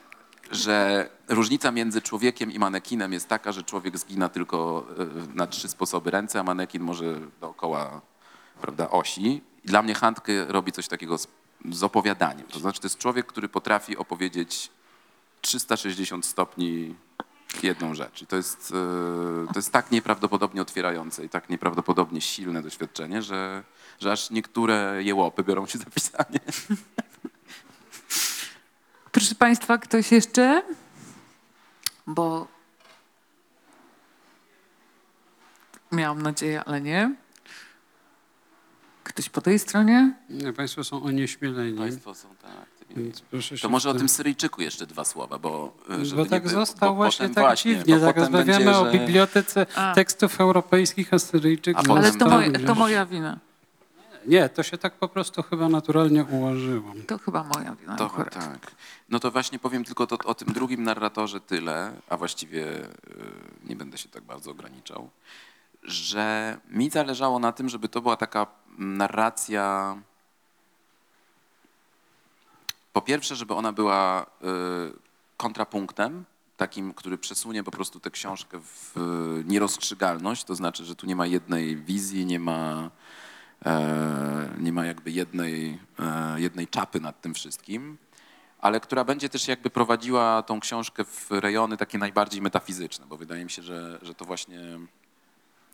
że 0.51 1.09
różnica 1.27 1.71
między 1.71 2.01
człowiekiem 2.01 2.51
i 2.51 2.59
manekinem 2.59 3.13
jest 3.13 3.27
taka, 3.27 3.51
że 3.51 3.63
człowiek 3.63 3.97
zgina 3.97 4.29
tylko 4.29 4.85
y, 5.31 5.35
na 5.35 5.47
trzy 5.47 5.69
sposoby 5.69 6.11
ręce, 6.11 6.39
a 6.39 6.43
manekin 6.43 6.83
może 6.83 7.19
dookoła 7.41 8.01
prawda, 8.61 8.89
osi. 8.89 9.41
I 9.63 9.67
dla 9.67 9.81
mnie 9.81 9.93
Handke 9.93 10.45
robi 10.45 10.71
coś 10.71 10.87
takiego 10.87 11.17
z, 11.17 11.27
z 11.71 11.83
opowiadaniem. 11.83 12.47
To 12.47 12.59
znaczy, 12.59 12.81
to 12.81 12.85
jest 12.85 12.97
człowiek, 12.97 13.25
który 13.25 13.49
potrafi 13.49 13.97
opowiedzieć 13.97 14.71
360 15.41 16.25
stopni 16.25 16.95
jedną 17.63 17.93
rzecz. 17.93 18.21
I 18.21 18.27
to 18.27 18.35
jest, 18.35 18.73
e, 19.47 19.53
to 19.53 19.59
jest 19.59 19.71
tak 19.71 19.91
nieprawdopodobnie 19.91 20.61
otwierające 20.61 21.25
i 21.25 21.29
tak 21.29 21.49
nieprawdopodobnie 21.49 22.21
silne 22.21 22.61
doświadczenie, 22.61 23.21
że, 23.21 23.63
że 23.99 24.11
aż 24.11 24.29
niektóre 24.29 25.03
jełopy 25.03 25.43
biorą 25.43 25.65
się 25.65 25.77
za 25.77 25.85
pisanie. 25.85 26.39
Proszę 29.11 29.35
Państwa, 29.35 29.77
ktoś 29.77 30.11
jeszcze? 30.11 30.61
Bo 32.07 32.47
miałam 35.91 36.21
nadzieję, 36.21 36.63
ale 36.65 36.81
nie. 36.81 37.15
Ktoś 39.03 39.29
po 39.29 39.41
tej 39.41 39.59
stronie? 39.59 40.13
Nie, 40.29 40.53
państwo 40.53 40.83
są 40.83 41.03
onieśmieleni. 41.03 41.77
Państwo 41.77 42.15
są 42.15 42.27
tak. 42.41 42.51
Więc 42.97 43.21
proszę 43.21 43.57
się 43.57 43.61
To 43.61 43.69
może 43.69 43.89
o 43.89 43.93
tym 43.93 44.09
Syryjczyku 44.09 44.61
jeszcze 44.61 44.87
dwa 44.87 45.05
słowa, 45.05 45.37
bo 45.39 45.73
e, 45.89 46.05
żeby 46.05 46.15
Bo 46.17 46.23
nie 46.23 46.29
tak 46.29 46.49
został 46.49 46.89
bo 46.89 46.95
właśnie 46.95 47.23
potem 47.29 47.35
tak 47.35 47.43
właśnie, 47.43 47.75
dziwnie. 47.75 47.95
bo 47.95 48.05
Tak 48.05 48.15
potem 48.15 48.33
rozmawiamy 48.35 48.65
będzie, 48.65 48.79
o 48.79 48.85
że- 48.85 48.91
bibliotece 48.91 49.65
A. 49.75 49.93
tekstów 49.95 50.41
europejskich, 50.41 51.13
a 51.13 51.19
Syryjczyk... 51.19 51.77
A 51.77 51.79
potem 51.81 51.97
Ale 51.97 52.01
to, 52.05 52.11
został 52.11 52.29
moje, 52.31 52.51
gdzieś. 52.51 52.67
to 52.67 52.75
moja 52.75 53.05
wina. 53.05 53.37
Nie, 54.29 54.49
to 54.49 54.63
się 54.63 54.77
tak 54.77 54.93
po 54.93 55.07
prostu 55.07 55.43
chyba 55.43 55.69
naturalnie 55.69 56.23
ułożyło. 56.23 56.93
To 57.07 57.17
chyba 57.17 57.43
moja 57.43 57.75
wina 57.75 57.95
To, 57.95 58.05
akurat. 58.05 58.33
tak. 58.33 58.71
No 59.09 59.19
to 59.19 59.31
właśnie 59.31 59.59
powiem 59.59 59.83
tylko 59.83 60.07
to, 60.07 60.17
o 60.25 60.33
tym 60.35 60.53
drugim 60.53 60.83
narratorze 60.83 61.41
tyle, 61.41 61.91
a 62.09 62.17
właściwie 62.17 62.85
y, 62.85 62.89
nie 63.69 63.75
będę 63.75 63.97
się 63.97 64.09
tak 64.09 64.23
bardzo 64.23 64.51
ograniczał, 64.51 65.09
że 65.83 66.57
mi 66.69 66.89
zależało 66.89 67.39
na 67.39 67.51
tym, 67.51 67.69
żeby 67.69 67.89
to 67.89 68.01
była 68.01 68.17
taka 68.17 68.47
narracja. 68.77 69.97
Po 72.93 73.01
pierwsze, 73.01 73.35
żeby 73.35 73.53
ona 73.53 73.73
była 73.73 74.23
y, 74.23 74.25
kontrapunktem, 75.37 76.25
takim, 76.57 76.93
który 76.93 77.17
przesunie 77.17 77.63
po 77.63 77.71
prostu 77.71 77.99
tę 77.99 78.11
książkę 78.11 78.59
w 78.63 78.97
y, 78.97 79.43
nierozstrzygalność, 79.45 80.43
to 80.43 80.55
znaczy, 80.55 80.85
że 80.85 80.95
tu 80.95 81.07
nie 81.07 81.15
ma 81.15 81.25
jednej 81.27 81.75
wizji, 81.77 82.25
nie 82.25 82.39
ma, 82.39 82.89
nie 84.57 84.71
ma 84.71 84.85
jakby 84.85 85.11
jednej, 85.11 85.79
e, 85.99 86.41
jednej 86.41 86.67
czapy 86.67 86.99
nad 86.99 87.21
tym 87.21 87.33
wszystkim, 87.33 87.97
ale 88.59 88.79
która 88.79 89.03
będzie 89.03 89.29
też 89.29 89.47
jakby 89.47 89.69
prowadziła 89.69 90.43
tą 90.43 90.59
książkę 90.59 91.05
w 91.05 91.27
rejony 91.31 91.77
takie 91.77 91.97
najbardziej 91.97 92.41
metafizyczne, 92.41 93.05
bo 93.05 93.17
wydaje 93.17 93.43
mi 93.43 93.51
się, 93.51 93.61
że, 93.61 93.99
że 94.01 94.15
to 94.15 94.25
właśnie, 94.25 94.59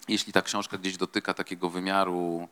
jeśli 0.07 0.33
ta 0.33 0.41
książka 0.41 0.77
gdzieś 0.77 0.97
dotyka 0.97 1.33
takiego 1.33 1.69
wymiaru, 1.69 2.47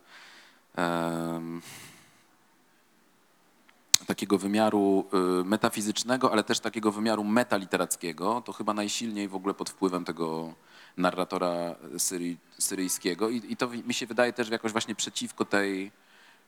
takiego 4.05 4.37
wymiaru 4.37 5.05
y, 5.41 5.43
metafizycznego, 5.43 6.31
ale 6.31 6.43
też 6.43 6.59
takiego 6.59 6.91
wymiaru 6.91 7.23
metaliterackiego, 7.23 8.41
to 8.45 8.53
chyba 8.53 8.73
najsilniej 8.73 9.27
w 9.27 9.35
ogóle 9.35 9.53
pod 9.53 9.69
wpływem 9.69 10.05
tego 10.05 10.53
narratora 10.97 11.75
syryjskiego 12.59 13.29
I, 13.29 13.41
i 13.49 13.57
to 13.57 13.69
mi 13.69 13.93
się 13.93 14.07
wydaje 14.07 14.33
też 14.33 14.49
jakoś 14.49 14.71
właśnie 14.71 14.95
przeciwko 14.95 15.45
tej, 15.45 15.91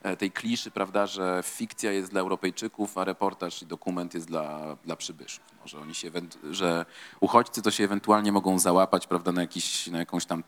e, 0.04 0.18
tej 0.18 0.32
kliszy, 0.32 0.72
prawda, 0.72 1.08
że 1.08 1.42
fikcja 1.44 1.92
jest 1.92 2.12
dla 2.12 2.22
Europejczyków, 2.22 2.98
a 2.98 3.04
reportaż 3.04 3.62
i 3.62 3.66
dokument 3.66 4.14
jest 4.14 4.28
dla, 4.28 4.78
dla 4.86 4.96
przybyszów. 4.96 5.44
No, 5.62 5.68
że 5.68 5.80
oni 5.80 5.96
się, 5.96 6.12
że 6.52 6.86
uchodźcy 7.20 7.62
to 7.62 7.72
się 7.72 7.84
ewentualnie 7.84 8.32
mogą 8.32 8.60
załapać, 8.60 9.08
prawda, 9.08 9.32
na, 9.32 9.42
jakiś, 9.42 9.88
na 9.88 9.98
jakąś 9.98 10.26
tam 10.26 10.44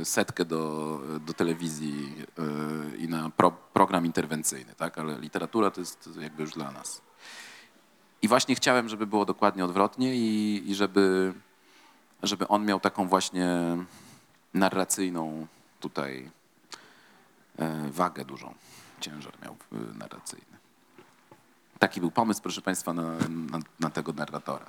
y, 0.00 0.04
setkę 0.04 0.44
do, 0.44 1.00
do 1.26 1.32
telewizji 1.32 2.14
y, 2.94 2.96
i 2.96 3.08
na 3.08 3.30
pro, 3.30 3.50
program 3.50 4.06
interwencyjny, 4.06 4.74
tak, 4.76 4.98
ale 4.98 5.20
literatura 5.20 5.70
to 5.70 5.80
jest 5.80 6.08
jakby 6.20 6.42
już 6.42 6.52
dla 6.52 6.70
nas. 6.72 7.02
I 8.22 8.28
właśnie 8.28 8.54
chciałem, 8.54 8.88
żeby 8.88 9.06
było 9.06 9.24
dokładnie 9.24 9.64
odwrotnie 9.64 10.16
i, 10.16 10.62
i 10.70 10.74
żeby, 10.74 11.34
żeby 12.22 12.48
on 12.48 12.64
miał 12.64 12.80
taką 12.80 13.08
właśnie 13.08 13.76
narracyjną 14.54 15.46
tutaj 15.80 16.30
e, 17.58 17.90
wagę 17.90 18.24
dużą, 18.24 18.54
ciężar 19.00 19.32
miał 19.42 19.56
e, 19.72 19.98
narracyjny. 19.98 20.56
Taki 21.78 22.00
był 22.00 22.10
pomysł, 22.10 22.42
proszę 22.42 22.62
Państwa, 22.62 22.92
na, 22.92 23.02
na, 23.28 23.58
na 23.80 23.90
tego 23.90 24.12
narratora. 24.12 24.66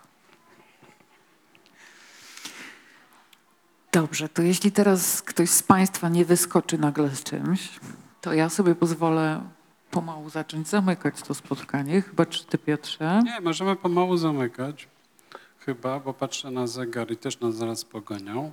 Dobrze, 3.91 4.29
to 4.29 4.41
jeśli 4.41 4.71
teraz 4.71 5.21
ktoś 5.21 5.49
z 5.49 5.63
Państwa 5.63 6.09
nie 6.09 6.25
wyskoczy 6.25 6.77
nagle 6.77 7.09
z 7.09 7.23
czymś, 7.23 7.79
to 8.21 8.33
ja 8.33 8.49
sobie 8.49 8.75
pozwolę 8.75 9.41
pomału 9.91 10.29
zacząć 10.29 10.67
zamykać 10.67 11.21
to 11.21 11.33
spotkanie. 11.33 12.01
Chyba 12.01 12.25
czy 12.25 12.45
Ty, 12.45 12.57
Piotrze? 12.57 13.21
Nie, 13.25 13.41
możemy 13.41 13.75
pomału 13.75 14.17
zamykać. 14.17 14.87
Chyba, 15.67 15.99
bo 15.99 16.13
patrzę 16.13 16.51
na 16.51 16.67
zegar 16.67 17.11
i 17.11 17.17
też 17.17 17.39
nas 17.39 17.55
zaraz 17.55 17.85
pogonią. 17.85 18.51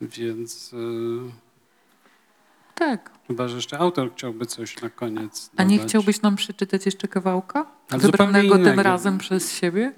Więc 0.00 0.72
y, 0.72 0.76
Tak. 2.74 3.10
chyba, 3.26 3.48
że 3.48 3.56
jeszcze 3.56 3.78
autor 3.78 4.12
chciałby 4.14 4.46
coś 4.46 4.82
na 4.82 4.90
koniec 4.90 5.50
A 5.56 5.62
nie 5.62 5.76
dodać. 5.76 5.90
chciałbyś 5.90 6.22
nam 6.22 6.36
przeczytać 6.36 6.86
jeszcze 6.86 7.08
kawałka? 7.08 7.66
Ale 7.90 8.00
Wybranego 8.02 8.58
tym 8.58 8.80
razem 8.80 9.18
przez 9.18 9.52
siebie? 9.52 9.92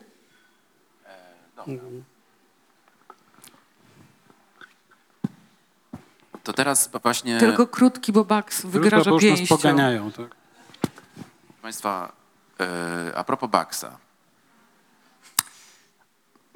To 6.43 6.53
teraz 6.53 6.91
właśnie, 7.03 7.39
Tylko 7.39 7.67
krótki, 7.67 8.13
bo 8.13 8.25
Bax 8.25 8.67
wygraża 8.67 9.11
bo 9.11 9.17
już 9.17 9.25
nas 9.31 9.39
pięścią. 9.39 9.57
poganiają, 9.57 10.13
tak? 10.13 10.37
Państwa, 11.63 12.13
e, 12.61 13.13
a 13.17 13.25
propos 13.25 13.51
Baxa. 13.51 13.99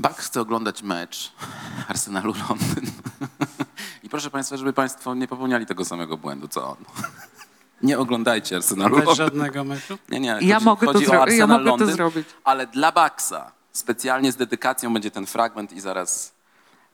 Bax 0.01 0.27
chce 0.27 0.41
oglądać 0.41 0.83
mecz 0.83 1.33
Arsenalu 1.89 2.35
Londyn. 2.49 2.91
I 4.05 4.09
proszę 4.09 4.31
Państwa, 4.31 4.57
żeby 4.57 4.73
Państwo 4.73 5.15
nie 5.15 5.29
popełniali 5.29 5.67
tego 5.67 5.85
samego 5.85 6.17
błędu, 6.17 6.49
co 6.49 6.69
on. 6.71 6.77
Nie 7.83 7.99
oglądajcie 7.99 8.57
Arsenalu 8.57 8.97
Bez 8.97 9.07
Londyn. 9.07 9.27
żadnego 9.27 9.65
meczu? 9.65 9.99
Nie, 10.09 10.21
nie, 10.21 10.29
Ja 10.41 10.55
chodzi, 10.55 10.65
mogę 10.65 10.87
to 10.87 10.93
chodzi 10.93 11.07
o 11.07 11.09
zro- 11.11 11.15
ja 11.15 11.21
Arsenal 11.23 11.49
mogę 11.49 11.65
to 11.65 11.71
Londyn, 11.71 11.93
zrobić. 11.93 12.29
Ale 12.45 12.67
dla 12.67 12.93
Baxa 12.93 13.53
specjalnie 13.73 14.33
z 14.33 14.37
dedykacją 14.37 14.93
będzie 14.93 15.11
ten 15.11 15.27
fragment 15.27 15.73
i 15.73 15.81
zaraz 15.81 16.33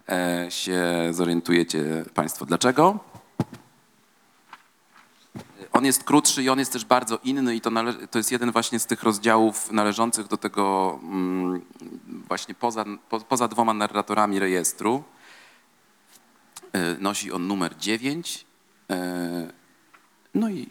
e, 0.09 0.47
się 0.51 0.83
zorientujecie 1.11 2.05
Państwo 2.15 2.45
dlaczego. 2.47 2.99
On 5.77 5.85
jest 5.85 6.05
krótszy 6.05 6.43
i 6.43 6.49
on 6.49 6.59
jest 6.59 6.73
też 6.73 6.85
bardzo 6.85 7.19
inny 7.25 7.57
i 7.57 7.61
to, 7.61 7.71
to 8.11 8.19
jest 8.19 8.33
jeden 8.33 8.53
właśnie 8.53 8.79
z 8.79 8.87
tych 8.87 9.03
rozdziałów 9.03 9.73
należących 9.73 10.29
do 10.29 10.37
tego 10.37 10.99
mm, 11.03 11.61
właśnie 12.29 12.55
poza, 12.55 12.85
po, 13.09 13.21
poza 13.21 13.49
dwoma 13.49 13.75
narratorami 13.75 14.39
rejestru. 14.39 15.05
E, 16.73 16.97
Nosi 16.99 17.33
on 17.33 17.47
numer 17.47 17.77
9. 17.77 18.47
E, 18.91 19.53
No 20.35 20.49
i, 20.49 20.69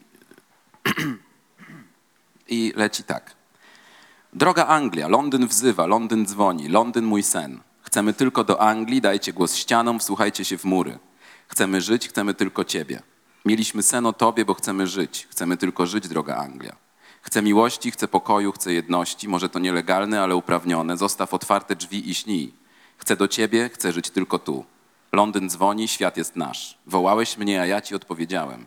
i 2.47 2.73
leci 2.75 3.03
tak. 3.03 3.35
Droga 4.33 4.65
Anglia, 4.65 5.07
Londyn 5.07 5.47
wzywa, 5.47 5.85
Londyn 5.85 6.25
dzwoni, 6.25 6.67
Londyn 6.67 7.05
mój 7.05 7.23
sen. 7.23 7.59
Chcemy 7.81 8.13
tylko 8.13 8.43
do 8.43 8.61
Anglii, 8.61 9.01
dajcie 9.01 9.33
głos 9.33 9.55
ścianom, 9.55 9.99
wsłuchajcie 9.99 10.45
się 10.45 10.57
w 10.57 10.63
mury. 10.63 10.99
Chcemy 11.47 11.81
żyć, 11.81 12.09
chcemy 12.09 12.33
tylko 12.33 12.63
ciebie. 12.63 13.14
Mieliśmy 13.45 13.83
sen 13.83 14.05
o 14.05 14.13
tobie, 14.13 14.45
bo 14.45 14.53
chcemy 14.53 14.87
żyć. 14.87 15.27
Chcemy 15.31 15.57
tylko 15.57 15.85
żyć, 15.85 16.07
droga 16.07 16.35
Anglia. 16.35 16.75
Chcę 17.21 17.41
miłości, 17.41 17.91
chcę 17.91 18.07
pokoju, 18.07 18.51
chcę 18.51 18.73
jedności. 18.73 19.27
Może 19.27 19.49
to 19.49 19.59
nielegalne, 19.59 20.21
ale 20.21 20.35
uprawnione. 20.35 20.97
Zostaw 20.97 21.33
otwarte 21.33 21.75
drzwi 21.75 22.09
i 22.09 22.15
śnij. 22.15 22.53
Chcę 22.97 23.15
do 23.15 23.27
ciebie, 23.27 23.69
chcę 23.73 23.93
żyć 23.93 24.09
tylko 24.09 24.39
tu. 24.39 24.65
Londyn 25.11 25.49
dzwoni, 25.49 25.87
świat 25.87 26.17
jest 26.17 26.35
nasz. 26.35 26.77
Wołałeś 26.87 27.37
mnie, 27.37 27.61
a 27.61 27.65
ja 27.65 27.81
ci 27.81 27.95
odpowiedziałem. 27.95 28.65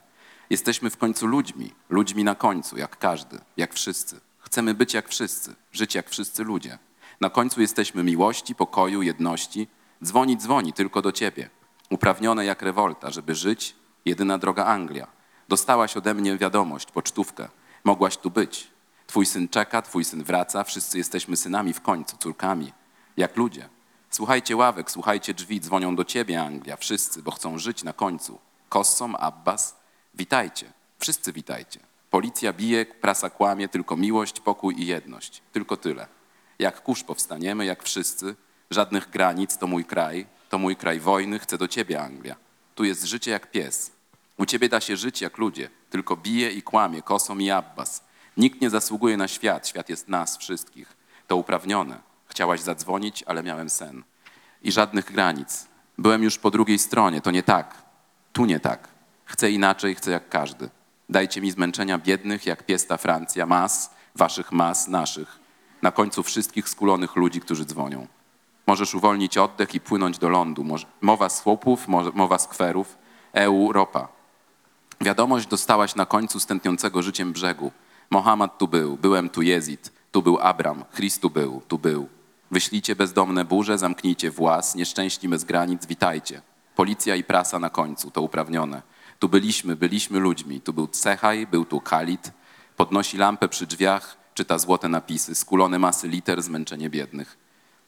Jesteśmy 0.51 0.91
w 0.91 0.97
końcu 0.97 1.27
ludźmi, 1.27 1.73
ludźmi 1.89 2.25
na 2.25 2.35
końcu, 2.35 2.79
jak 2.79 2.99
każdy, 2.99 3.39
jak 3.57 3.75
wszyscy. 3.75 4.21
Chcemy 4.39 4.75
być 4.75 4.95
jak 4.95 5.09
wszyscy, 5.09 5.55
żyć 5.73 5.95
jak 5.95 6.11
wszyscy 6.11 6.45
ludzie. 6.45 6.79
Na 7.21 7.31
końcu 7.31 7.61
jesteśmy 7.61 8.03
miłości, 8.05 8.55
pokoju, 8.55 9.03
jedności. 9.03 9.69
Dzwoni, 10.05 10.37
dzwoni 10.37 10.73
tylko 10.73 11.03
do 11.03 11.13
ciebie. 11.13 11.51
Uprawnione 11.91 12.45
jak 12.45 12.63
rewolta, 12.63 13.11
żeby 13.11 13.35
żyć, 13.35 13.75
jedyna 14.09 14.39
droga 14.39 14.65
Anglia. 14.65 15.07
Dostałaś 15.49 15.97
ode 15.97 16.15
mnie 16.15 16.37
wiadomość, 16.37 16.91
pocztówkę. 16.91 17.49
Mogłaś 17.85 18.17
tu 18.17 18.31
być. 18.31 18.71
Twój 19.07 19.27
syn 19.27 19.49
czeka, 19.49 19.83
twój 19.83 20.05
syn 20.05 20.25
wraca, 20.25 20.65
wszyscy 20.65 20.99
jesteśmy 20.99 21.37
synami 21.37 21.73
w 21.73 21.81
końcu, 21.81 22.17
córkami, 22.17 22.73
jak 23.17 23.37
ludzie. 23.37 23.69
Słuchajcie 24.11 24.57
ławek, 24.57 24.91
słuchajcie 24.91 25.35
drzwi, 25.35 25.61
dzwonią 25.61 25.97
do 25.97 26.05
ciebie 26.05 26.43
Anglia, 26.43 26.77
wszyscy, 26.77 27.23
bo 27.23 27.31
chcą 27.31 27.59
żyć 27.59 27.85
na 27.85 27.93
końcu. 27.93 28.39
Kossom, 28.69 29.17
Abbas, 29.19 29.77
witajcie, 30.15 30.73
wszyscy 30.99 31.33
witajcie. 31.33 31.81
Policja 32.11 32.53
bije, 32.53 32.87
prasa 32.87 33.31
kłamie, 33.31 33.69
tylko 33.69 33.97
miłość, 33.97 34.41
pokój 34.41 34.83
i 34.83 34.87
jedność. 34.87 35.43
Tylko 35.53 35.77
tyle. 35.77 36.07
Jak 36.59 36.83
kurz 36.83 37.03
powstaniemy, 37.05 37.65
jak 37.65 37.83
wszyscy, 37.83 38.37
żadnych 38.71 39.11
granic, 39.11 39.59
to 39.59 39.67
mój 39.67 39.85
kraj, 39.85 40.27
to 40.49 40.59
mój 40.59 40.77
kraj 40.77 41.01
wojny, 41.01 41.39
chcę 41.39 41.59
do 41.59 41.69
ciebie 41.69 42.03
Anglia. 42.03 42.37
Tu 42.75 42.85
jest 42.85 43.05
życie 43.05 43.31
jak 43.31 43.51
pies. 43.51 43.98
U 44.39 44.47
ciebie 44.47 44.69
da 44.69 44.81
się 44.81 44.97
żyć 44.97 45.21
jak 45.21 45.39
ludzie, 45.39 45.71
tylko 45.91 46.17
bije 46.17 46.51
i 46.51 46.63
kłamie, 46.63 47.03
Kosom 47.03 47.43
i 47.43 47.51
Abbas. 47.51 48.05
Nikt 48.37 48.61
nie 48.61 48.71
zasługuje 48.71 49.17
na 49.17 49.29
świat, 49.29 49.69
świat 49.69 49.89
jest 49.89 50.09
nas 50.09 50.39
wszystkich. 50.39 50.97
To 51.27 51.37
uprawnione. 51.37 52.01
Chciałaś 52.27 52.61
zadzwonić, 52.61 53.25
ale 53.27 53.43
miałem 53.43 53.71
sen. 53.71 54.03
I 54.63 54.73
żadnych 54.73 55.13
granic. 55.13 55.67
Byłem 55.99 56.23
już 56.23 56.39
po 56.39 56.51
drugiej 56.51 56.79
stronie, 56.79 57.21
to 57.21 57.31
nie 57.31 57.43
tak. 57.43 57.83
Tu 58.33 58.45
nie 58.45 58.61
tak. 58.61 58.89
Chcę 59.25 59.51
inaczej, 59.51 59.95
chcę 59.95 60.11
jak 60.11 60.29
każdy. 60.29 60.71
Dajcie 61.09 61.41
mi 61.41 61.51
zmęczenia 61.51 61.99
biednych, 61.99 62.47
jak 62.47 62.67
piesta 62.67 62.97
Francja, 62.97 63.47
mas, 63.47 63.91
waszych 64.15 64.53
mas, 64.53 64.89
naszych. 64.89 65.39
Na 65.83 65.91
końcu 65.91 66.23
wszystkich 66.23 66.69
skulonych 66.69 67.17
ludzi, 67.17 67.41
którzy 67.41 67.65
dzwonią. 67.65 68.07
Możesz 68.67 68.95
uwolnić 68.95 69.39
oddech 69.39 69.75
i 69.75 69.81
płynąć 69.81 70.19
do 70.19 70.29
lądu. 70.29 70.65
Mowa 71.01 71.29
słupów, 71.29 71.89
mo- 71.89 72.13
mowa 72.15 72.39
skwerów, 72.39 72.99
Europa. 73.33 74.18
Wiadomość 75.01 75.47
dostałaś 75.47 75.95
na 75.95 76.07
końcu 76.07 76.41
stętniącego 76.41 77.03
życiem 77.03 77.33
brzegu. 77.33 77.73
Mohammad 78.11 78.59
tu 78.59 78.69
był, 78.69 78.97
byłem 78.97 79.29
tu 79.29 79.43
Jezid, 79.43 79.93
tu 80.13 80.23
był 80.23 80.39
Abram, 80.41 80.85
Chrystu 80.93 81.31
był, 81.31 81.63
tu 81.69 81.79
był. 81.79 82.09
Wyślijcie 82.51 82.97
bezdomne 82.97 83.45
burze, 83.45 83.79
zamknijcie 83.79 84.31
włas, 84.31 84.75
nieszczęśni 84.75 85.29
bez 85.29 85.45
granic, 85.45 85.87
witajcie. 85.87 86.43
Policja 86.77 87.17
i 87.17 87.25
prasa 87.25 87.59
na 87.59 87.71
końcu, 87.71 88.11
to 88.11 88.23
uprawnione. 88.23 88.83
Tu 89.19 89.29
byliśmy, 89.29 89.77
byliśmy 89.77 90.19
ludźmi. 90.19 90.61
Tu 90.61 90.73
był 90.73 90.87
Cechaj, 90.87 91.47
był 91.47 91.65
tu 91.65 91.81
Khalid. 91.81 92.33
Podnosi 92.77 93.17
lampę 93.17 93.49
przy 93.49 93.67
drzwiach, 93.67 94.17
czyta 94.35 94.59
złote 94.59 94.89
napisy, 94.89 95.35
skulone 95.35 95.79
masy 95.79 96.09
liter, 96.09 96.43
zmęczenie 96.43 96.91
biednych. 96.91 97.39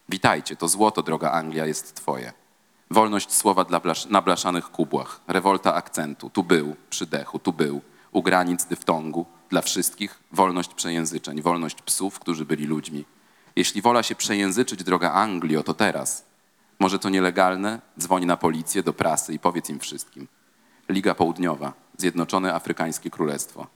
Witajcie, 0.09 0.57
to 0.57 0.69
złoto, 0.69 1.03
droga 1.03 1.31
Anglia, 1.31 1.66
jest 1.66 1.95
twoje. 1.95 2.32
Wolność 2.93 3.35
słowa 3.35 3.65
dla 3.65 3.81
blasz, 3.81 4.07
na 4.07 4.23
blaszanych 4.23 4.71
kubłach, 4.71 5.21
rewolta 5.29 5.75
akcentu, 5.75 6.31
tu 6.31 6.45
był, 6.45 6.77
przy 6.91 7.07
dechu, 7.07 7.39
tu 7.39 7.53
był, 7.53 7.81
u 8.12 8.23
granic 8.23 8.65
dyftongu, 8.65 9.27
dla 9.51 9.62
wszystkich 9.62 10.19
wolność 10.33 10.75
przejęzyczeń, 10.75 11.43
wolność 11.43 11.83
psów, 11.83 12.19
którzy 12.19 12.45
byli 12.45 12.67
ludźmi. 12.67 13.05
Jeśli 13.57 13.83
wola 13.83 14.03
się 14.03 14.15
przejęzyczyć, 14.15 14.85
droga 14.85 15.12
Anglio, 15.12 15.62
to 15.62 15.75
teraz. 15.75 16.25
Może 16.79 16.99
to 16.99 17.09
nielegalne? 17.09 17.81
Dzwoń 17.99 18.27
na 18.27 18.37
policję, 18.37 18.83
do 18.83 18.93
prasy 18.93 19.35
i 19.35 19.39
powiedz 19.39 19.71
im 19.71 19.79
wszystkim. 19.79 20.29
Liga 20.89 21.15
Południowa, 21.15 21.73
Zjednoczone 21.97 22.55
Afrykańskie 22.55 23.11
Królestwo. 23.11 23.67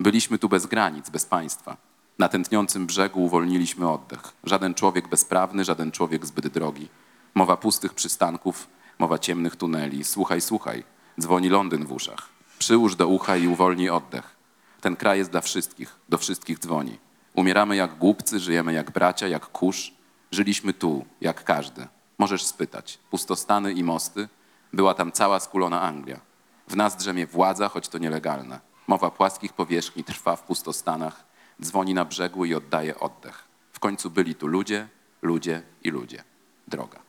Byliśmy 0.00 0.38
tu 0.38 0.48
bez 0.48 0.66
granic, 0.66 1.10
bez 1.10 1.26
państwa. 1.26 1.76
Na 2.18 2.28
tętniącym 2.28 2.86
brzegu 2.86 3.24
uwolniliśmy 3.24 3.90
oddech. 3.90 4.20
Żaden 4.44 4.74
człowiek 4.74 5.08
bezprawny, 5.08 5.64
żaden 5.64 5.90
człowiek 5.90 6.26
zbyt 6.26 6.48
drogi. 6.48 6.88
Mowa 7.34 7.56
pustych 7.56 7.94
przystanków, 7.94 8.68
mowa 8.98 9.18
ciemnych 9.18 9.56
tuneli. 9.56 10.04
Słuchaj, 10.04 10.40
słuchaj, 10.40 10.84
dzwoni 11.20 11.48
Londyn 11.48 11.86
w 11.86 11.92
uszach. 11.92 12.28
Przyłóż 12.58 12.96
do 12.96 13.08
ucha 13.08 13.36
i 13.36 13.48
uwolnij 13.48 13.90
oddech. 13.90 14.36
Ten 14.80 14.96
kraj 14.96 15.18
jest 15.18 15.30
dla 15.30 15.40
wszystkich, 15.40 15.96
do 16.08 16.18
wszystkich 16.18 16.58
dzwoni. 16.58 16.98
Umieramy 17.34 17.76
jak 17.76 17.98
głupcy, 17.98 18.40
żyjemy 18.40 18.72
jak 18.72 18.90
bracia, 18.90 19.28
jak 19.28 19.46
kurz. 19.46 19.92
Żyliśmy 20.30 20.72
tu, 20.72 21.04
jak 21.20 21.44
każdy. 21.44 21.86
Możesz 22.18 22.44
spytać. 22.44 22.98
Pustostany 23.10 23.72
i 23.72 23.84
mosty. 23.84 24.28
Była 24.72 24.94
tam 24.94 25.12
cała 25.12 25.40
skulona 25.40 25.82
Anglia. 25.82 26.20
W 26.68 26.76
nas 26.76 26.96
drzemie 26.96 27.26
władza, 27.26 27.68
choć 27.68 27.88
to 27.88 27.98
nielegalne. 27.98 28.60
Mowa 28.86 29.10
płaskich 29.10 29.52
powierzchni 29.52 30.04
trwa 30.04 30.36
w 30.36 30.42
pustostanach. 30.42 31.24
Dzwoni 31.62 31.94
na 31.94 32.04
brzegu 32.04 32.44
i 32.44 32.54
oddaje 32.54 33.00
oddech. 33.00 33.44
W 33.72 33.80
końcu 33.80 34.10
byli 34.10 34.34
tu 34.34 34.46
ludzie, 34.46 34.88
ludzie 35.22 35.62
i 35.82 35.90
ludzie. 35.90 36.24
Droga. 36.68 37.07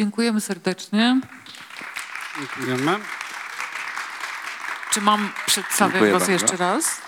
Dziękujemy 0.00 0.40
serdecznie. 0.40 1.20
Dziękujemy. 2.38 2.98
Czy 4.90 5.00
mam 5.00 5.30
przedstawiać 5.46 5.92
Dziękuję 5.92 6.12
was 6.12 6.20
bardzo. 6.22 6.32
jeszcze 6.32 6.56
raz? 6.56 7.00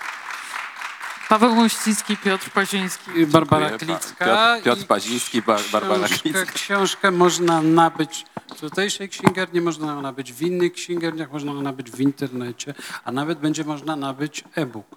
Paweł 1.29 1.55
Mościcki, 1.55 2.17
Piotr 2.17 2.51
Paziński. 2.51 3.11
I 3.21 3.27
Barbara 3.27 3.69
Dziękuję. 3.71 3.99
Klicka. 3.99 4.25
Piotr, 4.25 4.65
Piotr 4.65 4.87
Paziński, 4.87 5.43
Bar- 5.43 5.61
Barbara 5.73 6.07
książkę, 6.07 6.23
Klicka. 6.23 6.45
książkę 6.53 7.11
można 7.11 7.63
nabyć 7.63 8.25
w 8.57 8.61
tutejszej 8.61 9.09
księgarni, 9.09 9.61
można 9.61 9.93
ją 9.93 10.03
nabyć 10.03 10.33
w 10.33 10.43
innych 10.43 10.73
księgarniach, 10.73 11.33
można 11.33 11.53
ją 11.53 11.63
nabyć 11.63 11.91
w 11.91 12.01
internecie, 12.01 12.75
a 13.05 13.13
nawet 13.13 13.39
będzie 13.39 13.65
można 13.65 13.97
nabyć 13.97 14.45
e-book. 14.55 14.97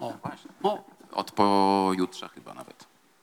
O, 0.00 0.12
właśnie. 0.22 0.50
O, 0.62 0.84
Od 1.12 1.30
pojutrze 1.32 2.28
chyba 2.28 2.54
nawet. 2.54 2.93